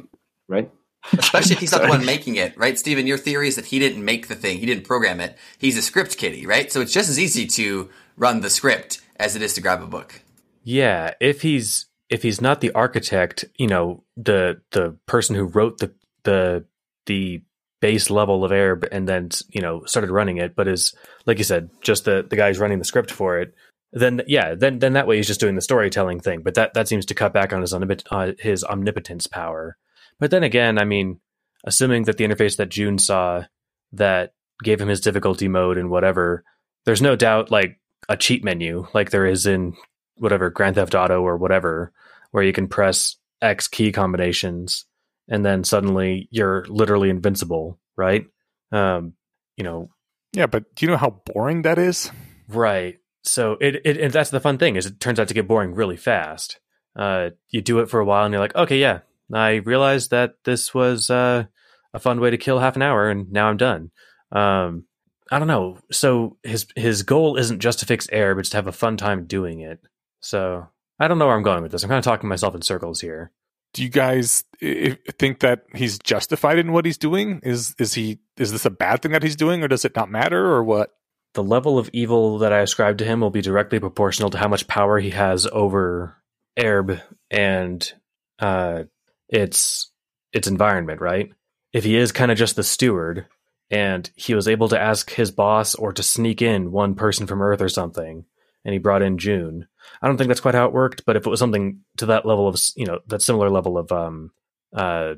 [0.48, 0.70] right?
[1.12, 2.78] Especially if he's not the one making it, right?
[2.78, 5.36] Steven, your theory is that he didn't make the thing, he didn't program it.
[5.58, 6.70] He's a script kiddie, right?
[6.72, 9.86] So it's just as easy to run the script as it is to grab a
[9.86, 10.22] book.
[10.62, 15.78] Yeah, if he's if he's not the architect, you know, the the person who wrote
[15.78, 15.92] the
[16.24, 16.64] the
[17.06, 17.42] the
[17.80, 20.94] base level of Aerb and then you know started running it, but is
[21.26, 23.54] like you said, just the the guy who's running the script for it.
[23.92, 26.42] Then yeah, then then that way he's just doing the storytelling thing.
[26.42, 29.76] But that that seems to cut back on his uh, his omnipotence power.
[30.18, 31.20] But then again, I mean,
[31.64, 33.44] assuming that the interface that Joon saw
[33.92, 36.44] that gave him his difficulty mode and whatever,
[36.84, 39.74] there's no doubt like a cheat menu like there is in
[40.16, 41.92] whatever Grand Theft Auto or whatever,
[42.30, 44.84] where you can press X key combinations
[45.30, 48.26] and then suddenly you're literally invincible, right?
[48.72, 49.14] Um,
[49.56, 49.88] you know,
[50.32, 52.10] Yeah, but do you know how boring that is?
[52.48, 52.96] right.
[53.22, 55.74] So it, it and that's the fun thing is it turns out to get boring
[55.74, 56.58] really fast.
[56.96, 59.00] Uh, you do it for a while and you're like, okay, yeah,
[59.32, 61.44] I realized that this was uh,
[61.92, 63.90] a fun way to kill half an hour, and now I'm done.
[64.32, 64.84] Um,
[65.30, 65.78] I don't know.
[65.92, 68.96] So his his goal isn't just to fix Aerb, but it's to have a fun
[68.96, 69.80] time doing it.
[70.20, 70.66] So
[70.98, 71.82] I don't know where I'm going with this.
[71.82, 73.32] I'm kind of talking myself in circles here.
[73.72, 77.40] Do you guys think that he's justified in what he's doing?
[77.42, 80.10] Is is he is this a bad thing that he's doing, or does it not
[80.10, 80.90] matter, or what?
[81.34, 84.48] The level of evil that I ascribe to him will be directly proportional to how
[84.48, 86.16] much power he has over
[86.58, 87.92] Aerb and
[88.40, 88.84] uh,
[89.28, 89.92] its
[90.32, 91.00] its environment.
[91.00, 91.32] Right?
[91.72, 93.26] If he is kind of just the steward,
[93.70, 97.40] and he was able to ask his boss or to sneak in one person from
[97.40, 98.24] Earth or something,
[98.64, 99.68] and he brought in Joon.
[100.02, 102.26] I don't think that's quite how it worked, but if it was something to that
[102.26, 104.30] level of, you know, that similar level of, um,
[104.74, 105.14] uh,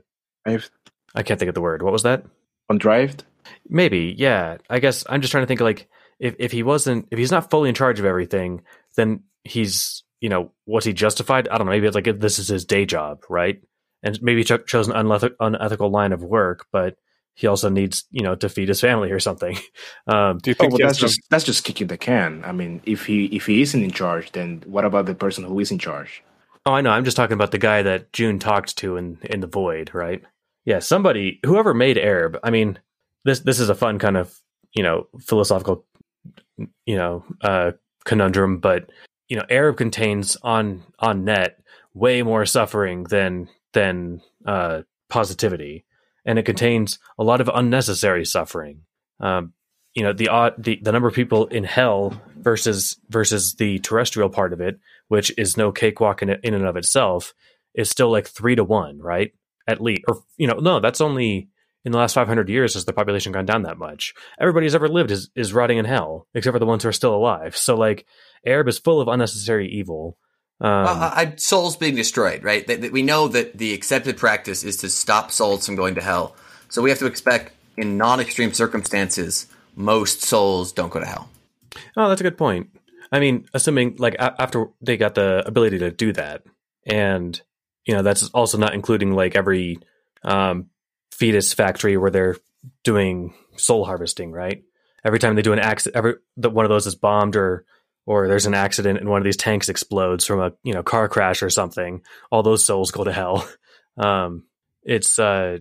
[0.46, 0.70] I've
[1.14, 1.82] I can't think of the word.
[1.82, 2.24] What was that?
[2.72, 3.20] undrived.
[3.68, 4.58] Maybe, yeah.
[4.70, 7.50] I guess I'm just trying to think like if if he wasn't if he's not
[7.50, 8.62] fully in charge of everything,
[8.96, 11.48] then he's you know was he justified?
[11.48, 11.72] I don't know.
[11.72, 13.60] Maybe it's like this is his day job, right?
[14.02, 16.96] And maybe he cho- chose an unethical line of work, but
[17.34, 19.58] he also needs you know to feed his family or something.
[20.06, 22.42] Um, Do you Oh, think well, that's has some- just that's just kicking the can.
[22.44, 25.58] I mean, if he if he isn't in charge, then what about the person who
[25.60, 26.22] is in charge?
[26.66, 26.90] Oh, I know.
[26.90, 30.22] I'm just talking about the guy that Joon talked to in in the void, right?
[30.64, 32.38] Yeah, somebody, whoever made Aerb.
[32.44, 32.78] I mean,
[33.24, 34.36] this this is a fun kind of
[34.72, 35.84] you know philosophical,
[36.86, 37.72] you know, uh,
[38.04, 38.58] conundrum.
[38.58, 38.90] But
[39.28, 41.58] you know, Aerb contains on on net
[41.94, 45.84] way more suffering than than uh, positivity,
[46.24, 48.82] and it contains a lot of unnecessary suffering.
[49.20, 49.52] Um,
[49.94, 54.30] you know, the odd the, the number of people in hell versus versus the terrestrial
[54.30, 54.80] part of it
[55.12, 57.34] which is no cakewalk in, in and of itself,
[57.74, 59.30] is still like three to one, right?
[59.68, 61.50] At least, or you know, no, that's only
[61.84, 64.14] in the last 500 years has the population gone down that much.
[64.40, 66.94] Everybody who's ever lived is is rotting in hell, except for the ones who are
[66.94, 67.58] still alive.
[67.58, 68.06] So like,
[68.46, 70.16] Aerb is full of unnecessary evil.
[70.62, 72.66] Um, Well, I, souls being destroyed, right?
[72.68, 76.00] That, that we know that the accepted practice is to stop souls from going to
[76.00, 76.36] hell.
[76.68, 81.28] So we have to expect, in non-extreme circumstances, most souls don't go to hell.
[81.96, 82.68] Oh, that's a good point.
[83.10, 86.44] I mean, assuming like a- after they got the ability to do that,
[86.86, 87.40] and
[87.84, 89.78] you know that's also not including like every
[90.24, 90.66] um,
[91.10, 92.36] fetus factory where they're
[92.84, 94.62] doing soul harvesting, right?
[95.04, 97.64] Every time they do an accident, every the, one of those is bombed or
[98.06, 101.08] or there's an accident and one of these tanks explodes from a you know car
[101.08, 102.02] crash or something.
[102.30, 103.48] All those souls go to hell.
[103.98, 104.44] Um,
[104.82, 105.58] it's uh,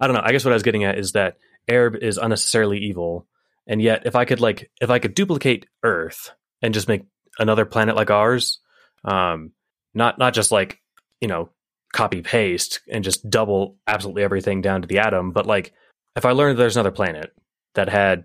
[0.00, 0.22] I don't know.
[0.24, 1.36] I guess what I was getting at is that
[1.70, 3.28] Aerb is unnecessarily evil,
[3.68, 7.04] and yet if I could like if I could duplicate Earth and just make
[7.38, 8.58] another planet like ours,
[9.04, 9.52] um,
[9.94, 10.80] not not just like
[11.20, 11.50] you know
[11.92, 15.72] copy paste and just double absolutely everything down to the atom, but like
[16.16, 17.32] if I learned there's another planet
[17.74, 18.24] that had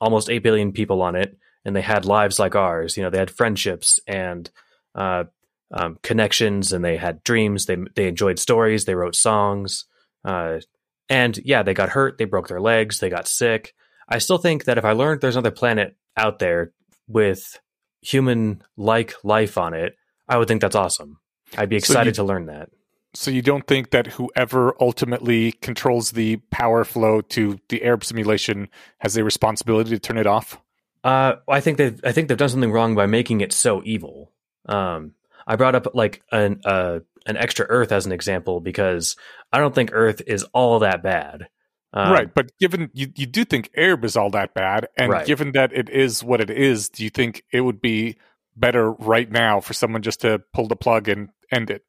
[0.00, 1.36] almost eight billion people on it
[1.68, 4.50] and they had lives like ours, you know, they had friendships and
[4.96, 5.24] uh,
[5.70, 7.66] um, connections and they had dreams.
[7.66, 8.84] They they enjoyed stories.
[8.86, 9.84] They wrote songs.
[10.24, 10.58] Uh,
[11.08, 12.18] and yeah, they got hurt.
[12.18, 12.98] They broke their legs.
[12.98, 13.74] They got sick.
[14.08, 16.72] I still think that if I learned there's another planet out there
[17.06, 17.60] with
[18.02, 19.94] human like life on it,
[20.28, 21.18] I would think that's awesome.
[21.56, 22.70] I'd be So excited you- to learn that.
[23.14, 28.68] So you don't think that whoever ultimately controls the power flow to the Aerb simulation
[28.98, 30.60] has a responsibility to turn it off?
[31.04, 34.32] Uh, I think they've I think they've done something wrong by making it so evil.
[34.66, 35.12] Um,
[35.46, 39.16] I brought up like an uh, an extra Earth as an example because
[39.52, 41.48] I don't think Earth is all that bad.
[41.94, 45.26] Um, right, but given you, you do think Aerb is all that bad, and Right.
[45.26, 48.16] given that it is what it is, do you think it would be
[48.54, 51.84] better right now for someone just to pull the plug and end it?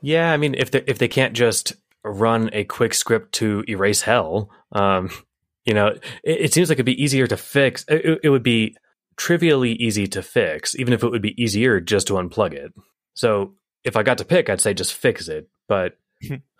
[0.00, 4.02] Yeah, I mean, if they if they can't just run a quick script to erase
[4.02, 5.10] hell, um,
[5.64, 6.00] you know, it,
[6.40, 7.84] it, seems like it'd be easier to fix.
[7.88, 8.76] It, it, would be
[9.16, 12.72] trivially easy to fix, even if it would be easier just to unplug it.
[13.14, 13.54] So
[13.84, 15.48] if I got to pick, I'd say just fix it.
[15.68, 15.96] But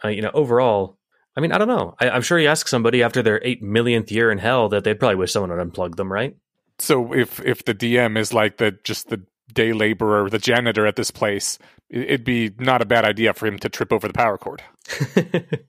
[0.05, 0.99] uh, you know, overall,
[1.37, 1.95] I mean, I don't know.
[2.01, 4.99] I, am sure you ask somebody after their eight millionth year in hell that they'd
[4.99, 6.37] probably wish someone would unplug them, right?
[6.79, 9.23] So if if the DM is like the just the
[9.53, 11.59] day laborer, the janitor at this place,
[11.89, 14.63] it'd be not a bad idea for him to trip over the power cord.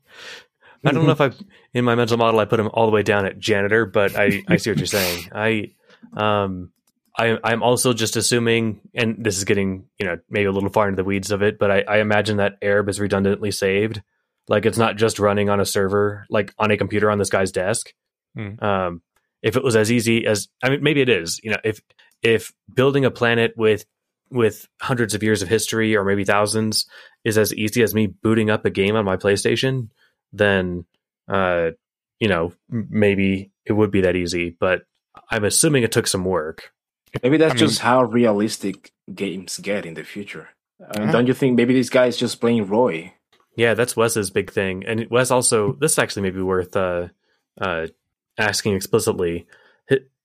[0.86, 1.32] I don't know if I,
[1.74, 4.44] in my mental model, I put him all the way down at janitor, but I,
[4.48, 5.30] I see what you're saying.
[5.36, 5.72] I,
[6.16, 6.72] um,
[7.18, 10.88] I, I'm also just assuming, and this is getting, you know, maybe a little far
[10.88, 14.02] into the weeds of it, but I, I imagine that Aerb is redundantly saved.
[14.48, 17.52] Like it's not just running on a server, like on a computer on this guy's
[17.52, 17.94] desk.
[18.38, 18.62] Mm.
[18.62, 19.02] Um,
[19.41, 21.40] if it was as easy as, I mean, maybe it is.
[21.44, 21.82] You know, if
[22.22, 23.86] if building a planet with
[24.32, 26.88] with hundreds of years of history or maybe thousands
[27.24, 29.90] is as easy as me booting up a game on my PlayStation,
[30.38, 30.86] then
[31.28, 31.72] uh,
[32.20, 34.56] you know maybe it would be that easy.
[34.60, 34.84] But
[35.30, 36.74] I'm assuming it took some work.
[37.24, 40.49] Maybe that's I just mean, how realistic games get in the future.
[40.91, 43.14] I mean, don't you think maybe this guy is just playing Roy?
[43.56, 45.74] Yeah, that's Wes's big thing, and Wes also.
[45.74, 47.07] This actually may be worth uh,
[47.60, 47.88] uh,
[48.38, 49.48] asking explicitly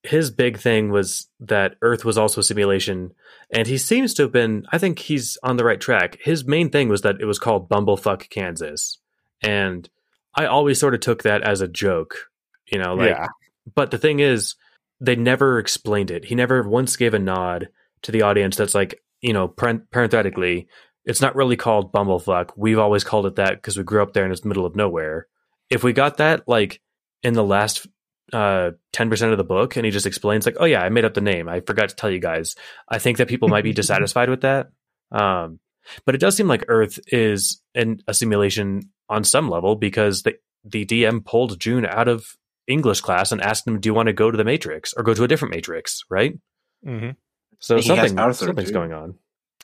[0.03, 3.13] his big thing was that Earth was also a simulation,
[3.53, 4.67] and he seems to have been.
[4.73, 6.19] I think he's on the right track.
[6.23, 8.99] His main thing was that it was called Bumblefuck Kansas,
[9.43, 9.89] and
[10.35, 12.31] I always sort of took that as a joke,
[12.71, 12.95] you know.
[12.95, 13.27] Like, yeah.
[13.75, 14.55] But the thing is,
[15.01, 16.25] they never explained it.
[16.25, 17.69] He never once gave a nod
[18.03, 18.57] to the audience.
[18.57, 20.69] That's like, you know, parenthetically,
[21.05, 22.51] it's not really called Bumblefuck.
[22.57, 24.77] We've always called it that because we grew up there and it's the middle of
[24.77, 25.27] nowhere.
[25.69, 26.81] If we got that, like
[27.23, 27.87] in the last
[28.33, 31.15] uh 10% of the book and he just explains like oh yeah i made up
[31.15, 32.55] the name i forgot to tell you guys
[32.89, 34.69] i think that people might be dissatisfied with that
[35.11, 35.59] um
[36.07, 40.37] but it does seem like earth is in a simulation on some level because the
[40.65, 44.13] the dm pulled Joon out of english class and asked him do you want to
[44.13, 46.39] go to the matrix or go to a different matrix right
[46.87, 47.11] mm-hmm.
[47.59, 48.75] so he something something's too.
[48.75, 49.15] going on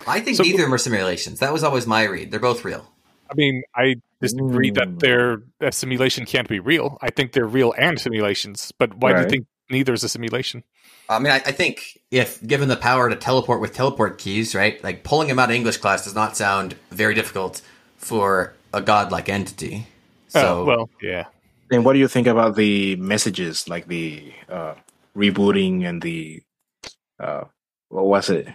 [0.07, 2.65] i think so, neither of them are simulations that was always my read they're both
[2.65, 2.87] real
[3.31, 6.99] I mean, I disagree that their a simulation can't be real.
[7.03, 8.73] I think they're real and simulations.
[8.79, 9.19] But why right.
[9.19, 10.63] do you think neither is a simulation?
[11.09, 14.83] I mean, I, I, think if given the power to teleport with teleport keys, right?
[14.83, 17.63] Like pulling him out of English class does not sound very difficult
[17.97, 19.87] for a godlike entity.
[20.35, 21.27] Oh, so, oh, well, yeah.
[21.71, 24.75] And what do you think about the messages, like the uh,
[25.17, 26.43] rebooting and the
[27.19, 27.45] uh,
[27.89, 28.49] what was it?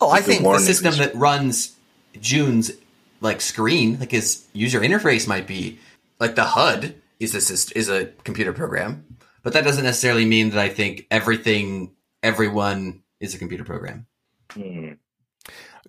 [0.00, 1.76] Oh, like I think the system that runs
[2.20, 2.72] Joon's
[3.20, 5.78] like screen, like his user interface might be
[6.18, 10.58] like the HUD is a is a computer program, but that doesn't necessarily mean that
[10.58, 14.06] I think everything everyone is a computer program.
[14.52, 14.92] Hmm.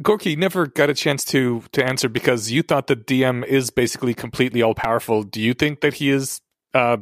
[0.01, 4.13] Gorky never got a chance to to answer because you thought that DM is basically
[4.13, 5.23] completely all powerful.
[5.23, 6.41] Do you think that he is
[6.73, 6.97] uh,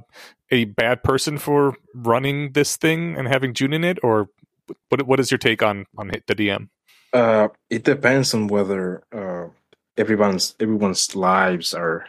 [0.51, 4.29] a bad person for running this thing and having Joon in it, or
[4.89, 5.05] what?
[5.07, 6.69] What is your take on on the DM?
[7.11, 9.47] Uh, it depends on whether uh,
[9.97, 12.05] everyone's everyone's lives are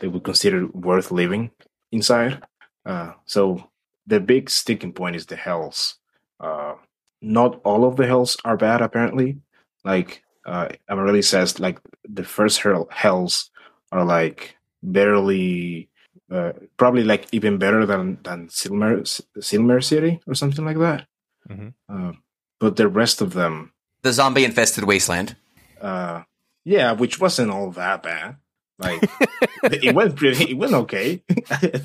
[0.00, 1.50] they would consider worth living
[1.92, 2.42] inside.
[2.84, 3.68] Uh, so
[4.06, 5.96] the big sticking point is the hells.
[6.40, 6.74] Uh,
[7.22, 9.38] not all of the hells are bad, apparently.
[9.84, 13.50] Like uh, Amaryllis says, like the first hell, hells
[13.92, 15.88] are like barely,
[16.30, 19.02] uh, probably like even better than than Silmer
[19.40, 21.06] Silmer City or something like that.
[21.48, 21.68] Mm-hmm.
[21.88, 22.12] Uh,
[22.60, 23.72] but the rest of them,
[24.02, 25.36] the zombie infested wasteland.
[25.80, 26.22] Uh,
[26.64, 28.36] yeah, which wasn't all that bad.
[28.78, 29.02] Like
[29.64, 31.22] it went pretty, it went okay.
[31.50, 31.80] I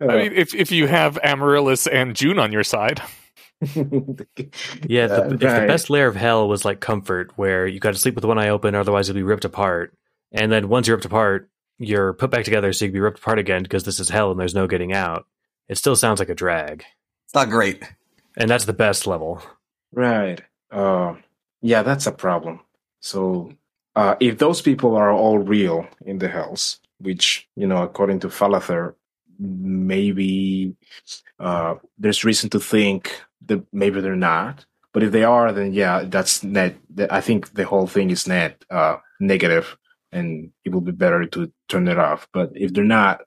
[0.00, 3.02] mean, if if you have Amaryllis and Joon on your side.
[4.86, 7.92] yeah, the, uh, if the best layer of hell was like comfort, where you got
[7.92, 9.94] to sleep with one eye open, otherwise you'll be ripped apart.
[10.32, 13.18] And then once you're ripped apart, you're put back together so you can be ripped
[13.18, 15.26] apart again because this is hell and there's no getting out.
[15.68, 16.84] It still sounds like a drag.
[17.24, 17.82] It's not great.
[18.36, 19.42] And that's the best level.
[19.92, 20.40] Right.
[20.70, 21.14] Uh,
[21.60, 22.60] yeah, that's a problem.
[23.00, 23.52] So
[23.96, 28.28] uh, if those people are all real in the hells, which you know, according to
[28.28, 28.94] Fallatehr,
[29.38, 30.74] maybe
[31.38, 34.64] uh, there's reason to think that maybe they're not.
[34.94, 36.76] But if they are, then yeah, that's net.
[37.10, 39.76] I think the whole thing is net uh, negative,
[40.12, 42.26] and it will be better to turn it off.
[42.32, 43.20] But if they're not,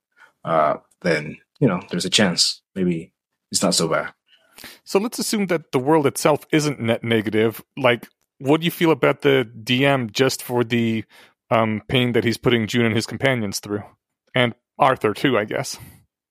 [0.44, 3.14] uh, then you know, there's a chance maybe
[3.52, 4.14] it's not so bad.
[4.84, 7.64] So let's assume that the world itself isn't net negative.
[7.78, 8.08] Like
[8.42, 11.06] what do you feel about the DM just for the
[11.52, 13.84] um, pain that he's putting Joon and his companions through,
[14.34, 15.78] and Arthur too, I guess.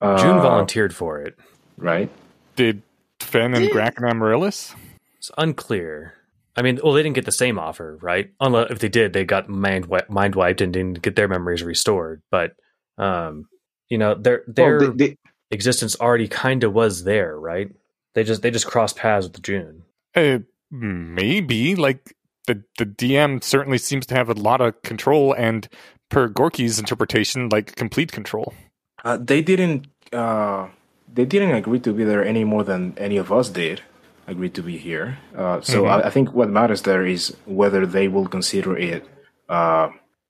[0.00, 1.38] Uh, Joon volunteered for it,
[1.76, 2.10] right?
[2.56, 2.82] Did
[3.30, 4.74] Fenn and Grak and Amaryllis?
[5.18, 6.14] It's unclear.
[6.56, 8.30] I mean, well, they didn't get the same offer, right?
[8.40, 12.22] Unless if they did, they got mind mind wiped and didn't get their memories restored.
[12.30, 12.52] But
[12.98, 13.46] um,
[13.88, 15.16] you know, their their Well, they- they-
[15.52, 17.70] existence already kind of was there, right?
[18.14, 19.84] They just they just crossed paths with Joon.
[20.14, 20.40] Uh,
[20.70, 22.14] maybe like
[22.46, 25.68] the the DM certainly seems to have a lot of control, and
[26.08, 28.54] per Gorky's interpretation, like complete control.
[29.04, 29.86] Uh, they didn't.
[30.12, 30.68] Uh,
[31.12, 33.82] they didn't agree to be there any more than any of us did.
[34.26, 35.18] agree to be here.
[35.34, 35.90] Uh, so Mhm.
[35.90, 39.02] I, I think what matters there is whether they will consider it
[39.48, 39.88] uh,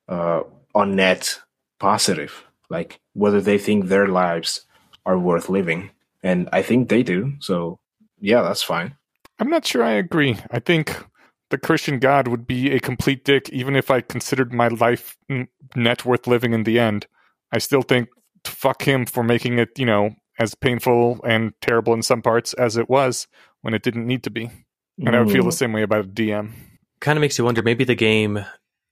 [0.08, 0.40] uh,
[0.74, 1.38] on net
[1.78, 4.64] positive, like whether they think their lives
[5.04, 5.90] are worth living,
[6.22, 7.34] and I think they do.
[7.40, 7.78] So
[8.20, 8.96] yeah, that's fine.
[9.38, 10.38] I'm not sure I agree.
[10.50, 10.96] I think
[11.50, 15.18] the Christian God would be a complete dick, even if I considered my life
[15.74, 17.06] net worth living in the end.
[17.52, 18.08] I still think
[18.44, 22.78] fuck him for making it, you know, as painful and terrible in some parts as
[22.78, 23.28] it was
[23.60, 24.50] when it didn't need to be.
[24.98, 26.50] And I would feel the same way about a DM.
[27.00, 27.62] Kind of makes you wonder.
[27.62, 28.44] Maybe the game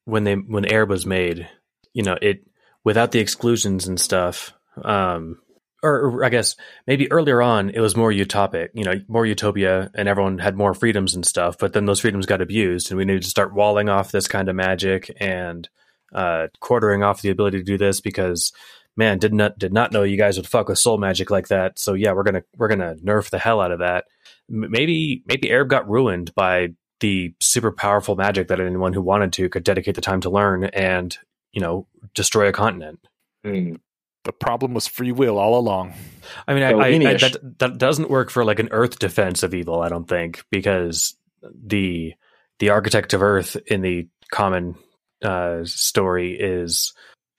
[0.04, 1.48] when they when Aerb was made,
[1.92, 2.46] you know, it
[2.84, 4.54] without the exclusions and stuff.
[4.82, 5.38] Um,
[5.82, 6.56] or, or I guess
[6.86, 10.74] maybe earlier on it was more utopic, you know, more utopia, and everyone had more
[10.74, 11.56] freedoms and stuff.
[11.58, 14.48] But then those freedoms got abused, and we needed to start walling off this kind
[14.48, 15.68] of magic and
[16.12, 18.52] uh, quartering off the ability to do this because
[18.98, 21.78] man did not did not know you guys would fuck with soul magic like that.
[21.78, 24.04] So yeah, we're gonna we're gonna nerf the hell out of that.
[24.50, 26.70] M- Maybe maybe Aerb got ruined by
[27.00, 30.64] the super powerful magic that anyone who wanted to could dedicate the time to learn
[30.64, 31.16] and
[31.52, 32.98] you know destroy a continent.
[33.44, 33.74] Hmm.
[34.24, 35.94] The problem was free will all along.
[36.46, 39.42] I mean, So, I, I, Eneasz- that that doesn't work for like an Earth defense
[39.44, 39.80] of evil.
[39.80, 42.14] I don't think because the
[42.58, 44.74] the architect of Earth in the common
[45.22, 46.92] uh, story is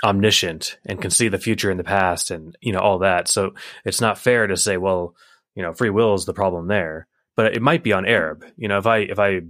[0.03, 3.27] omniscient and can see the future and the past and you know all that.
[3.27, 3.53] So
[3.85, 5.15] it's not fair to say, well,
[5.55, 7.07] you know, free will is the problem there.
[7.35, 8.43] But it might be on Aerb.
[8.57, 9.41] You know, if I if I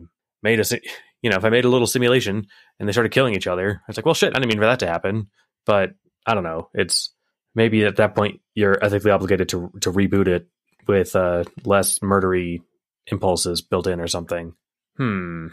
[0.43, 0.63] made a
[1.21, 2.47] you know if I made a little simulation
[2.79, 4.79] and they started killing each other, it's like, well, shit, I didn't mean for that
[4.79, 5.27] to happen.
[5.65, 5.91] But
[6.25, 6.69] I don't know.
[6.73, 7.13] It's
[7.55, 10.47] maybe at that point you're ethically obligated to to reboot it
[10.87, 12.61] with uh, less murdery
[13.07, 14.53] impulses built in or something.
[14.97, 15.47] Hmm.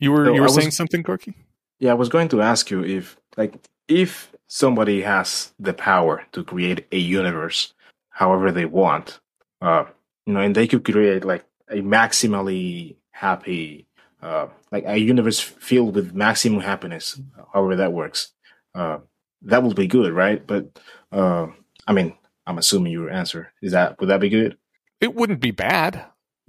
[0.00, 1.34] You were So you were was- saying something, Gorky?
[1.80, 3.54] Yeah, I was going to ask you if, like,
[3.88, 7.72] if somebody has the power to create a universe
[8.10, 9.20] however they want,
[9.60, 9.84] uh,
[10.26, 13.86] you know, and they could create like a maximally happy,
[14.22, 17.20] uh, like a universe filled with maximum happiness,
[17.52, 18.32] however that works,
[18.74, 18.98] uh,
[19.42, 20.46] that would be good, right?
[20.46, 20.78] But,
[21.12, 21.48] uh,
[21.86, 22.16] I mean,
[22.46, 24.56] I'm assuming your answer is that would that be good?
[25.00, 26.06] It wouldn't be bad.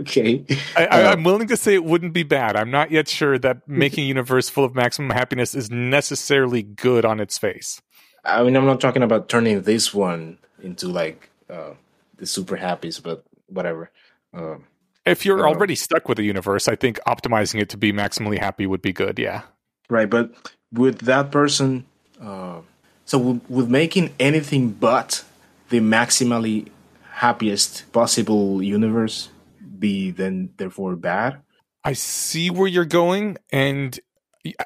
[0.00, 0.44] Okay.
[0.76, 2.56] I, I, Uh, I'm willing to say it wouldn't be bad.
[2.56, 7.04] I'm not yet sure that making a universe full of maximum happiness is necessarily good
[7.04, 7.80] on its face.
[8.24, 11.74] I mean, I'm not talking about turning this one into like uh,
[12.16, 13.90] the super happies, but whatever.
[14.32, 14.64] Um,
[15.04, 18.38] If you're Uh, already stuck with a universe, I think optimizing it to be maximally
[18.38, 19.18] happy would be good.
[19.18, 19.42] Yeah.
[19.90, 20.32] right, but
[20.72, 21.84] with that person,
[22.20, 22.60] uh,
[23.04, 25.22] so with, with making anything but
[25.68, 26.68] the maximally
[27.12, 29.28] happiest possible universe
[29.84, 31.42] be then therefore bad?
[31.84, 33.36] I see where you're going.
[33.52, 34.00] And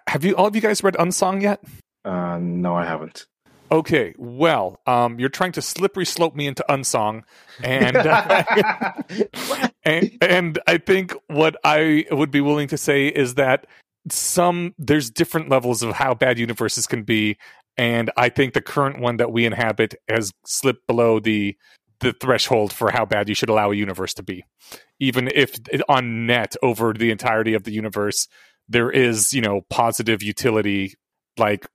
[0.07, 1.61] have you all of you guys read Unsong yet?
[2.05, 3.27] Uh, no, I haven't.
[3.71, 7.25] Okay, well, um, you're trying to slippery slope me into Unsong,
[7.63, 8.45] and uh,
[9.85, 13.67] and, and I think what I would be willing to say is that
[14.09, 17.37] some there's different levels of how bad universes can be,
[17.77, 21.55] and I think the current one that we inhabit has slipped below the
[22.01, 24.45] the threshold for how bad you should allow a universe to be,
[25.01, 25.59] even if
[25.89, 28.29] on net over the entirety of the universe
[28.69, 30.95] there is you know positive utility
[31.39, 31.67] like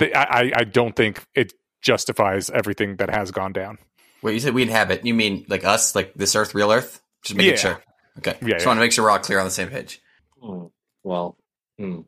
[0.00, 3.78] I, I- I don't think it justifies everything that has gone down.
[4.22, 5.04] Wait, you said we inhabit.
[5.04, 7.00] You mean like us, like this Earth, real Earth?
[7.24, 7.56] Just making Yeah.
[7.58, 7.82] sure.
[8.18, 8.36] Okay.
[8.42, 8.68] Yeah, Just yeah.
[8.68, 10.00] want to make sure we're all clear on the same page.
[10.40, 10.66] Hmm,
[11.02, 11.36] well,
[11.78, 12.00] hmm.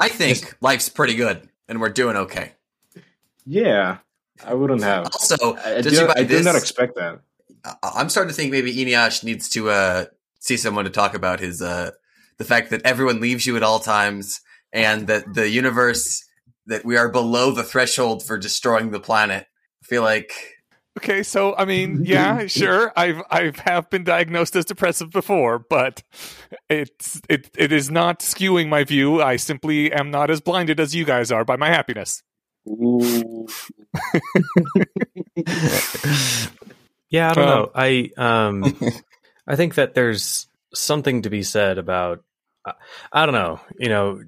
[0.00, 2.52] I think life's pretty good, and we're doing okay.
[3.46, 3.98] yeah,
[4.44, 5.04] I wouldn't have.
[5.06, 7.20] Also, I, I, judging did, by I did not expect that.
[7.64, 10.04] I- I'm starting to think maybe Eneasz needs to uh,
[10.40, 11.90] see someone to talk about his uh,
[12.38, 14.40] the fact that everyone leaves you at all times,
[14.72, 16.24] and that the universe
[16.66, 19.46] that we are below the threshold for destroying the planet.
[19.82, 20.32] I feel like
[20.96, 26.02] Okay, so I mean, yeah, sure, I've I've have been diagnosed as depressive before, but
[26.68, 29.20] it's it it is not skewing my view.
[29.20, 32.22] I simply am not as blinded as you guys are by my happiness.
[32.68, 33.46] Ooh.
[37.10, 37.70] Yeah, I don't Um, know.
[37.74, 38.76] I um
[39.46, 42.24] I think that there's something to be said about
[42.66, 42.72] I,
[43.12, 44.20] I don't know, you know,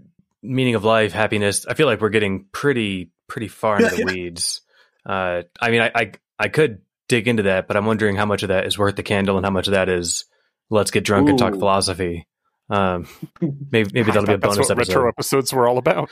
[0.43, 1.67] meaning of life, happiness.
[1.67, 4.61] I feel like we're getting pretty pretty far into the weeds.
[5.05, 8.45] Uh I mean I, I I could dig into that, but I'm wondering how much
[8.45, 10.25] of that is worth the candle and how much of that is
[10.71, 12.29] let's get drunk and talk philosophy.
[12.71, 13.09] Um,
[13.41, 14.95] maybe maybe that'll be a bonus what episode.
[14.95, 16.11] retro episodes were all about.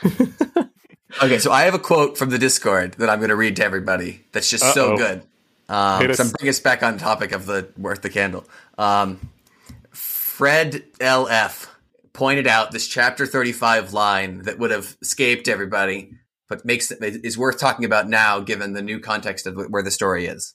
[1.23, 3.63] Okay, so I have a quote from the Discord that I'm going to read to
[3.63, 4.25] everybody.
[4.33, 4.97] That's just so Uh-oh.
[4.97, 5.21] good.
[5.67, 8.45] Um, so I'm bringing us back on topic of the worth the candle.
[8.77, 9.29] Um,
[9.91, 11.67] Fred LF
[12.13, 16.11] pointed out this chapter 35 line that would have escaped everybody,
[16.49, 20.25] but makes is worth talking about now given the new context of where the story
[20.25, 20.53] is.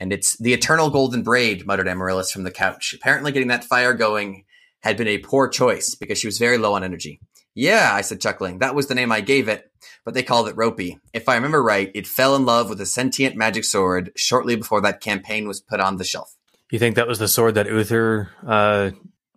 [0.00, 2.94] And it's the eternal golden braid, muttered Amaryllis from the couch.
[2.94, 4.44] Apparently, getting that fire going
[4.80, 7.20] had been a poor choice because she was very low on energy.
[7.54, 8.58] Yeah, I said, chuckling.
[8.60, 9.70] That was the name I gave it,
[10.04, 10.98] but they called it Ropey.
[11.12, 14.80] If I remember right, it fell in love with a sentient magic sword shortly before
[14.82, 16.36] that campaign was put on the shelf.
[16.70, 18.90] You think that was the sword that Uther uh,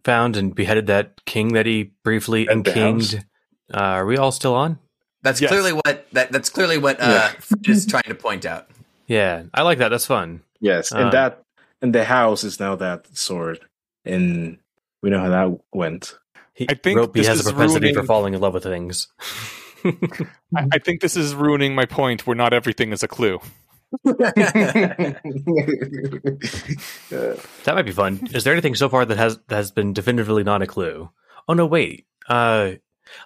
[0.04, 3.24] found and beheaded that king that he briefly And the
[3.74, 4.78] Uh, are we all still on?
[5.24, 5.50] That's Yes.
[5.50, 8.70] clearly what that, that's clearly what uh, Fred is trying to point out.
[9.08, 9.90] Yeah, I like that.
[9.90, 10.42] That's fun.
[10.60, 11.42] Yes, Uh, and that
[11.82, 13.60] and the house is now that sword,
[14.06, 14.60] and
[15.02, 16.18] we know how that went.
[16.54, 19.08] He, I think Ropey this has a is propensity for falling in love with things.
[19.86, 23.40] I, I think this is ruining my point where not everything is a clue.
[27.64, 28.28] That might be fun.
[28.34, 31.10] Is there anything so far that has that has been definitively not a clue?
[31.48, 32.08] Oh no, wait.
[32.28, 32.72] Uh,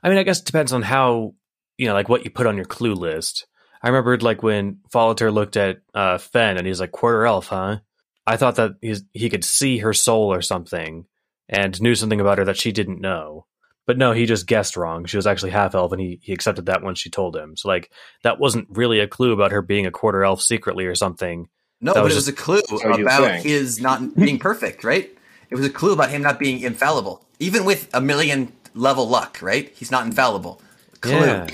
[0.03, 1.35] I mean, I guess it depends on how
[1.77, 3.47] you know, like what you put on your clue list.
[3.81, 7.77] I remembered like when Fallatehr looked at uh, Fenn and he's like quarter elf, huh?
[8.25, 11.05] I thought that he's, he could see her soul or something
[11.49, 13.45] and knew something about her that she didn't know.
[13.85, 15.05] But no, he just guessed wrong.
[15.05, 17.55] She was actually half elf, and he, he accepted that once she told him.
[17.55, 17.89] So like
[18.23, 21.47] that wasn't really a clue about her being a quarter elf secretly or something.
[21.79, 22.61] No, That but was it was a clue
[23.03, 25.09] about his not being perfect, right?
[25.49, 29.39] It was a clue about him not being infallible, even with a million level luck,
[29.41, 29.71] right?
[29.75, 30.61] He's not infallible.
[30.99, 31.11] Clue.
[31.13, 31.47] Yeah.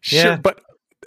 [0.00, 0.36] Sure, Yeah.
[0.36, 0.60] but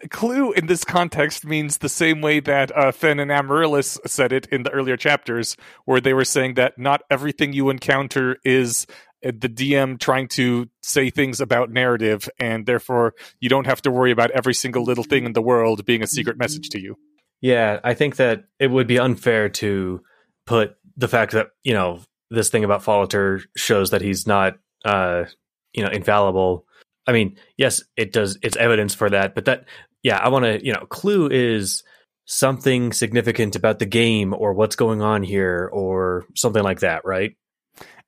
[0.09, 4.47] clue in this context means the same way that uh, Fenn and Amaryllis said it
[4.47, 8.87] in the earlier chapters, where they were saying that not everything you encounter is
[9.25, 13.91] uh, the DM trying to say things about narrative, and therefore you don't have to
[13.91, 16.95] worry about every single little thing in the world being a secret message to you.
[17.41, 20.01] Yeah, I think that it would be unfair to
[20.45, 25.25] put the fact that you know this thing about Fallatehr shows that he's not, uh,
[25.73, 26.65] you know, infallible.
[27.07, 28.37] I mean, yes, it does.
[28.43, 29.65] It's evidence for that, but that,
[30.03, 31.83] yeah, I want to, you know, clue is
[32.25, 37.35] something significant about the game or what's going on here or something like that, right?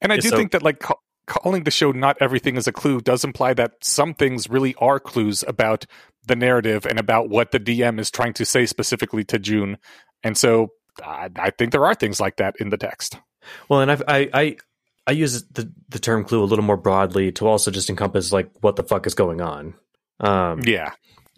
[0.02, 0.96] And I do so- think that like ca-
[1.26, 5.00] calling the show "Not Everything Is a Clue" does imply that some things really are
[5.00, 5.86] clues about
[6.26, 9.78] the narrative and about what the DM is trying to say specifically to Joon.
[10.24, 10.70] And so
[11.04, 13.18] I, I think there are things like that in the text.
[13.70, 14.58] Well, and I've, I, I,
[15.10, 18.52] I use the the term clue a little more broadly to also just encompass like
[18.62, 19.74] what the fuck is going on.
[20.20, 20.92] Um, Yeah,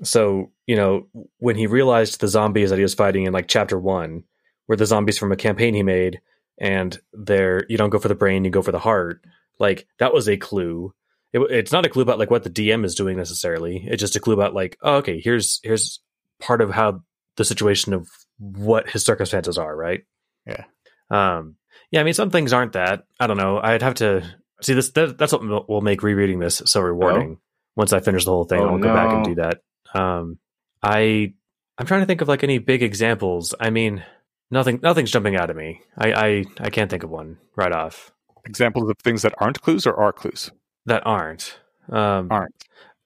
[0.03, 1.07] So, you know,
[1.37, 4.25] when he realized the zombies that he was fighting in like chapter one
[4.67, 6.19] were the zombies from a campaign he made,
[6.59, 9.23] and they're you don't go for the brain, you go for the heart.
[9.57, 10.93] Like that was a clue.
[11.31, 13.85] It, it's not a clue about like what the DM is doing necessarily.
[13.87, 16.01] It's just a clue about like, oh, okay, here's here's
[16.41, 17.03] part of how
[17.37, 20.03] the situation of what his circumstances are, right?
[20.45, 20.65] Yeah.
[21.09, 21.55] Um.
[21.91, 22.01] Yeah.
[22.01, 23.05] I mean, some things aren't that.
[23.19, 23.59] I don't know.
[23.61, 24.23] I'd have to
[24.61, 24.89] see this.
[24.91, 27.37] That, that's what will- make rereading this so rewarding.
[27.75, 29.61] Once I finish the whole thing, Oh, I'll go back and do that.
[29.93, 30.39] Um,
[30.83, 31.33] I
[31.77, 33.55] I'm trying to think of like any big examples.
[33.59, 34.03] I mean,
[34.49, 35.81] nothing nothing's jumping out at me.
[35.97, 38.11] I I, I can't think of one right off
[38.45, 40.51] examples of things that aren't clues or are clues.
[40.85, 41.59] that aren't.
[41.89, 42.55] Um, Aren't.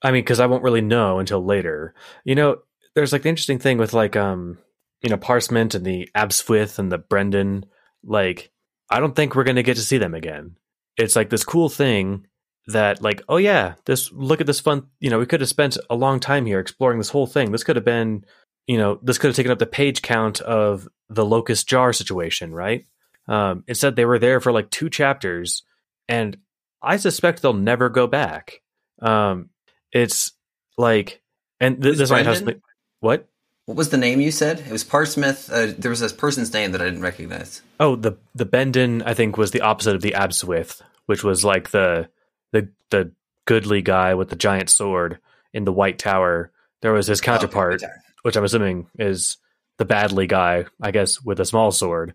[0.01, 1.93] I mean, because I won't really know until later.
[2.23, 2.57] You know,
[2.93, 4.57] there's like the interesting thing with like um,
[5.01, 7.65] you know, Parsement and the Abswith and the Brendan.
[8.03, 8.51] Like,
[8.89, 10.55] I don't think we're gonna get to see them again.
[10.97, 12.27] It's like this cool thing
[12.67, 14.87] that like, oh yeah, this look at this fun.
[14.99, 17.51] You know, we could have spent a long time here exploring this whole thing.
[17.51, 18.25] This could have been,
[18.67, 22.53] you know, this could have taken up the page count of the locust jar situation,
[22.53, 22.85] right?
[23.27, 25.63] Um, instead, they were there for like two chapters,
[26.07, 26.37] and
[26.81, 28.61] I suspect they'll never go back.
[29.01, 29.49] Um,
[29.91, 30.31] it's
[30.77, 31.21] like,
[31.59, 32.61] and th- this might have something-
[32.99, 33.27] what?
[33.65, 34.59] What was the name you said?
[34.59, 35.49] It was Parsmith.
[35.51, 37.61] Uh, there was this person's name that I didn't recognize.
[37.79, 41.71] Oh, the the Bendon I think was the opposite of the Abswith, which was like
[41.71, 42.09] the
[42.51, 43.11] the the
[43.45, 45.19] goodly guy with the giant sword
[45.53, 46.51] in the White Tower.
[46.81, 47.93] There was his counterpart, Oh, okay.
[48.21, 49.37] which I'm assuming is
[49.77, 52.13] the badly guy, I guess, with a small sword.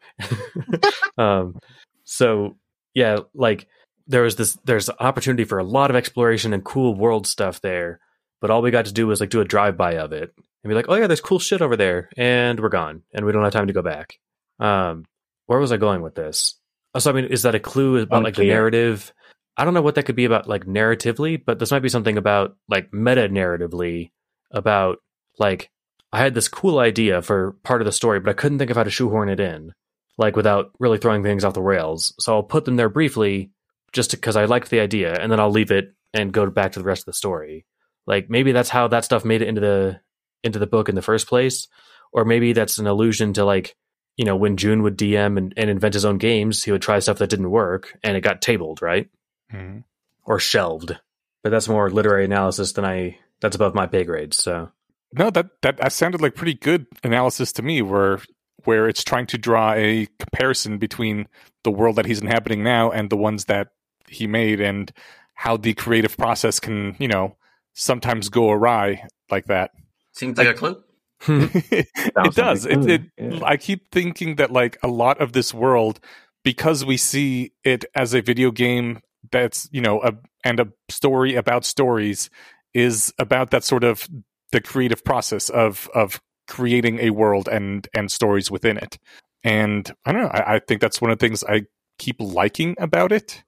[1.18, 1.58] um,
[2.04, 2.56] so
[2.94, 3.66] yeah, like
[4.06, 8.00] there was this, there's opportunity for a lot of exploration and cool world stuff there,
[8.40, 10.32] but all we got to do was like do a drive by of it
[10.62, 13.32] and be like, oh yeah, there's cool shit over there, and we're gone, and we
[13.32, 14.18] don't have time to go back.
[14.58, 15.04] Um,
[15.46, 16.54] where was I going with this?
[16.94, 19.12] Oh, So I mean, is that a clue about like the narrative?
[19.56, 22.16] I don't know what that could be about, like narratively, but this might be something
[22.16, 24.10] about like meta narratively
[24.50, 24.98] about
[25.38, 25.70] like
[26.12, 28.76] I had this cool idea for part of the story, but I couldn't think of
[28.76, 29.72] how to shoehorn it in.
[30.18, 32.12] like without really throwing things off the rails.
[32.18, 33.50] So I'll put them there briefly
[33.92, 36.78] just because I liked the idea, and then I'll leave it and go back to
[36.78, 37.64] the rest of the story.
[38.06, 40.00] Like maybe that's how that stuff made it into the
[40.42, 41.68] into the book in the first place,
[42.12, 43.76] or maybe that's an allusion to like
[44.16, 46.98] you know when Joon would DM and, and invent his own games, he would try
[46.98, 49.08] stuff that didn't work, and it got tabled, right,
[49.50, 49.78] hmm
[50.24, 50.96] or shelved.
[51.42, 53.18] But that's more literary analysis than I.
[53.40, 54.34] That's above my pay grade.
[54.34, 54.70] So
[55.14, 58.20] No, that, that that sounded like pretty good analysis to me, where
[58.64, 61.26] where it's trying to draw a comparison between
[61.64, 63.68] the world that he's inhabiting now and the ones that
[64.06, 64.92] he made, and
[65.34, 67.36] how the creative process can, you know,
[67.72, 69.70] sometimes go awry like that.
[70.12, 70.82] Seems like a clue.
[71.28, 72.66] it does.
[72.66, 73.40] It, it, yeah.
[73.44, 76.00] I keep thinking that like a lot of this world,
[76.44, 79.00] because we see it as a video game
[79.30, 80.14] that's you know a
[80.44, 82.30] and a story about stories
[82.72, 84.08] is about that sort of
[84.52, 88.98] the creative process of of creating a world and and stories within it.
[89.44, 90.28] And I don't know.
[90.28, 91.66] I, I think that's one of the things I
[91.98, 93.42] keep liking about it.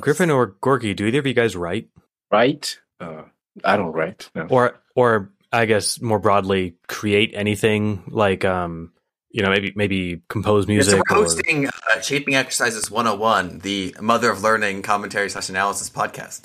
[0.00, 1.88] Griffin or Gorky, do either of you guys write,
[2.30, 2.78] Right?
[3.00, 3.22] Uh,
[3.64, 4.30] I don't write.
[4.34, 4.46] No.
[4.50, 8.92] or or I guess more broadly, create anything like um
[9.30, 13.60] you know maybe maybe compose Yeah, so music we're or hosting uh, Shaping Exercises 101,
[13.60, 16.42] the Mother of Learning commentary slash analysis podcast.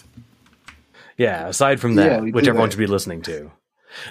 [1.18, 2.74] Yeah, aside from that, Yeah, which everyone that.
[2.74, 3.52] should be listening to.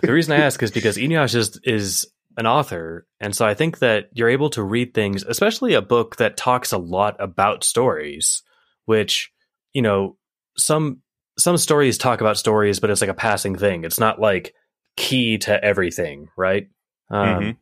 [0.02, 2.06] The reason I ask is because Eneasz is is
[2.36, 6.16] an author, and so I think that you're able to read things, especially a book
[6.16, 8.42] that talks a lot about stories,
[8.86, 9.30] which
[9.72, 10.16] you know
[10.56, 11.00] some
[11.36, 13.84] some stories talk about stories, but it's like a passing thing.
[13.84, 14.54] It's not like
[14.96, 16.68] key to everything, right?
[17.10, 17.56] Um, Mhm.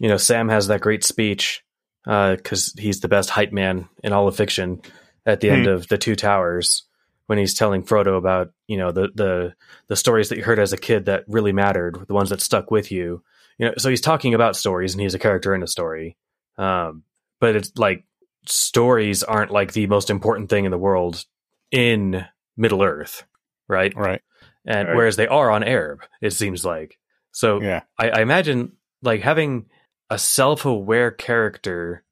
[0.00, 1.62] You know, Sam has that great speech
[2.04, 4.80] because he's the best hype man in all of fiction
[5.26, 6.84] at the end of the Two Towers
[7.26, 9.54] when he's telling Frodo about you know the the
[9.88, 12.70] the stories that you heard as a kid that really mattered, the ones that stuck
[12.70, 13.22] with you.
[13.58, 16.16] You know, so he's talking about stories and he's a character in a story.
[16.56, 17.02] Um,
[17.40, 18.04] but it's like
[18.46, 21.24] stories aren't like the most important thing in the world
[21.70, 22.24] in
[22.56, 23.24] Middle Earth,
[23.68, 23.94] right?
[23.94, 24.22] Right.
[24.66, 24.96] And Right.
[24.96, 26.98] whereas they are on Aerb, it seems like.
[27.32, 27.82] So Yeah.
[27.98, 28.72] I, I imagine
[29.02, 29.66] like having
[30.10, 32.04] a self-aware character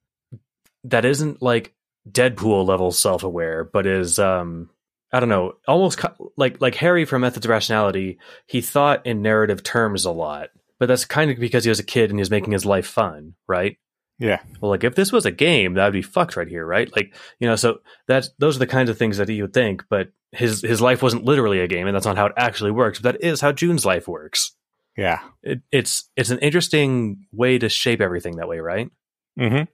[0.85, 1.75] that isn't like
[2.11, 4.71] Deadpool level self-aware, but is um
[5.13, 8.19] I don't know, almost co- like like Harry from Methods of Rationality.
[8.47, 11.85] He thought in narrative terms a lot, but that's kind of because he was a
[11.85, 13.77] kid and he was making his life fun, right?
[14.19, 14.41] Yeah.
[14.61, 16.91] Well, like if this was a game, that'd be fucked right here, right?
[16.95, 19.85] Like you know, so that's those are the kinds of things that you would think,
[19.91, 22.99] but his his life wasn't literally a game, and that's not how it actually works.
[22.99, 24.53] But that is how Joon's life works.
[24.97, 25.21] Yeah.
[25.43, 28.91] It, it's it's an interesting way to shape everything that way, right?
[29.39, 29.65] Mm-hmm.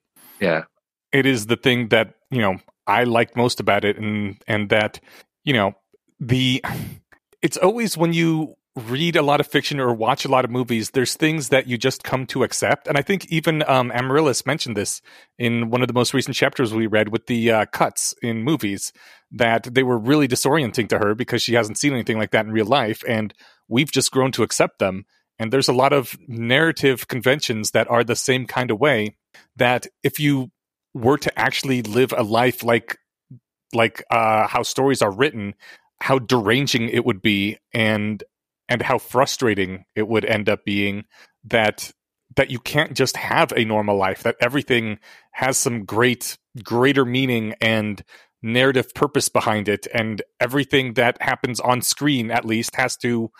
[0.40, 0.64] Yeah.
[1.12, 2.56] it is the thing that you know
[2.86, 4.98] I like most about it, and and that
[5.44, 5.74] you know
[6.18, 6.64] the
[7.42, 10.90] it's always when you read a lot of fiction or watch a lot of movies,
[10.90, 14.76] there's things that you just come to accept, and I think even um, Amaryllis mentioned
[14.76, 15.02] this
[15.38, 18.92] in one of the most recent chapters we read with the uh, cuts in movies
[19.30, 22.52] that they were really disorienting to her because she hasn't seen anything like that in
[22.52, 23.34] real life, and
[23.68, 25.04] we've just grown to accept them.
[25.38, 29.16] And there's a lot of narrative conventions that are the same kind of way
[29.56, 30.50] that if you
[30.94, 32.98] were to actually live a life like
[33.72, 35.54] like uh how stories are written
[36.00, 38.22] how deranging it would be and
[38.72, 41.04] and how frustrating it would end up being
[41.44, 41.92] that
[42.36, 44.98] that you can't just have a normal life that everything
[45.32, 48.02] has some great greater meaning and
[48.42, 53.30] narrative purpose behind it and everything that happens on screen at least has to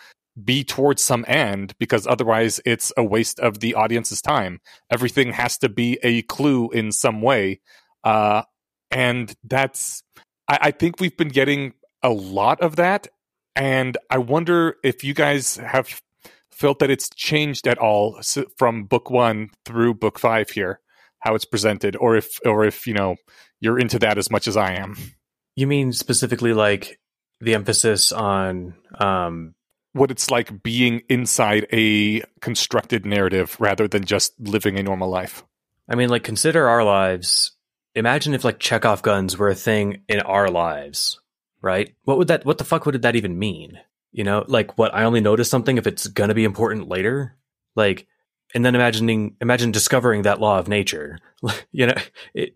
[0.43, 4.59] be towards some end because otherwise it's a waste of the audience's time.
[4.91, 7.59] Everything has to be a clue in some way
[8.03, 8.43] uh
[8.91, 10.03] and that's
[10.47, 11.73] I, I think we've been getting
[12.03, 13.07] a lot of that
[13.55, 16.01] and i wonder if you guys have
[16.51, 18.19] felt that it's changed at all
[18.57, 20.79] from book one through book five here
[21.23, 23.15] how it's presented or if or if you know
[23.59, 24.97] you're into that as much as i am.
[25.55, 26.99] You mean specifically like
[27.39, 29.55] the emphasis on um
[29.93, 35.43] what it's like being inside a constructed narrative rather than just living a normal life.
[35.89, 37.51] I mean like consider our lives.
[37.95, 41.21] Imagine if like Chekhov guns were a thing in our lives,
[41.63, 41.95] right?
[42.03, 43.79] What would that what the fuck would that even mean?
[44.11, 47.35] You know, like what I only notice something if it's gonna be important later?
[47.75, 48.05] Like
[48.53, 51.17] and then imagining imagine discovering that law of nature.
[51.71, 51.95] you know,
[52.35, 52.53] it,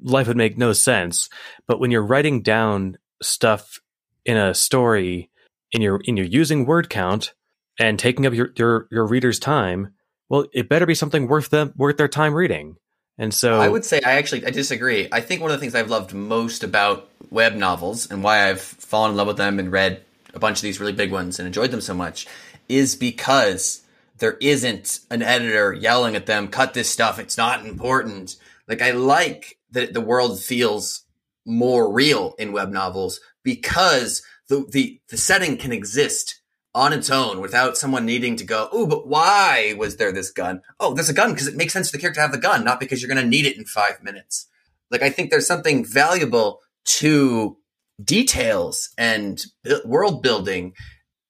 [0.00, 1.28] life would make no sense.
[1.66, 3.80] But when you're writing down stuff
[4.24, 5.30] in a story
[5.74, 7.34] and you're and you're using word count
[7.78, 9.92] and taking up your your, your reader's time,
[10.28, 12.76] well, it better be something worth them worth their time reading.
[13.18, 15.08] And so I would say I actually I disagree.
[15.10, 18.60] I think one of the things I've loved most about web novels and why I've
[18.60, 20.02] fallen in love with them and read
[20.34, 22.26] a bunch of these really big ones and enjoyed them so much
[22.68, 23.82] is because
[24.18, 28.36] there isn't an editor yelling at them, cut this stuff, it's not important.
[28.68, 31.04] Like I like that the world feels
[31.44, 36.40] more real in web novels because the the, the setting can exist
[36.76, 40.60] on its own without someone needing to go, oh, but why was there this gun?
[40.78, 42.64] Oh, there's a gun because it makes sense for the character to have the gun,
[42.64, 44.46] not because you're going to need it in five minutes.
[44.90, 47.56] Like, I think there's something valuable to
[48.04, 49.42] details and
[49.86, 50.74] world building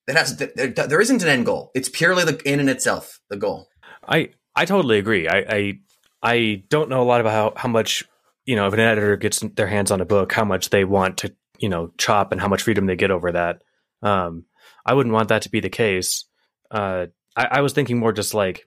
[0.09, 1.71] that has, there, there isn't an end goal.
[1.75, 3.69] It's purely the in and itself, the goal.
[4.07, 5.29] I, I totally agree.
[5.29, 5.79] I, I,
[6.23, 8.05] I don't know a lot about how, how much,
[8.47, 11.19] you know, if an editor gets their hands on a book, how much they want
[11.19, 13.63] to, you know, chop and how much freedom they get over that.
[14.03, 14.45] Um,
[14.87, 16.25] I wouldn't want that to be the case.
[16.71, 17.07] Uh,
[17.37, 18.67] I, I, was thinking more just like,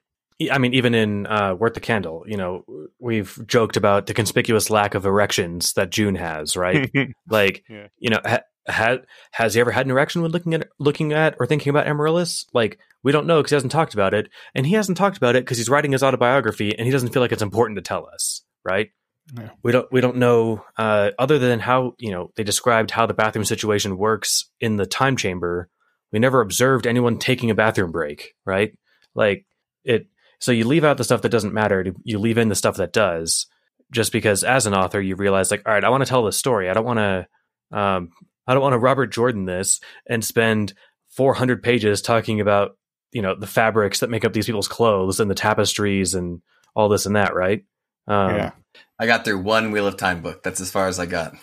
[0.50, 2.64] I mean, even in uh, Worth the Candle, you know,
[2.98, 6.90] we've joked about the conspicuous lack of erections that Joon has, right?
[7.28, 7.88] like, yeah.
[7.98, 11.36] you know, ha- had has he ever had an erection when looking at looking at
[11.40, 12.46] or thinking about Amaryllis?
[12.52, 15.36] Like, we don't know because he hasn't talked about it, and he hasn't talked about
[15.36, 18.06] it because he's writing his autobiography, and he doesn't feel like it's important to tell
[18.06, 18.90] us, right?
[19.36, 19.50] Yeah.
[19.62, 23.14] We don't we don't know uh, other than how you know they described how the
[23.14, 25.68] bathroom situation works in the time chamber
[26.12, 28.76] we never observed anyone taking a bathroom break, right?
[29.14, 29.46] Like
[29.84, 30.06] it.
[30.38, 31.92] So you leave out the stuff that doesn't matter.
[32.02, 33.46] You leave in the stuff that does,
[33.90, 36.36] just because as an author you realize like, all right, I want to tell this
[36.36, 36.70] story.
[36.70, 37.26] I don't want to.
[37.76, 38.10] Um,
[38.46, 40.72] I don't want to Robert Jordan this and spend
[41.10, 42.76] 400 pages talking about
[43.12, 46.40] you know the fabrics that make up these people's clothes and the tapestries and
[46.74, 47.64] all this and that, right?
[48.06, 48.50] Um, yeah.
[48.98, 50.42] I got through one Wheel of Time book.
[50.42, 51.34] That's as far as I got.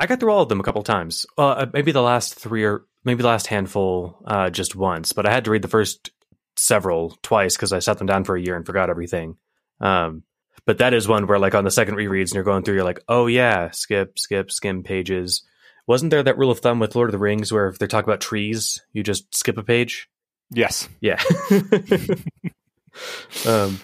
[0.00, 1.26] I got through all of them a couple times.
[1.38, 5.32] Uh, maybe the last three or maybe the last handful uh, just once, but I
[5.32, 6.10] had to read the first
[6.56, 9.36] several twice because I sat them down for a year and forgot everything.
[9.80, 10.22] Um,
[10.66, 12.84] but that is one where, like, on the second rereads and you're going through, you're
[12.84, 15.42] like, oh yeah, skip, skip, skim pages.
[15.86, 18.08] Wasn't there that rule of thumb with Lord of the Rings where if they're talking
[18.08, 20.08] about trees, you just skip a page?
[20.50, 20.88] Yes.
[21.00, 21.22] Yeah.
[23.46, 23.78] um,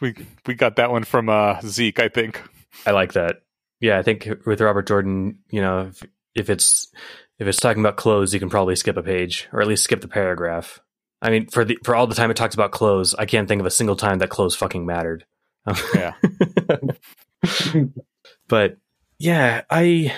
[0.00, 0.14] we
[0.46, 2.40] we got that one from uh, Zeke, I think.
[2.86, 3.42] I like that.
[3.80, 6.02] Yeah, I think with Robert Jordan, you know, if,
[6.34, 6.90] if it's
[7.38, 10.00] if it's talking about clothes, you can probably skip a page or at least skip
[10.00, 10.80] the paragraph.
[11.20, 13.60] I mean, for the for all the time it talks about clothes, I can't think
[13.60, 15.24] of a single time that clothes fucking mattered.
[15.94, 16.12] yeah.
[18.48, 18.76] but
[19.18, 20.14] yeah, I.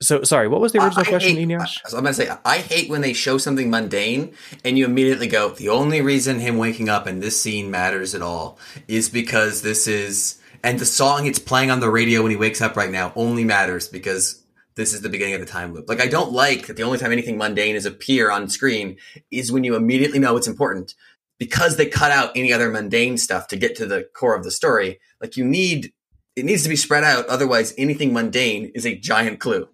[0.00, 1.80] So sorry, what was the original I question, hate, Eneasz?
[1.92, 4.32] I'm gonna say I hate when they show something mundane
[4.64, 8.22] and you immediately go, the only reason him waking up in this scene matters at
[8.22, 12.36] all is because this is and the song it's playing on the radio when he
[12.36, 14.40] wakes up right now only matters because
[14.78, 15.88] this is the beginning of the time loop.
[15.88, 18.96] Like I don't like that the only time anything mundane is appear on screen
[19.30, 20.94] is when you immediately know it's important
[21.36, 24.52] because they cut out any other mundane stuff to get to the core of the
[24.52, 25.00] story.
[25.20, 25.92] Like you need
[26.36, 27.26] it needs to be spread out.
[27.26, 29.68] Otherwise, anything mundane is a giant clue.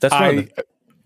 [0.00, 0.48] That's I,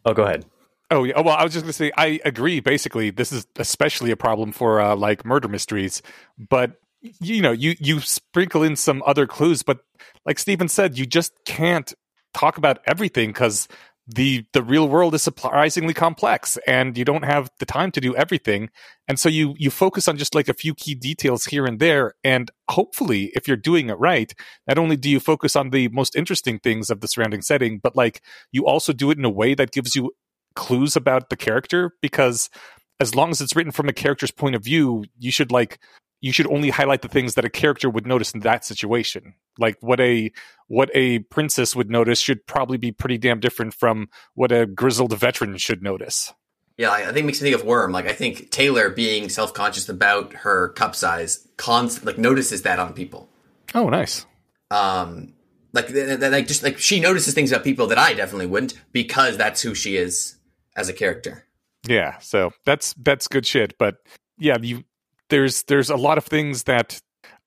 [0.07, 0.47] oh, go ahead.
[0.91, 1.21] Oh yeah.
[1.21, 2.61] Well, I was just going to say I agree.
[2.61, 6.01] Basically, this is especially a problem for uh, like murder mysteries.
[6.39, 9.81] But you know, you you sprinkle in some other clues, but
[10.25, 11.93] like Steven said, you just can't
[12.35, 13.69] talk about everything because
[14.07, 18.15] the the real world is surprisingly complex and you don't have the time to do
[18.16, 18.69] everything
[19.07, 22.15] and so you you focus on just like a few key details here and there
[22.24, 24.35] and hopefully if you're doing it right
[24.66, 27.94] not only do you focus on the most interesting things of the surrounding setting but
[27.94, 28.20] like
[28.51, 30.11] you also do it in a way that gives you
[30.57, 32.51] clues about the character because
[32.98, 35.78] as long as it's written from a character's point of view you should like
[36.20, 39.35] you should only highlight the things that a character would notice in that situation.
[39.61, 40.32] Like what a
[40.66, 45.16] what a princess would notice should probably be pretty damn different from what a grizzled
[45.16, 46.32] veteran should notice.
[46.77, 47.93] Yeah, I think it makes me think of Worm.
[47.93, 52.78] Like I think Taylor being self conscious about her cup size, const- like notices that
[52.78, 53.28] on people.
[53.74, 54.24] Oh, nice.
[54.70, 55.35] Um,
[55.73, 59.61] like like just like she notices things about people that I definitely wouldn't because that's
[59.61, 60.37] who she is
[60.77, 61.47] as a character.
[61.87, 63.77] Yeah, so that's that's good shit.
[63.78, 63.97] But
[64.39, 64.85] yeah, you
[65.28, 67.01] there's there's a lot of things that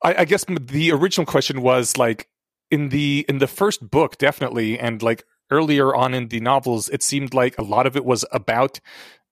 [0.04, 2.28] I, I guess the original question was like
[2.70, 7.04] in the in the first book definitely and like earlier on in the novels it
[7.04, 8.80] seemed like a lot of it was about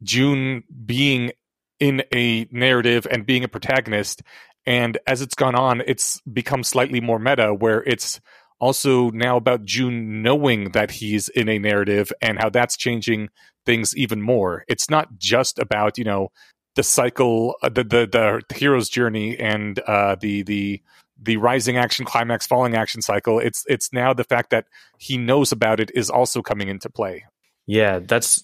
[0.04, 1.32] Joon being
[1.80, 4.22] in a narrative and being a protagonist
[4.66, 8.22] and as it's gone on it's become slightly more meta where it's
[8.60, 13.30] also now about Joon knowing that he's in a narrative and how that's changing
[13.66, 14.64] things even more.
[14.68, 16.30] It's not just about, you know,
[16.76, 20.82] the cycle, uh, the, the the hero's journey, and uh, the the
[21.22, 23.40] the rising action, climax, falling action cycle.
[23.40, 24.66] It's it's now the fact that
[24.98, 27.26] he knows about it is also coming into play.
[27.68, 28.44] Yeah, that's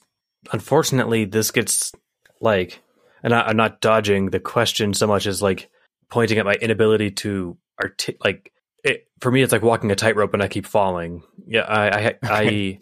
[0.52, 1.92] unfortunately this gets
[2.40, 2.82] like,
[3.24, 5.70] and I, am not dodging the question so much as like
[6.10, 8.52] pointing at my inability to arti- like
[8.84, 11.24] it, for me it's like walking a tightrope and I keep falling.
[11.46, 12.80] Yeah, I I, I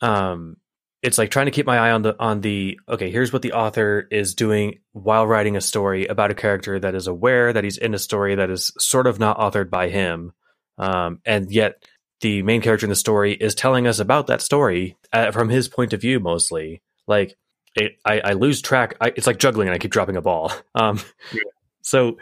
[0.00, 0.56] um
[1.02, 3.52] it's like trying to keep my eye on the on the okay here's what the
[3.52, 7.78] author is doing while writing a story about a character that is aware that he's
[7.78, 10.32] in a story that is sort of not authored by him
[10.78, 11.82] um, and yet
[12.20, 15.68] the main character in the story is telling us about that story uh, from his
[15.68, 16.82] point of view mostly.
[17.06, 17.36] Like
[17.76, 18.96] it, I, I lose track.
[19.00, 20.52] I, it's like juggling, and I keep dropping a ball.
[20.74, 21.00] Um,
[21.32, 21.42] Yeah.
[21.82, 22.18] so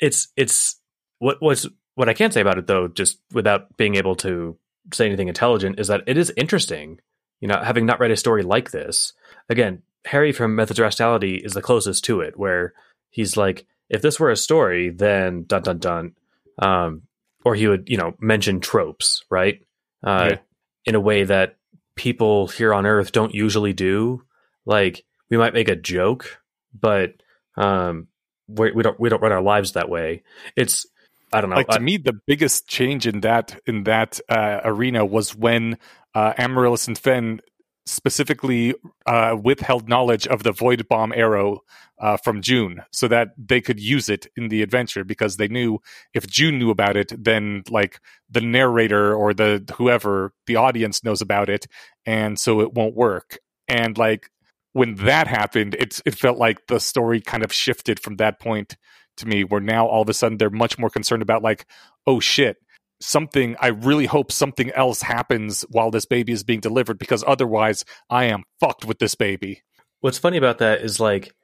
[0.00, 0.80] it's it's
[1.18, 4.58] what what's what I can't say about it though, just without being able to
[4.92, 7.00] say anything intelligent, is that it is interesting.
[7.40, 9.12] You know, having not read a story like this,
[9.48, 12.72] again, Harry from Methods of Rationality is the closest to it, where
[13.10, 16.12] he's like, if this were a story, then dun dun dun,
[16.58, 17.02] um,
[17.44, 19.60] or he would, you know, mention tropes, right,
[20.04, 20.38] uh, Yeah.
[20.86, 21.56] in a way that
[21.94, 24.22] people here on Earth don't usually do.
[24.64, 26.40] Like, we might make a joke,
[26.78, 27.14] but
[27.56, 28.08] um,
[28.48, 30.22] we, we don't we don't run our lives that way.
[30.56, 30.86] It's
[31.32, 31.56] I don't know.
[31.56, 35.78] like to I- me the biggest change in that in that uh, arena was when
[36.16, 37.40] uh, Amaryllis and Fenn
[37.84, 38.74] specifically
[39.04, 41.60] uh, withheld knowledge of the void bomb arrow
[42.00, 45.78] uh, from Joon so that they could use it in the adventure because they knew
[46.14, 51.20] if Joon knew about it then like the narrator or the whoever the audience knows
[51.20, 51.66] about it
[52.06, 53.38] and so it won't work.
[53.68, 54.30] And like
[54.72, 58.76] when that happened it's it felt like the story kind of shifted from that point
[59.18, 61.66] to me where now all of a sudden they're much more concerned about like
[62.06, 62.56] oh shit
[63.00, 67.84] something i really hope something else happens while this baby is being delivered because otherwise
[68.10, 69.62] i am fucked with this baby
[70.00, 71.34] What's funny about that is like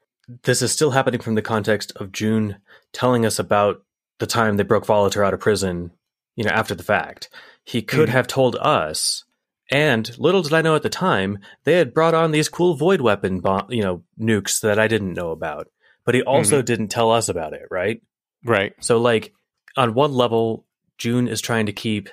[0.45, 2.59] this is still happening from the context of Joon
[2.93, 3.83] telling us about
[4.19, 5.91] the time they broke Fallatehr out of prison,
[6.37, 7.29] you know, after the fact.
[7.65, 8.13] He could Mhm.
[8.13, 9.25] have told us,
[9.71, 13.01] and little did I know at the time, they had brought on these cool void
[13.01, 15.69] weapon bomb, you know, nukes that I didn't know about.
[16.05, 18.01] But he also didn't tell us about it, right?
[18.45, 19.33] right So like
[19.77, 20.67] on one level,
[21.03, 22.09] Joon is trying to keep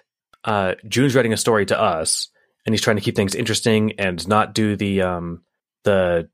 [0.46, 2.30] uh Joon's writing a story to us
[2.66, 5.44] and he's trying to keep things interesting and not do the um
[5.84, 6.28] the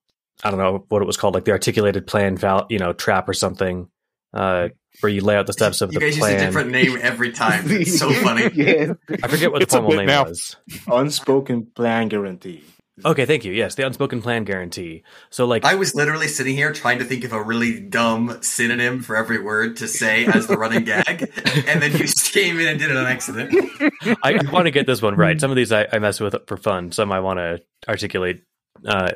[0.44, 3.28] I don't know what it was called, like the articulated plan val you know, trap
[3.28, 3.90] or something.
[4.34, 4.70] Uh
[5.02, 6.34] where you lay out the steps of you the guys plan.
[6.34, 7.64] use a different name every time.
[7.70, 8.50] It's so funny.
[8.54, 8.94] yeah.
[9.22, 10.24] I forget what the It's a formal name now.
[10.24, 10.56] was.
[10.88, 12.64] Unspoken plan guarantee.
[13.04, 13.52] Okay, thank you.
[13.52, 15.04] Yes, the unspoken plan guarantee.
[15.30, 19.02] So like I was literally sitting here trying to think of a really dumb synonym
[19.02, 21.22] for every word to say as the running gag,
[21.68, 23.54] and then you just came in and did it on accident.
[24.24, 25.40] I, I want to get this one right.
[25.46, 26.94] Some of these I, I mess with for fun.
[26.94, 28.44] Some I want to articulate
[28.86, 29.12] uh,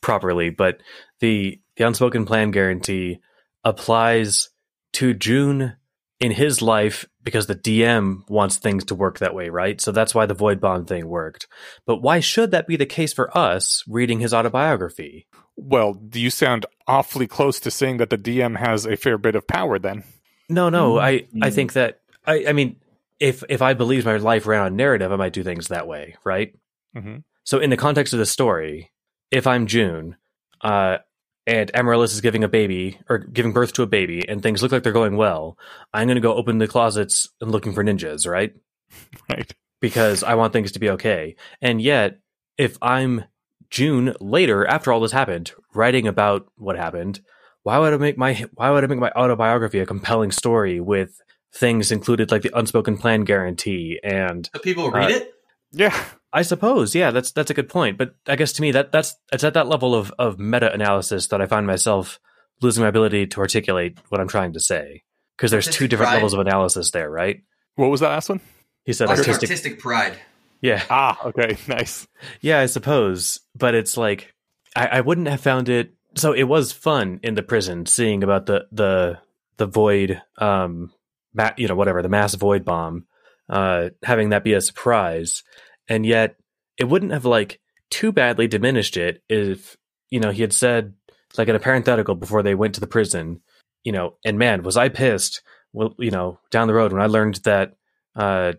[0.00, 0.50] properly.
[0.50, 0.80] But
[1.18, 3.18] the the unspoken plan guarantee
[3.64, 4.50] applies
[4.92, 5.76] to Joon
[6.24, 9.80] in his life because the DM wants things to work that way, right?
[9.80, 11.46] So that's why the void bomb thing worked.
[11.86, 15.26] But why should that be the case for us reading his autobiography?
[15.56, 19.36] well do you sound awfully close to saying that the dm has a fair bit
[19.36, 20.02] of power then
[20.48, 20.98] No, no.
[20.98, 21.10] I,
[21.40, 21.52] I Mm.
[21.54, 22.74] think that I, I mean,
[23.20, 26.16] if if I believed my life ran on narrative, I might do things that way,
[26.24, 26.52] right?
[26.96, 27.22] Mhm.
[27.44, 28.90] So in the context of the story,
[29.30, 30.16] if I'm Joon,
[30.60, 30.98] uh,
[31.46, 34.72] and Amaryllis is giving a baby or giving birth to a baby, and things look
[34.72, 35.58] like they're going well,
[35.92, 38.54] I'm going to go open the closets and looking for ninjas, right?
[39.30, 41.36] right Because I want things to be okay.
[41.60, 42.18] And yet,
[42.56, 43.24] if I'm
[43.70, 47.20] Joon later, after all this happened, writing about what happened,
[47.64, 51.20] why would I make my why would I make my autobiography a compelling story with
[51.52, 55.33] things included like the unspoken plan guarantee and So people read Uh, it.
[55.74, 56.04] Yeah
[56.36, 57.96] I suppose, yeah, that's that's a good point.
[57.96, 61.28] But I guess to me that that's it's at that level of of meta analysis
[61.28, 62.18] that I find myself
[62.60, 65.04] losing my ability to articulate what I'm trying to say
[65.36, 66.14] because there's two different pride.
[66.16, 67.42] levels of analysis there, right?
[67.76, 68.40] what was that last one
[68.84, 70.18] He said artistic, artistic pride.
[70.60, 72.08] yeah, ah okay nice
[72.40, 73.38] yeah, I suppose.
[73.54, 74.34] But it's like
[74.74, 75.94] I, I wouldn't have found it.
[76.16, 79.18] So it was fun in the prison seeing about the the
[79.56, 80.92] the void, um,
[81.32, 83.06] ma- you know, whatever the mass void bomb,
[83.48, 85.44] uh, having that be a surprise,
[85.88, 86.36] and yet
[86.78, 89.76] it wouldn't have like too badly diminished it if
[90.10, 90.94] you know he had said
[91.38, 93.40] like in a parenthetical before they went to the prison,
[93.82, 95.42] you know, and man, was I pissed.
[95.72, 97.74] Well, you know, down the road when I learned that
[98.14, 98.52] uh,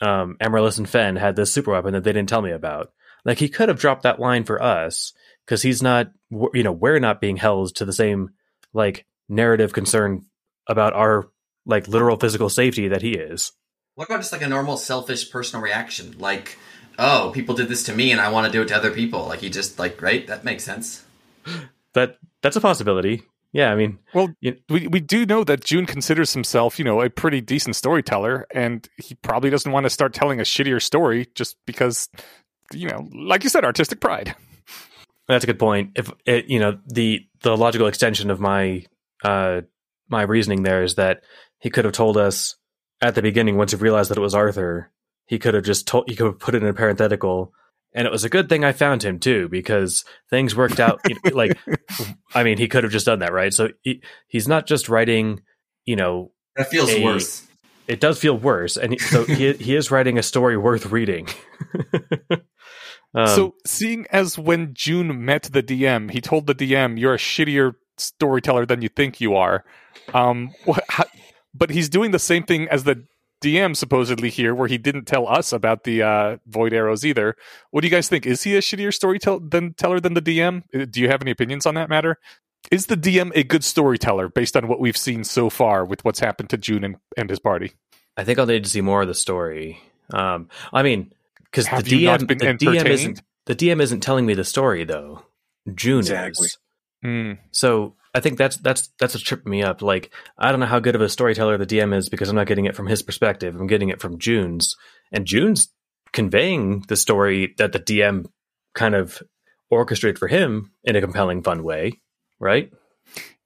[0.00, 2.92] um, Amaryllis and Fenn had this super weapon that they didn't tell me about.
[3.24, 5.12] Like he could have dropped that line for us
[5.44, 8.30] because he's not, you know, we're not being held to the same
[8.72, 10.24] like narrative concern
[10.66, 11.28] about our
[11.66, 13.52] like literal physical safety that he is.
[13.94, 16.16] What about just like a normal selfish personal reaction?
[16.18, 16.58] Like,
[16.98, 19.26] oh, people did this to me and I want to do it to other people.
[19.26, 20.26] Like he just like right?
[20.26, 21.04] That makes sense.
[21.94, 23.22] That that's a possibility.
[23.54, 27.02] Yeah, I mean, Well, You- we we do know that June considers himself, you know,
[27.02, 31.26] a pretty decent storyteller, and he probably doesn't want to start telling a shittier story
[31.34, 32.08] just because,
[32.72, 34.34] you know, like you said, artistic pride.
[35.28, 35.90] That's a good point.
[35.96, 38.86] If it, you know the the logical extension of my
[39.22, 39.60] uh
[40.08, 41.22] my reasoning there is that
[41.60, 42.56] he could have told us
[43.02, 44.90] at the beginning once he realized that it was Arthur,
[45.26, 47.52] he could have just told he could have put it in a parenthetical,
[47.92, 51.00] and it was a good thing I found him too because things worked out.
[51.08, 51.58] you know, like,
[52.34, 53.52] I mean, he could have just done that, right?
[53.52, 55.42] So he, he's not just writing,
[55.84, 57.46] you know, That feels A- worse.
[57.88, 61.28] it does feel worse, and he, so he he is writing a story worth reading.
[63.14, 67.18] um, so, seeing as when Joon met the DM, he told the DM, "You're a
[67.18, 69.64] shittier storyteller than you think you are."
[70.14, 71.04] Um, what, how,
[71.54, 73.04] but he's doing the same thing as the
[73.42, 77.36] DM supposedly here, where he didn't tell us about the uh, void arrows either.
[77.70, 78.24] What do you guys think?
[78.26, 80.62] Is he a shittier storyteller than teller than the DM?
[80.74, 82.18] Uh, Do you have any opinions on that matter?
[82.70, 86.20] Is the DM a good storyteller based on what we've seen so far with what's
[86.20, 87.72] happened to Joon and, and his party?
[88.16, 89.80] I think I'll need to see more of the story.
[90.12, 91.12] Um, I mean,
[91.44, 94.34] because the Have you not DM, been the DM isn't the DM isn't telling me
[94.34, 95.24] the story though.
[95.74, 96.46] Joon Exactly.
[96.46, 96.58] is.
[97.02, 97.32] Hmm.
[97.50, 99.82] So I think that's that's that's what tripped me up.
[99.82, 102.46] Like I don't know how good of a storyteller the DM is because I'm not
[102.46, 103.56] getting it from his perspective.
[103.58, 104.76] I'm getting it from Joon's,
[105.10, 105.72] and Joon's
[106.12, 108.26] conveying the story that the DM
[108.74, 109.22] kind of
[109.70, 112.00] orchestrated for him in a compelling, fun way,
[112.38, 112.70] right?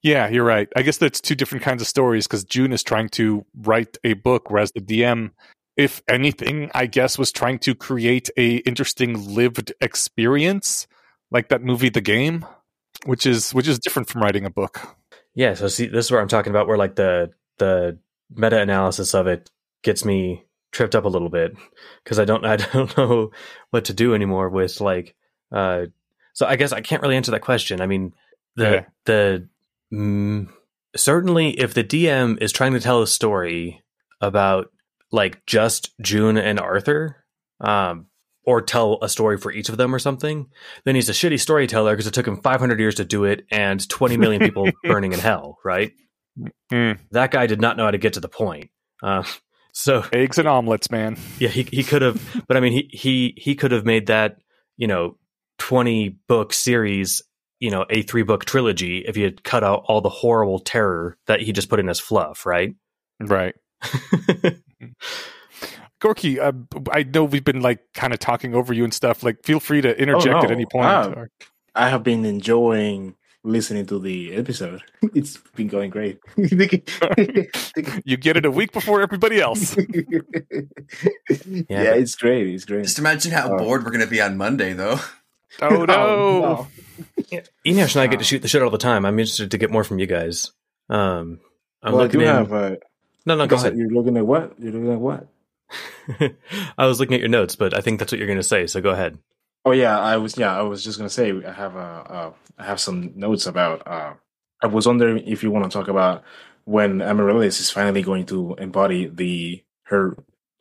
[0.03, 0.67] Yeah, you're right.
[0.75, 4.13] I guess that's two different kinds of stories because Joon is trying to write a
[4.13, 5.31] book, whereas the DM,
[5.75, 10.87] if anything, I guess was trying to create a interesting lived experience,
[11.31, 12.45] like that movie, The Game,
[13.05, 14.79] which is which is different from writing a book.
[15.35, 15.53] Yeah.
[15.53, 17.97] So see, this is where I'm talking about where like the the
[18.29, 19.49] meta analysis of it
[19.83, 21.55] gets me tripped up a little bit
[22.03, 23.31] because I don't I don't know
[23.71, 25.15] what to do anymore with like
[25.51, 25.85] uh
[26.33, 27.81] so I guess I can't really answer that question.
[27.81, 28.13] I mean
[28.55, 28.85] the Yeah.
[29.05, 29.49] the
[29.93, 30.47] mm,
[30.95, 33.81] certainly if the DM is trying to tell a story
[34.19, 34.71] about
[35.11, 37.23] like just Joon and Arthur
[37.61, 38.07] um
[38.47, 40.47] or tell a story for each of them or something
[40.85, 43.87] then he's a shitty storyteller because it took him 500 years to do it and
[43.87, 45.91] 20 million people burning in hell right
[46.71, 46.91] Hmm.
[47.11, 48.69] that guy did not know how to get to the point
[49.03, 49.23] uh,
[49.73, 51.17] so Eggs and omelets, man.
[51.39, 54.37] yeah he, he could have but i mean he he he could have made that
[54.77, 55.17] you know
[55.57, 57.23] 20 book series
[57.59, 61.17] you know a three book trilogy if he had cut out all the horrible terror
[61.25, 62.75] that he just put in as fluff right
[63.19, 63.55] Right.
[65.99, 66.51] Gorky, uh,
[66.91, 69.23] I know we've been like kind of talking over you and stuff.
[69.23, 70.45] Like, feel free to interject Oh, no.
[70.45, 70.85] at any point.
[70.85, 71.13] Wow.
[71.13, 71.29] Or-
[71.75, 74.81] I have been enjoying listening to the episode.
[75.15, 76.19] It's been going great.
[76.37, 79.75] you get it a week before everybody else.
[79.77, 79.83] yeah,
[81.93, 82.47] it's great.
[82.53, 82.83] It's great.
[82.83, 83.57] Just imagine how Oh.
[83.57, 84.99] bored we're going to be on Monday, though.
[85.61, 86.67] Oh no!
[87.65, 89.05] Eneasz and I get to shoot the shit all the time.
[89.05, 90.51] I'm interested to get more from you guys.
[90.89, 91.39] Um,
[91.81, 92.35] I'm well, I looking do in.
[92.35, 92.53] have.
[92.53, 92.75] Uh,
[93.25, 93.75] no, no, go ahead.
[93.77, 94.53] You're looking at what?
[94.59, 95.27] You're looking at what?
[96.77, 98.67] I was looking at your notes, but I think that's what you're going to say.
[98.67, 99.17] So go ahead.
[99.65, 100.37] Oh yeah, I was.
[100.37, 101.79] Yeah, I was just gonna say I have a.
[101.79, 103.85] Uh, I have some notes about.
[103.85, 104.13] Uh,
[104.61, 106.23] I was wondering if you want to talk about
[106.63, 110.15] when Amaryllis is finally going to embody the her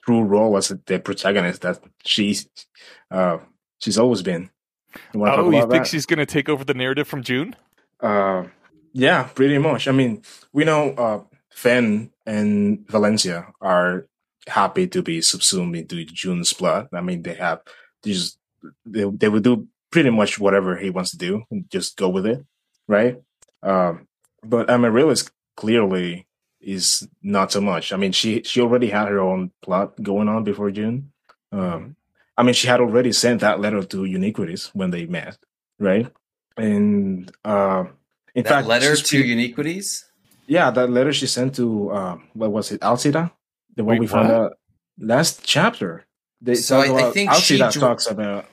[0.05, 2.49] true role as the protagonist that she's.
[3.09, 3.39] Uh,
[3.79, 4.51] she's always been.
[5.15, 5.87] You Oh, you think that?
[5.87, 7.55] she's going to take over the narrative from Joon?
[8.01, 8.45] Uh,
[8.93, 9.87] yeah, pretty much.
[9.89, 10.23] I mean,
[10.53, 11.21] we know uh,
[11.53, 14.07] Fenn and Valencia are
[14.47, 16.89] happy to be subsumed into Joon's blood.
[16.93, 17.61] I mean, they have
[18.03, 18.39] they just
[18.85, 22.27] they they would do pretty much whatever he wants to do and just go with
[22.27, 22.45] it,
[22.87, 23.21] right?
[23.63, 24.07] Um,
[24.43, 26.27] but Amaryllis clearly
[26.61, 27.93] is not so much.
[27.93, 31.13] I mean, she she already had her own plot going on before Joon.
[31.53, 31.97] Um,
[32.37, 35.39] I mean, she had already sent that letter to Uniquities when they met,
[35.79, 36.11] right?
[36.57, 37.85] And uh,
[38.35, 40.05] in that fact, letter to Uniquities?
[40.47, 43.33] yeah, that letter she sent to uh, what was it, Alcida?
[43.77, 44.53] The way we found out
[44.99, 46.05] last chapter.
[46.41, 48.47] They So talk I- I about- think she Alcida dr- talks about.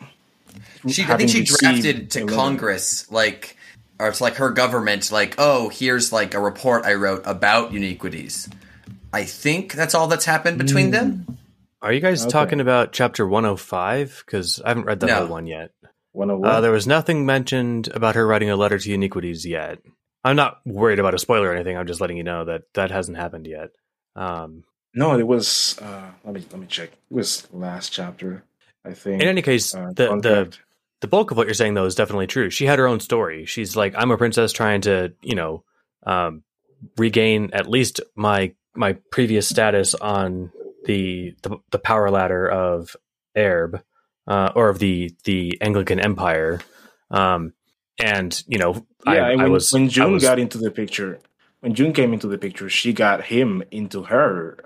[0.88, 2.26] She, I think she drafted to.
[2.26, 3.58] Congress, like,
[4.00, 8.50] or it's like her government, like, oh, here's like a report I wrote about Uniquities.
[9.14, 11.38] I think that's all that's happened between them.
[11.82, 12.32] Are you guys Okay.
[12.32, 14.24] talking about chapter 105?
[14.26, 15.16] Because I haven't read that No.
[15.20, 15.72] whole one yet.
[16.12, 16.60] One of Uh, what?
[16.62, 19.80] there was nothing mentioned about her writing a letter to Uniquities yet.
[20.24, 21.78] I'm not worried about a spoiler or anything.
[21.78, 23.70] I'm just letting you know that that hasn't happened yet.
[24.16, 24.64] Um,
[24.94, 25.78] no, it was.
[25.82, 26.90] Uh, let me let me check.
[26.92, 28.44] It was last chapter,
[28.86, 29.22] I think.
[29.22, 30.58] in any case, uh, the the
[31.02, 32.50] the bulk of what you're saying though is definitely true.
[32.50, 33.46] She had her own story.
[33.46, 35.64] She's like, I'm a princess trying to, you know,
[36.06, 36.44] um,
[36.98, 40.52] regain at least my my previous status on
[40.86, 42.96] the the, the power ladder of
[43.36, 43.82] Aerb,
[44.28, 46.60] uh, or of the the Anglecynn Empire.
[47.12, 47.54] Um,
[48.00, 50.72] and you know, yeah, I, and I when, was when Joon was- got into the
[50.72, 51.20] picture,
[51.60, 54.58] when Joon came into the picture, she got him into her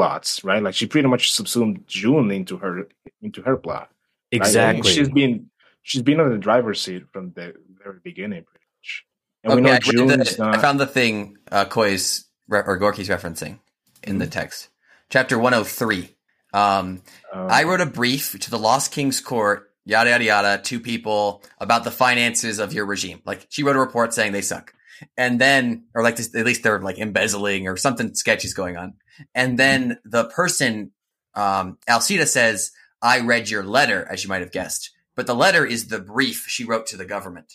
[0.00, 0.62] plots, right?
[0.62, 2.88] Like she pretty much subsumed Joon into her
[3.22, 3.88] into her plot.
[4.32, 4.40] right?
[4.40, 4.90] Exactly.
[4.90, 5.50] she's been
[5.82, 7.52] she's been on the driver's seat from the
[7.84, 9.04] very beginning, pretty much.
[9.44, 10.56] And we Okay, know I, Joon the- is not.
[10.56, 13.58] I found the thing uh, Coy's re- or Gorky's referencing
[14.02, 14.68] in the text.
[15.10, 16.16] Chapter 103.
[16.52, 17.02] Um,
[17.34, 21.42] uh, I wrote a brief to the Lost King's Court, yada, yada, yada, two people
[21.60, 23.20] about the finances of your regime.
[23.24, 24.72] Like, she wrote a report saying they suck.
[25.16, 28.94] And then, or like, this, at least they're like embezzling or something sketchy's going on.
[29.34, 30.92] And then the person
[31.34, 32.72] um, Alcida says,
[33.02, 36.44] "I read your letter," as you might have guessed, but the letter is the brief
[36.48, 37.54] she wrote to the government.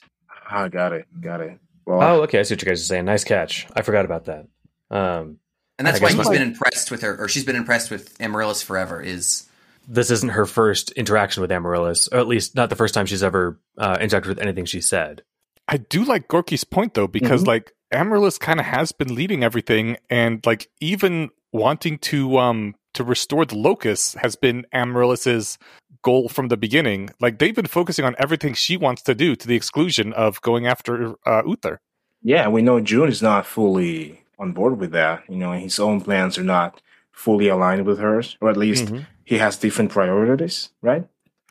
[0.49, 1.59] Ah, got it, got it.
[1.85, 2.39] Well, Oh, okay.
[2.39, 3.05] I see what you guys are saying.
[3.05, 3.67] Nice catch.
[3.75, 4.47] I forgot about that.
[4.89, 5.39] Um,
[5.77, 7.91] And that's I why guess he's my- been impressed with her, or she's been impressed
[7.91, 9.01] with Amaryllis forever.
[9.01, 9.47] Is
[9.87, 13.21] this isn't her first interaction with Amaryllis, or at least not the first time she's
[13.23, 15.23] ever uh, interacted with anything she said.
[15.67, 17.47] I do like Gorky's point though, because Mhm.
[17.47, 23.03] like Amaryllis kind of has been leading everything, and like even wanting to um to
[23.03, 25.57] restore the locus has been Amaryllis's
[26.01, 27.09] goal from the beginning.
[27.19, 30.65] Like they've been focusing on everything she wants to do to the exclusion of going
[30.67, 31.79] after uh, Uther.
[32.21, 35.23] yeah, we know Joon is not fully on board with that.
[35.29, 39.05] You know, his own plans are not fully aligned with hers, or at least Mhm.
[39.23, 41.03] he has different priorities, right?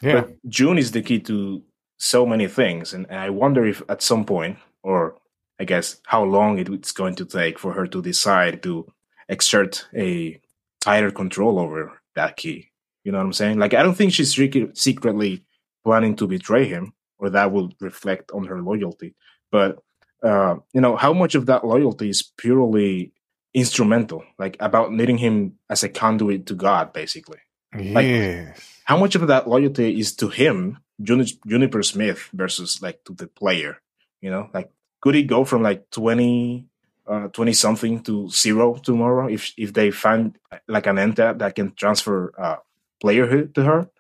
[0.03, 1.63] Yeah, But Joon is the key to
[1.99, 5.15] so many things, and, and I wonder if at some point, or
[5.61, 8.87] I guess how long it's going to take for her to decide to
[9.29, 10.41] exert a
[10.81, 12.71] tighter control over that key.
[13.05, 13.59] You know what I'm saying?
[13.59, 15.45] Like, I don't think she's secret- secretly
[15.85, 19.15] planning to betray him, or that will reflect on her loyalty.
[19.53, 19.79] But
[20.23, 23.13] uh, you know, how much of that loyalty is purely
[23.53, 27.39] instrumental, like about needing him as a conduit to God, basically
[27.93, 28.07] like-
[28.85, 33.27] how much of that loyalty is to him, Juni- Juniper Smith, versus like to the
[33.27, 33.79] player?
[34.23, 34.71] You know, like
[35.03, 35.91] could he go from like
[37.07, 41.75] 20, uh, something to zero tomorrow if if they find like an entad that can
[41.75, 42.57] transfer uh,
[43.03, 43.91] playerhood to her?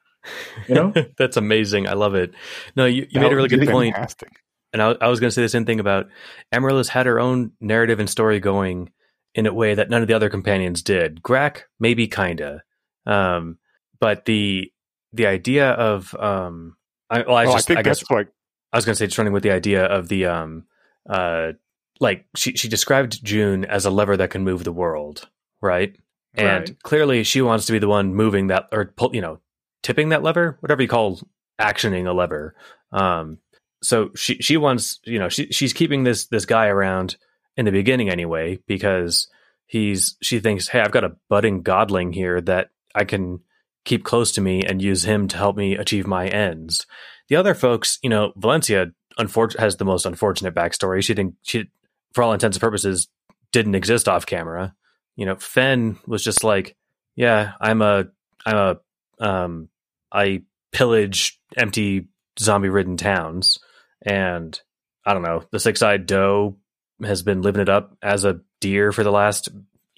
[0.69, 1.87] You know, That's amazing.
[1.87, 2.35] I love it.
[2.77, 3.95] No, you, you That made a really good point.
[3.95, 4.41] Fantastic.
[4.73, 6.07] And I, I was going to say the same thing about
[6.51, 8.91] Amaryllis had her own narrative and story going
[9.35, 11.23] in a way that none of the other companions did.
[11.23, 12.63] Grak, maybe kinda.
[13.07, 13.59] Um,
[14.01, 14.73] but the
[15.13, 16.77] the idea of um,
[17.11, 18.29] I, well, I, oh, just, I think I guess that's like
[18.73, 20.65] I was going to say just running with the idea of the um,
[21.09, 21.53] uh,
[22.01, 25.29] like she she described Joon as a lever that can move the world,
[25.61, 25.97] right?
[26.35, 26.83] And Right.
[26.83, 29.39] clearly, she wants to be the one moving that or pull, you know,
[29.83, 31.21] tipping that lever, whatever you call
[31.61, 32.55] actioning a lever.
[32.91, 33.39] Um,
[33.83, 37.17] so she she wants you know she she's keeping this this guy around
[37.57, 39.29] in the beginning anyway because
[39.67, 43.41] he's she thinks hey I've got a budding godling here that I can
[43.85, 46.87] keep close to me and use him to help me achieve my ends.
[47.29, 51.05] The other folks, you know, Valencia unfor- has the most unfortunate backstory.
[51.05, 51.71] She didn't she
[52.15, 53.09] for all intents and purposes
[53.53, 54.75] didn't exist off camera.
[55.17, 56.77] You know, Fenn was just like,
[57.17, 58.07] yeah, I'm a
[58.47, 59.69] I'm a um
[60.13, 60.43] I
[60.73, 62.09] pillage empty
[62.39, 63.59] zombie ridden towns
[64.05, 64.59] and
[65.07, 66.57] I don't know, the six eyed doe
[67.03, 69.49] has been living it up as a deer for the last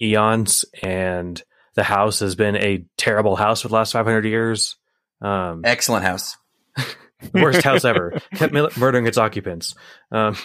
[0.01, 1.41] eons and
[1.75, 4.75] the house has been a terrible house for the last 500 years.
[5.21, 6.35] Um, excellent house.
[7.33, 8.19] worst house ever.
[8.35, 9.75] Kept murdering its occupants.
[10.11, 10.35] Um,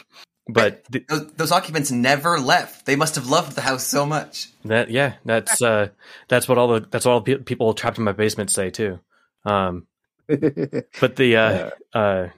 [0.48, 2.86] but th- Those, those occupants never left.
[2.86, 4.48] They must have loved the house so much.
[4.64, 5.88] that, yeah, that's uh,
[6.28, 8.70] that's what all the that's what all the pe- people trapped in my basement say
[8.70, 9.00] too.
[9.44, 9.86] Um,
[10.28, 12.28] but the uh, uh,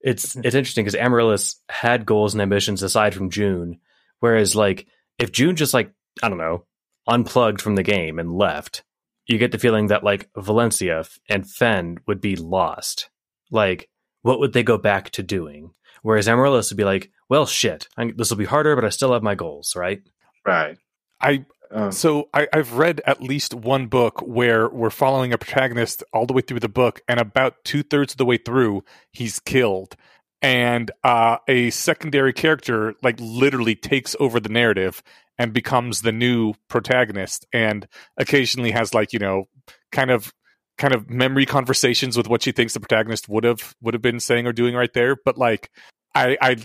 [0.00, 3.80] it's it's interesting because Amaryllis had goals and ambitions aside from Joon,
[4.20, 4.86] whereas like
[5.18, 5.92] if Joon just like
[6.22, 6.64] I don't know
[7.06, 8.82] unplugged from the game and left,
[9.26, 13.10] you get the feeling that like Valencia and Fenn would be lost.
[13.50, 13.88] Like,
[14.22, 15.72] what would they go back to doing?
[16.02, 19.22] Whereas Amaryllis would be like, well, shit, this will be harder, but I still have
[19.22, 20.02] my goals, right?
[20.46, 20.76] right.
[21.20, 26.04] I Um, So I, I've read at least one book where we're following a protagonist
[26.12, 29.40] all the way through the book, and about two thirds of the way through, he's
[29.40, 29.96] killed,
[30.42, 35.02] and uh, a secondary character like literally takes over the narrative
[35.38, 37.88] and becomes the new protagonist, and
[38.18, 39.46] occasionally has like you know
[39.90, 40.32] kind of
[40.76, 44.20] kind of memory conversations with what she thinks the protagonist would have would have been
[44.20, 45.16] saying or doing right there.
[45.24, 45.70] But like
[46.14, 46.56] I I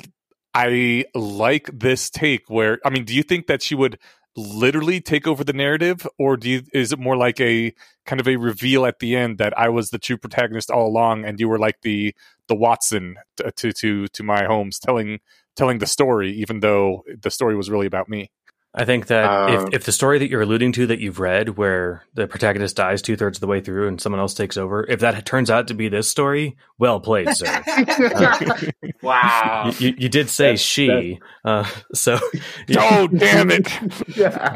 [0.54, 4.00] I like this take where I mean, do you think that she would
[4.36, 7.74] literally take over the narrative or do you is it more like a
[8.06, 11.26] kind of a reveal at the end that I was the true protagonist all along
[11.26, 12.16] and you were like the
[12.48, 15.20] the Watson to to to, to my Holmes telling
[15.56, 18.32] telling the story even though the story was really about me.
[18.76, 21.58] I think that Uh, if, if the story that you're alluding to that you've read,
[21.58, 24.86] where the protagonist dies two thirds of the way through and someone else takes over,
[24.88, 27.64] if that turns out to be this story, well played, sir.
[29.02, 29.72] wow.
[29.80, 32.20] you, you, you did say That's- she, uh, so
[32.78, 33.68] oh damn it.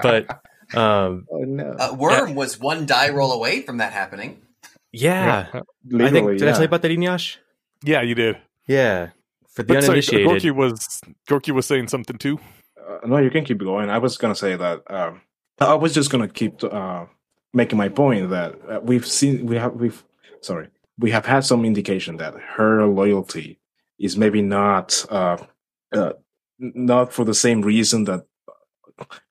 [0.03, 0.27] but
[0.77, 1.75] um, oh no.
[1.79, 4.41] Uh, Worm was one die roll away from that happening.
[4.91, 7.37] yeah, I Literally, think did I tell you about that, Eneasz?
[7.83, 8.37] Yeah, you did.
[8.67, 9.09] Yeah,
[9.53, 10.27] for the But sorry, uninitiated.
[10.27, 12.39] Gorky was Gorky was saying something too.
[12.87, 13.89] Uh, no, you can keep going.
[13.89, 14.81] I was gonna say that.
[14.91, 15.21] Um,
[15.59, 17.05] I was just gonna keep uh,
[17.53, 20.03] making my point that uh, we've seen we have we've
[20.41, 20.67] sorry
[20.99, 23.59] we have had some indication that her loyalty
[23.99, 25.37] is maybe not uh,
[25.93, 26.13] uh,
[26.59, 28.25] not for the same reason that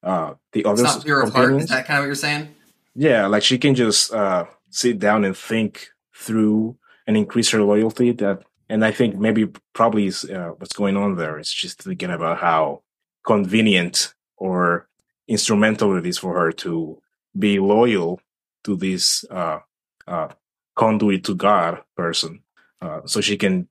[0.02, 0.82] uh, the It's others.
[0.82, 1.54] not pure of heart.
[1.54, 2.54] Is that kind of what you're saying?
[2.94, 6.76] Yeah, like she can just uh, sit down and think through
[7.06, 8.12] and increase her loyalty.
[8.12, 12.10] That, and I think maybe probably is, uh, what's going on there is just thinking
[12.10, 12.82] about how
[13.24, 14.88] convenient or
[15.28, 17.00] instrumental it is for her to
[17.38, 18.20] be loyal
[18.64, 19.60] to this uh,
[20.06, 20.28] uh,
[20.74, 22.42] conduit to God person,
[22.80, 23.68] uh, so she can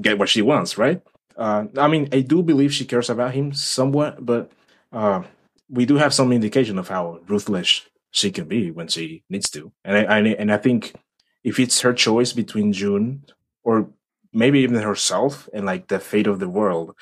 [0.00, 0.78] get what she wants.
[0.78, 1.00] Right?
[1.36, 4.52] Uh, I mean, I do believe she cares about him somewhat, but
[4.92, 5.22] uh,
[5.68, 9.72] we do have some indication of how ruthless she can be when she needs to.
[9.84, 10.94] And I, I and I think
[11.42, 13.24] if it's her choice between Joon
[13.64, 13.90] or
[14.32, 16.94] maybe even herself and like the fate of the world,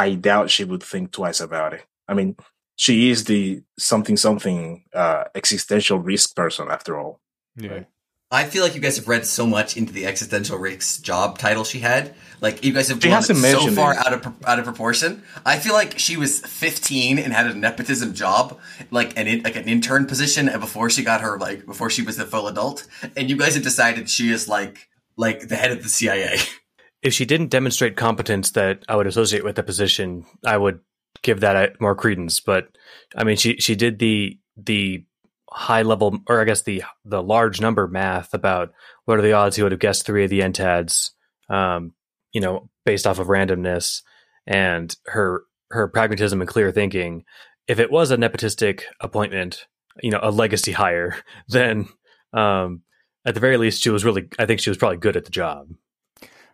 [0.00, 1.84] I doubt she would think twice about it.
[2.08, 2.36] I mean,
[2.76, 7.20] she is the something something uh, existential risk person after all.
[7.56, 7.84] Yeah.
[8.32, 11.64] I feel like you guys have read so much into the existential risk job title
[11.64, 12.14] she had.
[12.40, 13.98] Like you guys have She blown hasn't it so far it.
[13.98, 15.22] out of out of proportion.
[15.44, 18.58] I feel like she was 15 and had a nepotism job,
[18.90, 22.02] like an in, like an intern position, and before she got her like before she
[22.02, 22.86] was a full adult.
[23.16, 26.38] And you guys have decided she is like like the head of the CIA.
[27.02, 30.80] If she didn't demonstrate competence that I would associate with the position, I would
[31.22, 32.40] give that more credence.
[32.40, 32.68] But
[33.16, 35.04] I mean, she she did the the
[35.50, 38.72] high level, or I guess the the large number math about
[39.04, 41.10] what are the odds he would have guessed three of the entads,
[41.48, 41.92] um,
[42.32, 44.02] you know, based off of randomness
[44.46, 47.24] and her her pragmatism and clear thinking.
[47.66, 49.66] If it was a nepotistic appointment,
[50.02, 51.16] you know, a legacy hire,
[51.48, 51.88] then
[52.32, 52.82] um,
[53.24, 54.28] at the very least, she was really.
[54.38, 55.68] I think she was probably good at the job.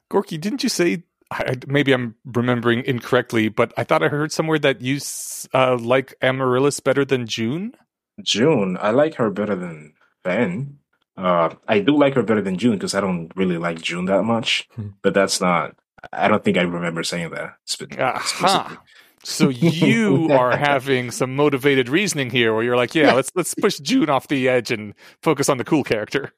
[0.09, 1.05] Gorky, didn't you say?
[1.31, 5.01] I, maybe I'm remembering incorrectly, but I thought I heard somewhere that you
[5.53, 7.73] uh, like Amaryllis better than Joon.
[8.23, 10.79] Joon, I like her better than Ben.
[11.17, 14.23] Uh, I do like her better than Joon because I don't really like Joon that
[14.23, 14.69] much.
[14.75, 14.89] Hmm.
[15.03, 15.75] But that's not.
[16.13, 17.57] I don't think I remember saying that.
[17.65, 18.05] spe- explicitly.
[18.05, 18.83] Aha.
[19.25, 23.79] So you are having some motivated reasoning here, where you're like, yeah, let's let's push
[23.79, 26.33] Joon off the edge and focus on the cool character.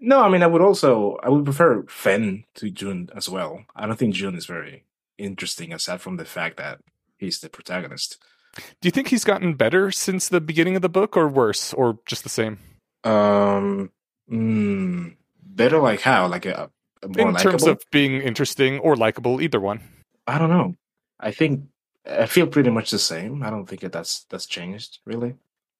[0.00, 3.64] No, I mean I would also I would prefer Fenn to Joon as well.
[3.76, 4.84] I don't think Joon is very
[5.18, 6.80] interesting aside from the fact that
[7.18, 8.16] he's the protagonist.
[8.80, 11.98] Do you think he's gotten better since the beginning of the book, or worse, or
[12.06, 12.58] just the same?
[13.04, 13.92] Um,
[14.30, 16.70] mm, better like how like a,
[17.02, 17.68] a more In terms likable?
[17.68, 19.80] of being interesting or likable, either one.
[20.26, 20.74] I don't know.
[21.20, 21.64] I think
[22.10, 23.42] I feel pretty much the same.
[23.42, 25.34] I don't think that that's that's changed really.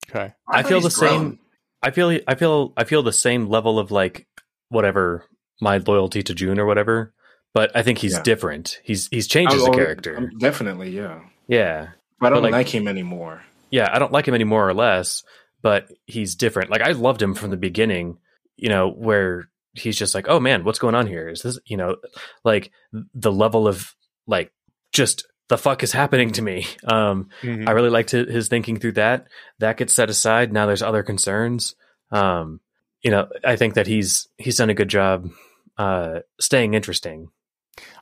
[0.09, 0.33] Okay.
[0.49, 1.11] I thought feel the grown.
[1.21, 1.39] same.
[1.83, 4.27] I feel I feel I feel the same level of like
[4.69, 5.25] whatever
[5.61, 7.13] my loyalty to Joon or whatever,
[7.55, 8.23] but I think he's Yeah.
[8.23, 8.81] different.
[8.85, 10.17] He's he's changed as Oh, a oh, character.
[10.17, 11.21] um, definitely, yeah.
[11.49, 11.89] yeah,
[12.21, 13.43] But I don't like- like, him anymore.
[13.71, 13.89] yeah.
[13.93, 15.23] I don't like him any more or less,
[15.63, 16.71] but he's different.
[16.71, 18.19] Like I loved him from the beginning.
[18.57, 21.29] You know where he's just like, oh man, what's going on here?
[21.29, 21.97] Is this you know
[22.45, 22.71] like
[23.15, 23.95] the level of
[24.27, 24.53] like
[24.93, 26.67] just the fuck is happening to me?
[26.85, 27.69] Um, Mhm.
[27.69, 29.27] I really liked his thinking through that.
[29.59, 30.53] That gets set aside.
[30.53, 31.75] Now there's other concerns.
[32.11, 32.61] Um,
[33.03, 35.29] you know, I think that he's he's done a good job
[35.77, 37.29] uh, staying interesting.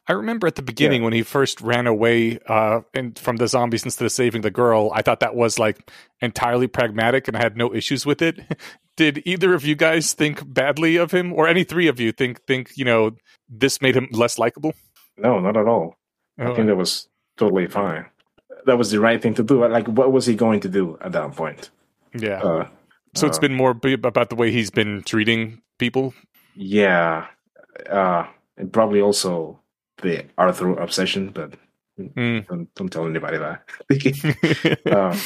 [0.08, 3.84] I remember at the beginning when he first ran away uh, and from the zombies
[3.84, 4.90] instead of saving the girl.
[4.94, 8.40] I thought that was like entirely pragmatic, and I had no issues with it.
[8.96, 12.44] Did either of you guys think badly of him, or any three of you think
[12.46, 13.12] think you know
[13.48, 14.72] this made him less likable?
[15.16, 15.94] No, not at all.
[16.38, 17.08] I think that was
[17.38, 18.04] totally fine.
[18.66, 19.66] That was the right thing to do.
[19.66, 21.70] Like, what was he going to do at that point?
[22.14, 22.42] yeah.
[22.42, 22.68] Uh,
[23.14, 26.12] so it's uh, been more about the way he's been treating people.
[26.54, 27.26] yeah,
[27.88, 28.26] uh,
[28.58, 29.58] and probably also
[30.02, 31.54] the Arthur obsession, but
[31.98, 32.46] Mm.
[32.46, 33.62] don't, don't tell anybody that.
[34.86, 35.18] uh,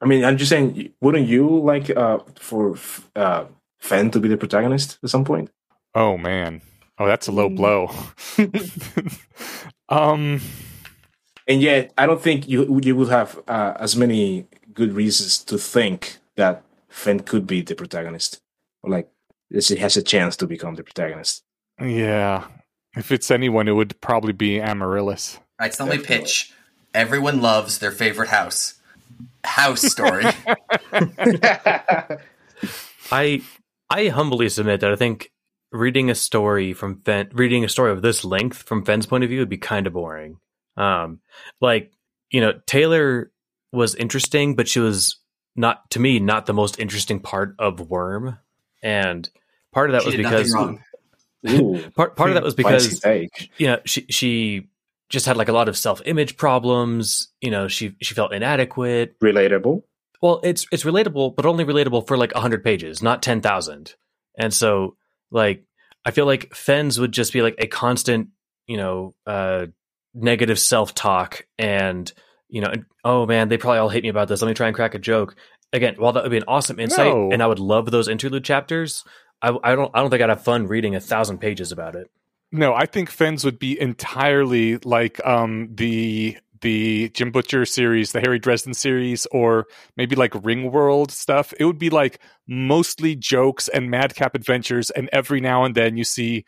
[0.00, 2.74] I mean, I'm just saying, wouldn't you like uh, for
[3.14, 3.44] uh,
[3.78, 5.50] Fenn to be the protagonist at some point?
[5.94, 6.62] oh man.
[6.98, 7.56] Oh, that's a low Mm.
[7.56, 7.90] blow.
[9.88, 10.40] um.
[11.50, 15.58] And yet I don't think you you would have uh, as many good reasons to
[15.58, 18.40] think that Fenn could be the protagonist,
[18.84, 19.10] or like
[19.50, 21.42] this he has a chance to become the protagonist.
[21.80, 22.46] Yeah.
[22.96, 25.38] If it's anyone, it would probably be Amaryllis.
[25.38, 26.24] All right, so let me Definitely.
[26.24, 26.52] pitch.
[26.94, 28.74] Everyone loves their favorite house.
[29.42, 30.26] House story.
[33.10, 33.42] I
[33.90, 35.32] I humbly submit that I think
[35.72, 39.30] reading a story from Fenn, reading a story of this length from Fenn's point of
[39.30, 40.38] view would be kind of boring.
[40.76, 41.20] Um,
[41.60, 41.92] like
[42.30, 43.30] you know, Taylor
[43.72, 45.18] was interesting, but she was
[45.56, 48.38] not to me not the most interesting part of Worm,
[48.82, 49.28] and
[49.72, 50.54] part of that She was because
[51.94, 53.04] part part of that was because
[53.58, 54.68] you know she she
[55.10, 57.28] just had like a lot of self image problems.
[57.40, 59.18] You know, she she felt inadequate.
[59.20, 59.82] relatable.
[60.22, 63.94] Well, it's it's relatable, but only relatable for like hundred pages, not ten thousand.
[64.38, 64.96] And so,
[65.30, 65.64] like,
[66.04, 68.28] I feel like Fenn's would just be like a constant,
[68.66, 69.66] you know, uh,
[70.14, 72.12] negative self talk and
[72.48, 74.42] you know, and, oh man, they probably all hate me about this.
[74.42, 75.36] Let me try and crack a joke.
[75.72, 77.30] Again, while that would be an awesome insight, No.
[77.30, 79.04] and I would love those interlude chapters,
[79.40, 82.10] I, I don't I don't think I'd have fun reading a thousand pages about it.
[82.52, 88.20] No, I think Fenn's would be entirely like um, the the Jim Butcher series, the
[88.20, 89.66] Harry Dresden series, or
[89.96, 91.54] maybe like Ringworld stuff.
[91.58, 92.18] It would be like
[92.48, 96.44] mostly jokes and madcap adventures, and every now and then you see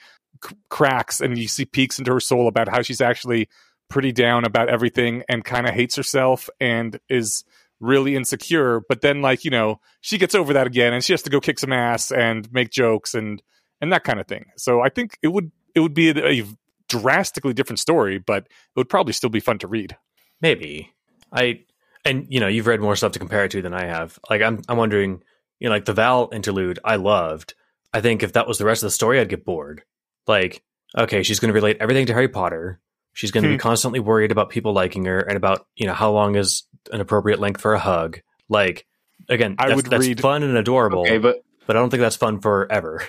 [0.68, 3.48] cracks and you see peeks into her soul about how she's actually
[3.88, 7.44] pretty down about everything and kind of hates herself and is
[7.80, 8.80] really insecure.
[8.88, 11.40] But then, like you know, she gets over that again, and she has to go
[11.40, 13.42] kick some ass and make jokes and
[13.80, 14.46] and that kind of thing.
[14.56, 16.44] So I think it would it would be a, a
[16.88, 19.96] drastically different story, but it would probably still be fun to read.
[20.40, 20.92] Maybe
[21.30, 21.64] I
[22.04, 24.18] and you know you've read more stuff to compare it to than I have.
[24.30, 25.22] Like I'm I'm wondering,
[25.58, 27.54] you know, like the Val interlude I loved.
[27.92, 29.82] I think if that was the rest of the story, I'd get bored.
[30.26, 30.62] Like,
[30.96, 32.80] okay, she's going to relate everything to Harry Potter.
[33.14, 33.60] She's going to be Hmm.
[33.60, 37.38] constantly worried about people liking her and about you know how long is an appropriate
[37.40, 38.20] length for a hug.
[38.48, 38.86] Like,
[39.28, 42.16] again, I would that's read- fun and adorable, Okay, but but I don't think that's
[42.16, 43.02] fun forever.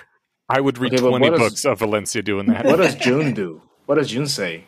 [0.48, 2.64] I would read Okay, twenty what is- books of Valencia doing that.
[2.66, 3.62] what does Joon do?
[3.86, 4.64] What does Joon say?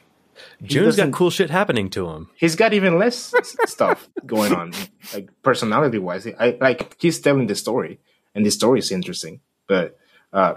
[0.60, 2.28] He Joon's got cool shit happening to him.
[2.36, 3.32] He's got even less
[3.66, 4.72] stuff going on,
[5.14, 6.26] like personality wise.
[6.26, 8.00] I like he's telling the story,
[8.34, 9.96] and the story is interesting, but
[10.34, 10.54] uh,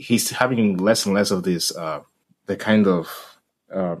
[0.00, 2.00] he's having less and less of this uh,
[2.46, 3.38] the kind of
[3.72, 3.96] uh,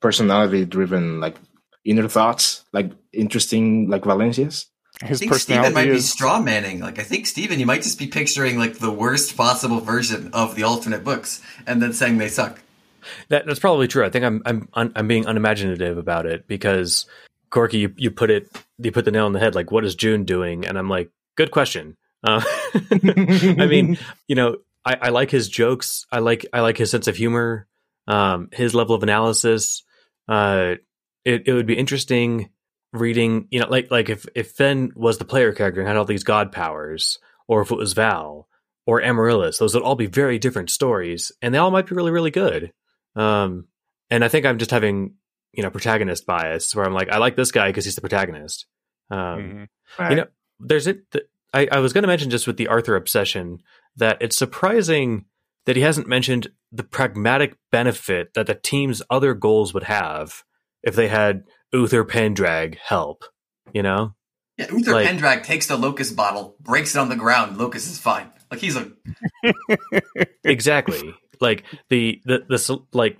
[0.00, 1.36] personality driven like
[1.84, 4.66] inner thoughts, like interesting like Valencia's.
[5.02, 6.80] His I think Steven might personality be straw manning.
[6.80, 10.54] Like I think Steven, you might just be picturing like the worst possible version of
[10.54, 12.60] the alternate books, and then saying they suck.
[13.28, 14.04] That, that's probably true.
[14.04, 17.06] I think I'm I'm I'm being unimaginative about it because
[17.50, 18.48] Gorky, you, you put it
[18.78, 19.54] you put the nail on the head.
[19.54, 20.66] Like, what is Joon doing?
[20.66, 21.96] And I'm like, good question.
[22.22, 22.42] Uh,
[22.74, 23.98] I mean,
[24.28, 26.06] you know, I, I like his jokes.
[26.12, 27.66] I like I like his sense of humor.
[28.06, 29.82] Um, his level of analysis.
[30.28, 30.74] Uh,
[31.24, 32.50] it it would be interesting
[32.92, 33.48] reading.
[33.50, 36.24] You know, like like if if Fenn was the player character and had all these
[36.24, 38.48] god powers, or if it was Val
[38.86, 42.10] or Amaryllis, those would all be very different stories, and they all might be really
[42.12, 42.72] really good.
[43.16, 43.66] Um,
[44.10, 45.14] and I think I'm just having
[45.52, 48.66] you know protagonist bias, where I'm like, I like this guy because he's the protagonist.
[49.10, 49.68] Um, Mhm.
[49.98, 50.10] Right?
[50.10, 50.26] You know,
[50.60, 51.10] there's it.
[51.10, 53.62] th- I, I was going to mention just with the Arthur obsession
[53.96, 55.24] that it's surprising
[55.66, 60.42] that he hasn't mentioned the pragmatic benefit that the team's other goals would have
[60.82, 63.24] if they had Uther Penndraig help.
[63.72, 64.14] You know,
[64.58, 67.56] Yeah, Uther Like- Penndraig takes the locust bottle, breaks it on the ground.
[67.56, 68.30] Locust is fine.
[68.50, 68.90] Like he's a
[70.44, 71.14] exactly.
[71.40, 73.18] like the the this like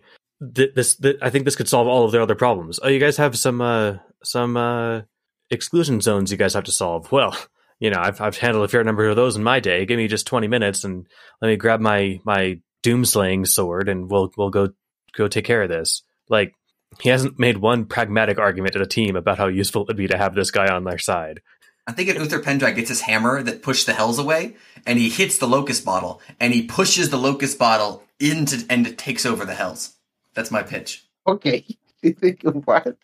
[0.54, 0.96] th- this.
[0.96, 2.78] th- I think this could solve all of their other problems.
[2.82, 5.02] Oh, you guys have some uh some uh
[5.50, 7.10] exclusion zones you guys have to solve.
[7.12, 7.36] Well,
[7.78, 9.84] you know, I've I've handled a fair number of those in my day.
[9.86, 11.06] Give me just twenty minutes and
[11.40, 14.70] let me grab my my doomslaying sword and we'll we'll go
[15.16, 16.02] go take care of this.
[16.28, 16.54] Like
[17.00, 20.08] he hasn't made one pragmatic argument to the team about how useful it would be
[20.08, 21.40] to have this guy on their side.
[21.86, 24.56] I think if Uther Penndraig gets his hammer that pushed the hells away,
[24.86, 28.96] and he hits the locust bottle, and he pushes the locust bottle into and it
[28.96, 29.94] takes over the hells.
[30.34, 31.04] That's my pitch.
[31.26, 31.64] Okay.
[32.02, 32.98] You think what?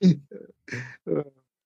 [0.00, 0.20] you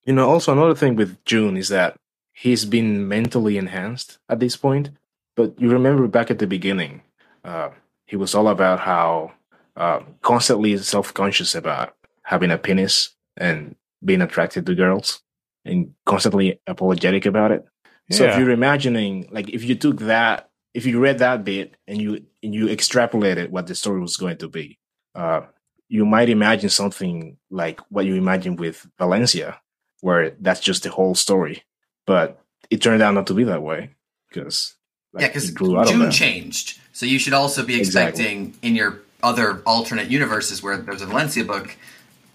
[0.07, 1.99] know, also another thing with Joon is that
[2.39, 4.91] he's been mentally enhanced at this point.
[5.35, 7.01] But you remember back at the beginning,
[7.43, 7.69] uh,
[8.05, 9.33] he was all about how
[9.75, 15.21] uh, constantly self conscious about having a penis and being attracted to girls
[15.65, 17.65] and constantly apologetic about it.
[18.11, 22.01] So if you're imagining, like, if you took that, if you read that bit and
[22.01, 24.79] you and you extrapolated what the story was going to be,
[25.13, 25.41] uh,
[25.89, 29.61] you might imagine something like what you imagine with Valencia,
[30.01, 31.63] where that's just the whole story.
[32.09, 32.41] But
[32.71, 33.91] it turned out not to be that way
[34.29, 34.75] because
[35.17, 38.23] yeah, because he grew out of Joon changed, so you should also be Exactly.
[38.23, 41.75] expecting in your other alternate universes where there's a Valencia book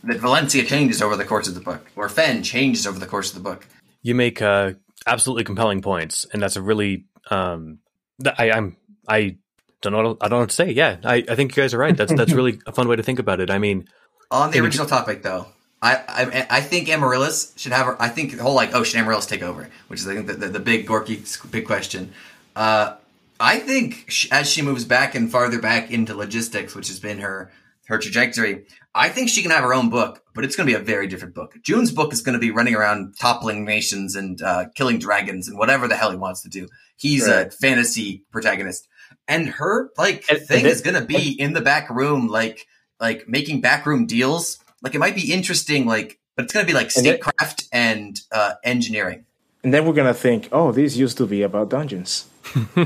[0.04, 3.30] that Valencia changes over the course of the book, or Fenn changes over the course
[3.34, 3.66] of the book.
[4.02, 4.74] You make uh,
[5.08, 7.78] absolutely compelling points, and that's a really um,
[8.38, 8.76] I, I'm
[9.08, 9.38] I
[9.82, 10.70] don't know I don't know what to say.
[10.70, 11.96] Yeah, I, I think you guys are right.
[11.96, 13.50] That's that's really a fun way to think about it.
[13.50, 13.88] I mean,
[14.30, 15.46] On the And you original topic, though,
[15.92, 17.96] I, I I think Amaryllis should have her.
[18.00, 19.68] I think the whole like, oh, should Amaryllis take over?
[19.88, 22.12] Which is I think the, the, the big Gorky big question.
[22.56, 22.96] Uh,
[23.38, 27.18] I think sh as she moves back and farther back into logistics, which has been
[27.18, 27.50] her
[27.86, 30.80] her trajectory, I think she can have her own book, but it's going to be
[30.80, 31.54] a very different book.
[31.62, 35.58] Joon's book is going to be running around toppling nations and uh, killing dragons and
[35.58, 36.66] whatever the hell he wants to do.
[36.96, 38.88] He's a fantasy protagonist,
[39.28, 42.28] and her like And- and thing then- is going to be in the back room,
[42.28, 42.66] like
[43.00, 44.60] like making backroom deals.
[44.84, 47.68] Like it might be interesting, like, but it's going to be like And then- statecraft
[47.72, 49.24] and uh, engineering.
[49.64, 52.26] And then we're gonna think, oh, this used to be about dungeons.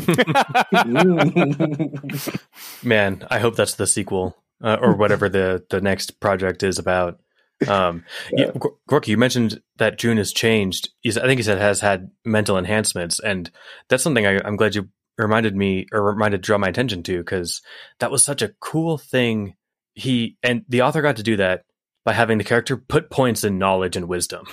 [2.84, 7.18] man, I hope that's the sequel uh, or whatever the the next project is about.
[7.66, 8.52] Um, yeah.
[8.54, 10.90] you, Gorky, you mentioned that Joon has changed.
[11.04, 13.50] I think he said has had mental enhancements, and
[13.88, 17.60] that's something I, I'm glad you reminded me or reminded draw my attention to because
[17.98, 19.56] that was such a cool thing.
[19.94, 21.64] He and the author got to do that
[22.08, 24.46] by having the character put points in knowledge and wisdom.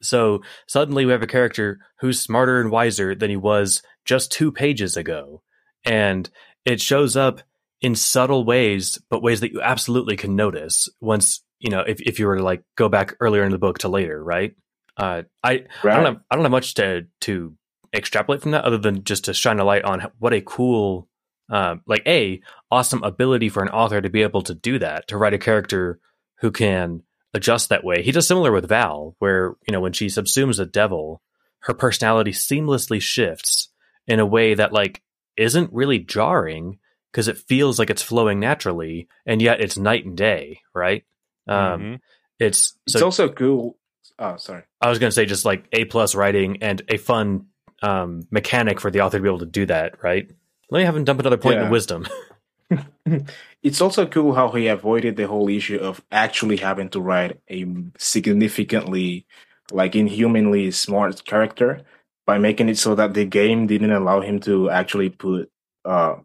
[0.00, 4.52] So suddenly we have a character who's smarter and wiser than he was just two
[4.52, 5.42] pages ago.
[5.84, 6.30] And
[6.64, 7.40] it shows up
[7.80, 12.20] in subtle ways, but ways that you absolutely can notice once, you know, if, if
[12.20, 14.54] you were to like go back earlier in the book to later, right?
[14.96, 15.94] Uh, I, right.
[15.94, 17.56] I don't have, I don't have much to, to
[17.92, 21.08] extrapolate from that other than just to shine a light on what a cool,
[21.50, 25.16] uh, like a awesome ability for an author to be able to do that, to
[25.16, 25.98] write a character
[26.40, 27.02] who can
[27.34, 28.02] adjust that way.
[28.02, 31.22] He does similar with Val, where, you know, when she subsumes a devil,
[31.60, 33.68] her personality seamlessly shifts
[34.06, 35.02] in a way that like
[35.36, 36.78] isn't really jarring
[37.12, 41.04] because it feels like it's flowing naturally, and yet it's night and day, right?
[41.48, 41.94] Um, mm-hmm.
[42.38, 43.76] It's so, it's also cool.
[44.18, 44.62] Oh, sorry.
[44.80, 47.46] I was going to say just like a plus writing and a fun
[47.82, 50.30] um, mechanic for the author to be able to do that, right?
[50.70, 51.64] Let me have him dump another point yeah.
[51.64, 52.06] in wisdom.
[53.62, 57.66] it's also cool how he avoided the whole issue of actually having to write a
[57.98, 59.26] significantly,
[59.70, 61.82] like inhumanly smart character
[62.26, 65.50] by making it so that the game didn't allow him to actually put
[65.84, 66.16] uh,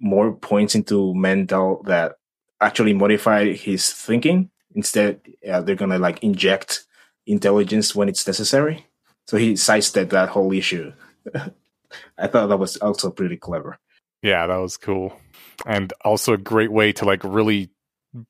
[0.00, 2.16] more points into mental that
[2.60, 4.50] actually modify his thinking.
[4.74, 6.84] Instead, uh, they're gonna like inject
[7.26, 8.86] intelligence when it's necessary.
[9.26, 10.92] So he sidestepped that whole issue.
[12.18, 13.78] I thought that was also pretty clever.
[14.20, 15.16] Yeah, that was cool
[15.66, 17.70] and also a great way to like really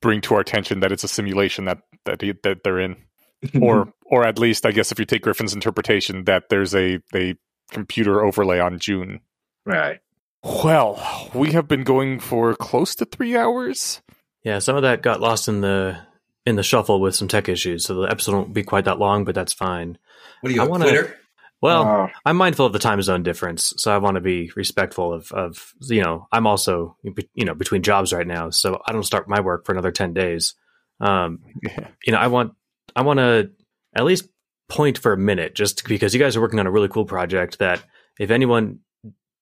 [0.01, 2.95] bring to our attention that it's a simulation that that he, that they're in,
[3.61, 7.35] or or at least I guess if you take Griffin's interpretation that there's a a
[7.71, 9.21] computer overlay on Joon.
[9.65, 9.99] Right.
[10.43, 14.01] Well, we have been going for close to three hours.
[14.43, 15.97] Yeah, some of that got lost in the
[16.45, 19.25] in the shuffle with some tech issues, so the episode won't be quite that long,
[19.25, 19.97] but that's fine.
[20.41, 21.17] What do you, I wanna, Twitter?
[21.65, 25.11] Well, uh, I'm mindful of the time zone difference, so I want to be respectful
[25.13, 29.03] of, of you know I'm also you know between jobs right now, so I don't
[29.03, 30.53] start my work for another ten days.
[30.99, 31.87] Um, yeah.
[32.05, 32.53] You know, I want
[32.95, 33.51] I want to
[33.95, 34.29] at least
[34.69, 37.57] point for a minute, just because you guys are working on a really cool project.
[37.59, 37.83] That
[38.19, 38.79] if anyone,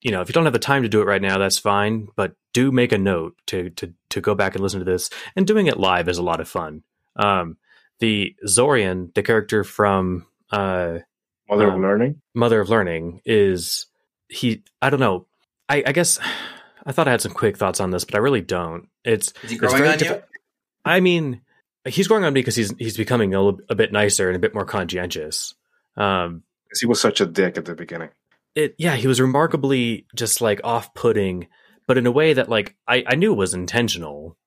[0.02, 2.08] you know, if you don't have the time to do it right now, that's fine.
[2.16, 5.10] But do make a note to to to go back and listen to this.
[5.36, 6.84] And doing it live is a lot of fun.
[7.18, 7.58] Um,
[8.00, 11.00] the Zorian, the character from uh,
[11.50, 12.22] Mother um, of Learning.
[12.34, 13.88] Mother of Learning is
[14.30, 14.64] he.
[14.82, 15.28] I don't know.
[15.70, 16.20] I, I, guess
[16.86, 18.88] I thought I had some quick thoughts on this, but I really don't.
[19.04, 20.22] It's is he growing on you?
[20.86, 21.42] I mean,
[21.86, 24.40] he's growing on me because he's he's becoming a, little, a bit nicer and a
[24.40, 25.54] bit more conscientious.
[25.98, 26.44] Um,
[26.80, 28.10] he was such a dick at the beginning.
[28.56, 31.48] It yeah, he was remarkably just like off putting,
[31.88, 34.38] but in a way that like I, I knew was intentional.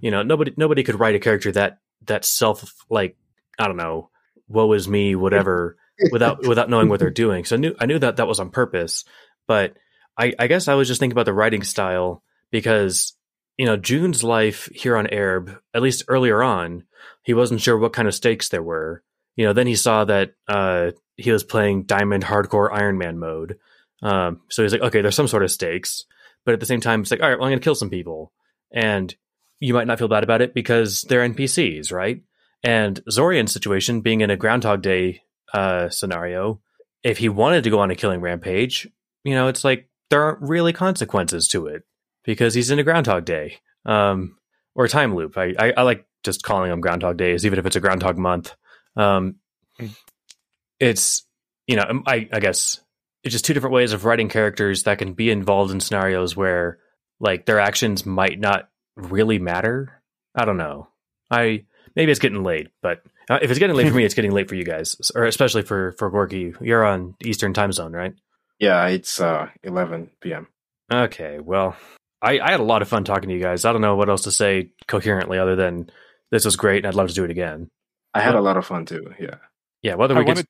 [0.00, 3.16] You know, nobody nobody could write a character that that self like
[3.58, 4.10] I don't know,
[4.48, 5.76] woe is me, whatever
[6.10, 7.44] without without knowing what they're doing.
[7.44, 9.04] So I knew I knew that that was on purpose,
[9.46, 9.74] but
[10.18, 13.14] I, I guess I was just thinking about the writing style because
[13.56, 16.84] you know Joon's life here on Aerb, at least earlier on,
[17.22, 19.02] he wasn't sure what kind of stakes there were.
[19.36, 23.58] You know, then he saw that uh, he was playing Diamond Hardcore Iron Man mode,
[24.02, 26.04] um, so he's like, okay, there's some sort of stakes,
[26.44, 27.90] but at the same time, it's like, all right, well, I'm going to kill some
[27.90, 28.32] people,
[28.72, 29.14] and
[29.58, 32.22] you might not feel bad about it because they're NPCs, right?
[32.62, 36.60] And Zorian's situation, being in a Groundhog Day uh, scenario,
[37.02, 38.88] if he wanted to go on a killing rampage,
[39.24, 41.82] you know, it's like there aren't really consequences to it
[42.24, 44.36] because he's in a Groundhog Day um,
[44.74, 45.36] or a time loop.
[45.36, 48.54] I, I, I, like just calling them Groundhog Days, even if it's a Groundhog Month.
[48.96, 49.36] Um,
[50.80, 51.26] it's
[51.66, 52.80] you know, I, I guess
[53.22, 56.78] it's just two different ways of writing characters that can be involved in scenarios where
[57.20, 60.02] like their actions might not really matter.
[60.34, 60.88] I don't know.
[61.30, 61.64] I
[61.96, 64.48] maybe it's getting late, but uh, if it's getting late for me, it's getting late
[64.48, 66.54] for you guys, or especially for for Gorky.
[66.60, 68.14] You're on Eastern time zone, right?
[68.58, 70.48] Yeah, it's uh 11 p.m.
[70.92, 71.76] Okay, well,
[72.22, 73.64] I, I had a lot of fun talking to you guys.
[73.64, 75.90] I don't know what else to say coherently other than
[76.30, 77.68] this was great, and I'd love to do it again.
[78.12, 79.12] I had but, a lot of fun too.
[79.18, 79.36] Yeah,
[79.82, 79.94] yeah.
[79.94, 80.46] Whether we I get, wanted,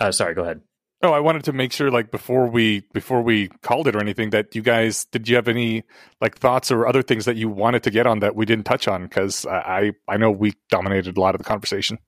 [0.00, 0.60] uh, sorry, go ahead.
[1.02, 4.30] Oh, I wanted to make sure, like before we before we called it or anything,
[4.30, 5.84] that you guys did you have any
[6.20, 8.88] like thoughts or other things that you wanted to get on that we didn't touch
[8.88, 9.02] on?
[9.02, 11.98] Because I I know we dominated a lot of the conversation.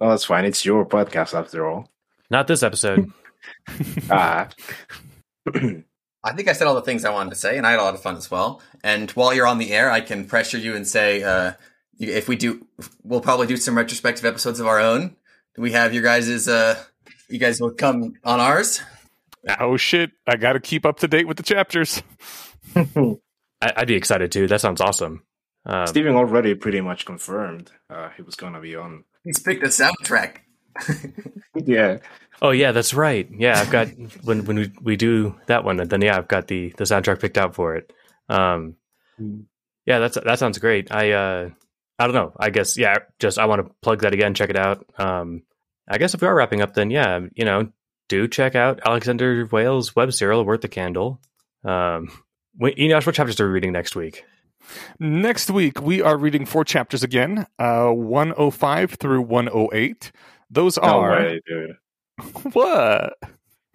[0.00, 0.44] Well, that's fine.
[0.44, 1.90] It's your podcast after all.
[2.30, 3.12] Not this episode.
[4.10, 4.48] ah.
[6.24, 7.82] I think I said all the things I wanted to say, and I had a
[7.82, 8.62] lot of fun as well.
[8.82, 11.52] And while you're on the air, I can pressure you and say, uh,
[11.98, 12.66] if we do,
[13.02, 15.16] we'll probably do some retrospective episodes of our own.
[15.54, 16.48] Do we have your guys's?
[16.48, 16.82] Uh,
[17.28, 18.80] you guys will come on ours.
[19.60, 20.12] Oh shit!
[20.26, 22.02] I got to keep up to date with the chapters.
[22.74, 24.48] I, would be excited too.
[24.48, 25.22] That sounds awesome.
[25.66, 29.64] Um, Steven already pretty much confirmed uh, he was going to be on He's picked
[29.64, 30.38] a soundtrack.
[31.54, 31.98] yeah.
[32.42, 33.28] Oh yeah, that's right.
[33.30, 33.88] Yeah, I've got
[34.22, 37.38] when when we, we do that one, then yeah, I've got the the soundtrack picked
[37.38, 37.92] out for it.
[38.28, 38.76] Um,
[39.86, 40.92] yeah, that's that sounds great.
[40.92, 41.50] I uh,
[41.98, 42.32] I don't know.
[42.38, 44.34] I guess yeah, just I want to plug that again.
[44.34, 44.84] Check it out.
[44.98, 45.42] Um,
[45.88, 47.70] I guess if we are wrapping up, then yeah, you know,
[48.08, 51.20] do check out Alexander Wales' web serial "Worth the Candle."
[51.64, 52.10] Um,
[52.58, 54.24] wait, Eneasz, what chapters are we reading next week?
[54.98, 60.12] Next week, we are reading four chapters again, uh, 105 through 108.
[60.50, 61.10] Those No are.
[61.10, 61.76] way, dude.
[62.54, 63.14] what?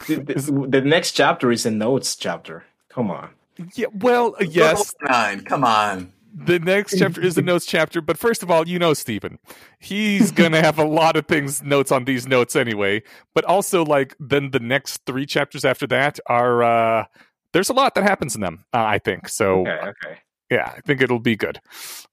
[0.07, 2.63] The, the, the next chapter is a notes chapter.
[2.89, 3.29] Come on.
[3.75, 5.41] Yeah, well, yes, Nine.
[5.43, 6.13] Come on.
[6.33, 9.37] the next chapter is the notes chapter, but first of all, you know Steven.
[9.79, 13.03] He's going to have a lot of things, notes on these notes anyway,
[13.35, 17.05] but also, like, then the next three chapters after that are, uh,
[17.51, 19.27] there's a lot that happens in them, uh, I think.
[19.27, 20.19] So, Okay, okay.
[20.49, 21.59] Yeah, I think it'll be good.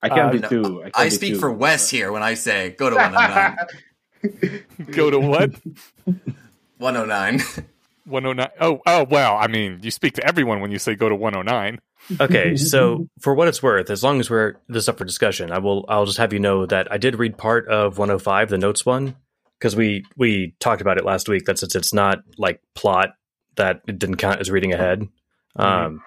[0.03, 0.81] I can Uh, be no, two.
[0.83, 1.39] I, can I be speak two.
[1.41, 3.57] for Wes here when I say go to 109.
[4.93, 5.51] Go to what?
[6.79, 7.41] 109.
[8.05, 8.49] 109.
[8.61, 11.81] Oh, oh, well, I mean, you speak to everyone when you say go to 109.
[12.21, 15.59] Okay, so for what it's worth, as long as we're this up for discussion, I
[15.59, 18.87] will I'll just have you know that I did read part of 105, the notes
[18.87, 19.17] one,
[19.59, 21.47] because we we talked about it last week.
[21.47, 23.11] That since it's not like plot,
[23.57, 25.09] that it didn't count as reading ahead.
[25.57, 26.03] Um,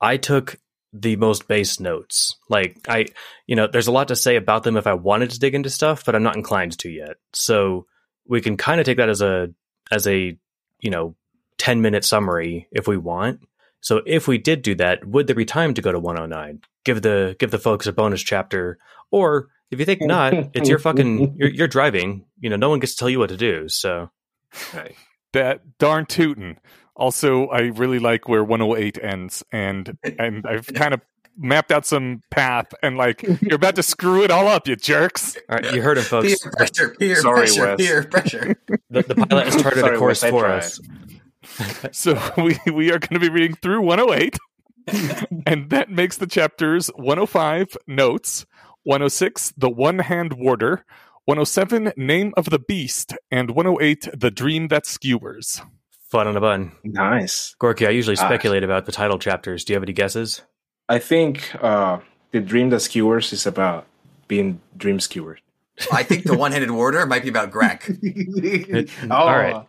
[0.00, 0.56] I took
[1.00, 2.36] the most base notes.
[2.48, 3.06] Like I,
[3.46, 5.70] you know, there's a lot to say about them if I wanted to dig into
[5.70, 7.16] stuff, but I'm not inclined to yet.
[7.32, 7.86] So
[8.26, 9.50] we can kind of take that as a
[9.90, 10.38] as a
[10.80, 11.14] you know
[11.58, 13.40] 10 minute summary if we want.
[13.80, 16.60] So if we did do that, would there be time to go to 109?
[16.84, 18.78] Give the give the folks a bonus chapter,
[19.10, 22.24] or if you think not, it's your fucking you're, you're driving.
[22.40, 23.68] You know, no one gets to tell you what to do.
[23.68, 24.10] So
[24.68, 24.96] Okay.
[25.32, 26.58] That darn tootin'.
[26.96, 31.00] Also, I really like where 108 ends, and and I've kind of
[31.36, 35.36] mapped out some path, and like you're about to screw it all up, you jerks.
[35.50, 36.40] all right, you heard him, folks.
[36.40, 37.76] Peer pressure, peer Sorry, pressure, Wes.
[37.76, 38.56] peer pressure.
[38.88, 40.80] The, the pilot has charted Sorry, a course Wes, for us.
[41.92, 44.36] So we we are going to be reading through 108,
[45.46, 48.46] and that makes the chapters 105 notes,
[48.84, 50.84] 106 the one hand warder,
[51.26, 55.62] 107 name of the beast, and 108 the dream that skewers.
[56.10, 56.72] Fun on a bun.
[56.84, 57.54] Nice.
[57.58, 58.26] Gorky, I usually Ah.
[58.26, 59.64] speculate about the title chapters.
[59.64, 60.42] Do you have any guesses?
[60.88, 61.98] I think uh,
[62.30, 63.86] the dream that skewers is about
[64.28, 65.40] being dream skewered.
[65.92, 67.82] I think the one-handed warder might be about Grak.
[69.10, 69.66] oh, all right.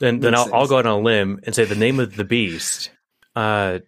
[0.00, 2.24] Then then I'll, I'll go out on a limb and say the name of the
[2.24, 2.90] beast.
[3.34, 3.78] Uh,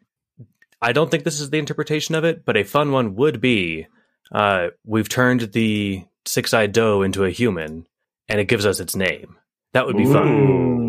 [0.80, 3.86] I don't think this is the interpretation of it, but a fun one would be
[4.32, 7.86] uh, we've turned the six eyed doe into a human,
[8.28, 9.36] and it gives us its name.
[9.74, 10.87] That would be fun.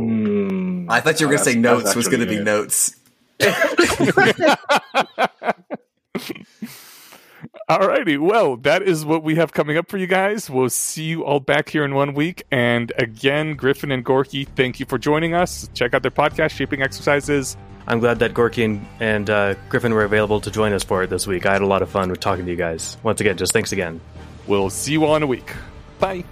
[0.89, 0.93] Ooh.
[0.93, 2.45] I thought you were Oh, going to say notes was going to be good.
[2.45, 2.95] notes.
[7.69, 10.49] Alrighty, well, that is what we have coming up for you guys.
[10.49, 12.43] We'll see you all back here in one week.
[12.51, 15.69] And again, Griffin and Gorky, thank you for joining us.
[15.75, 17.55] Check out their podcast, Shaping Exercises.
[17.87, 21.09] I'm glad that Gorky and, and uh, Griffin were available to join us for it
[21.11, 21.45] this week.
[21.45, 22.97] I had a lot of fun with talking to you guys.
[23.03, 24.01] Once again, just thanks again.
[24.47, 25.53] We'll see you all in a week.
[25.99, 26.23] Bye.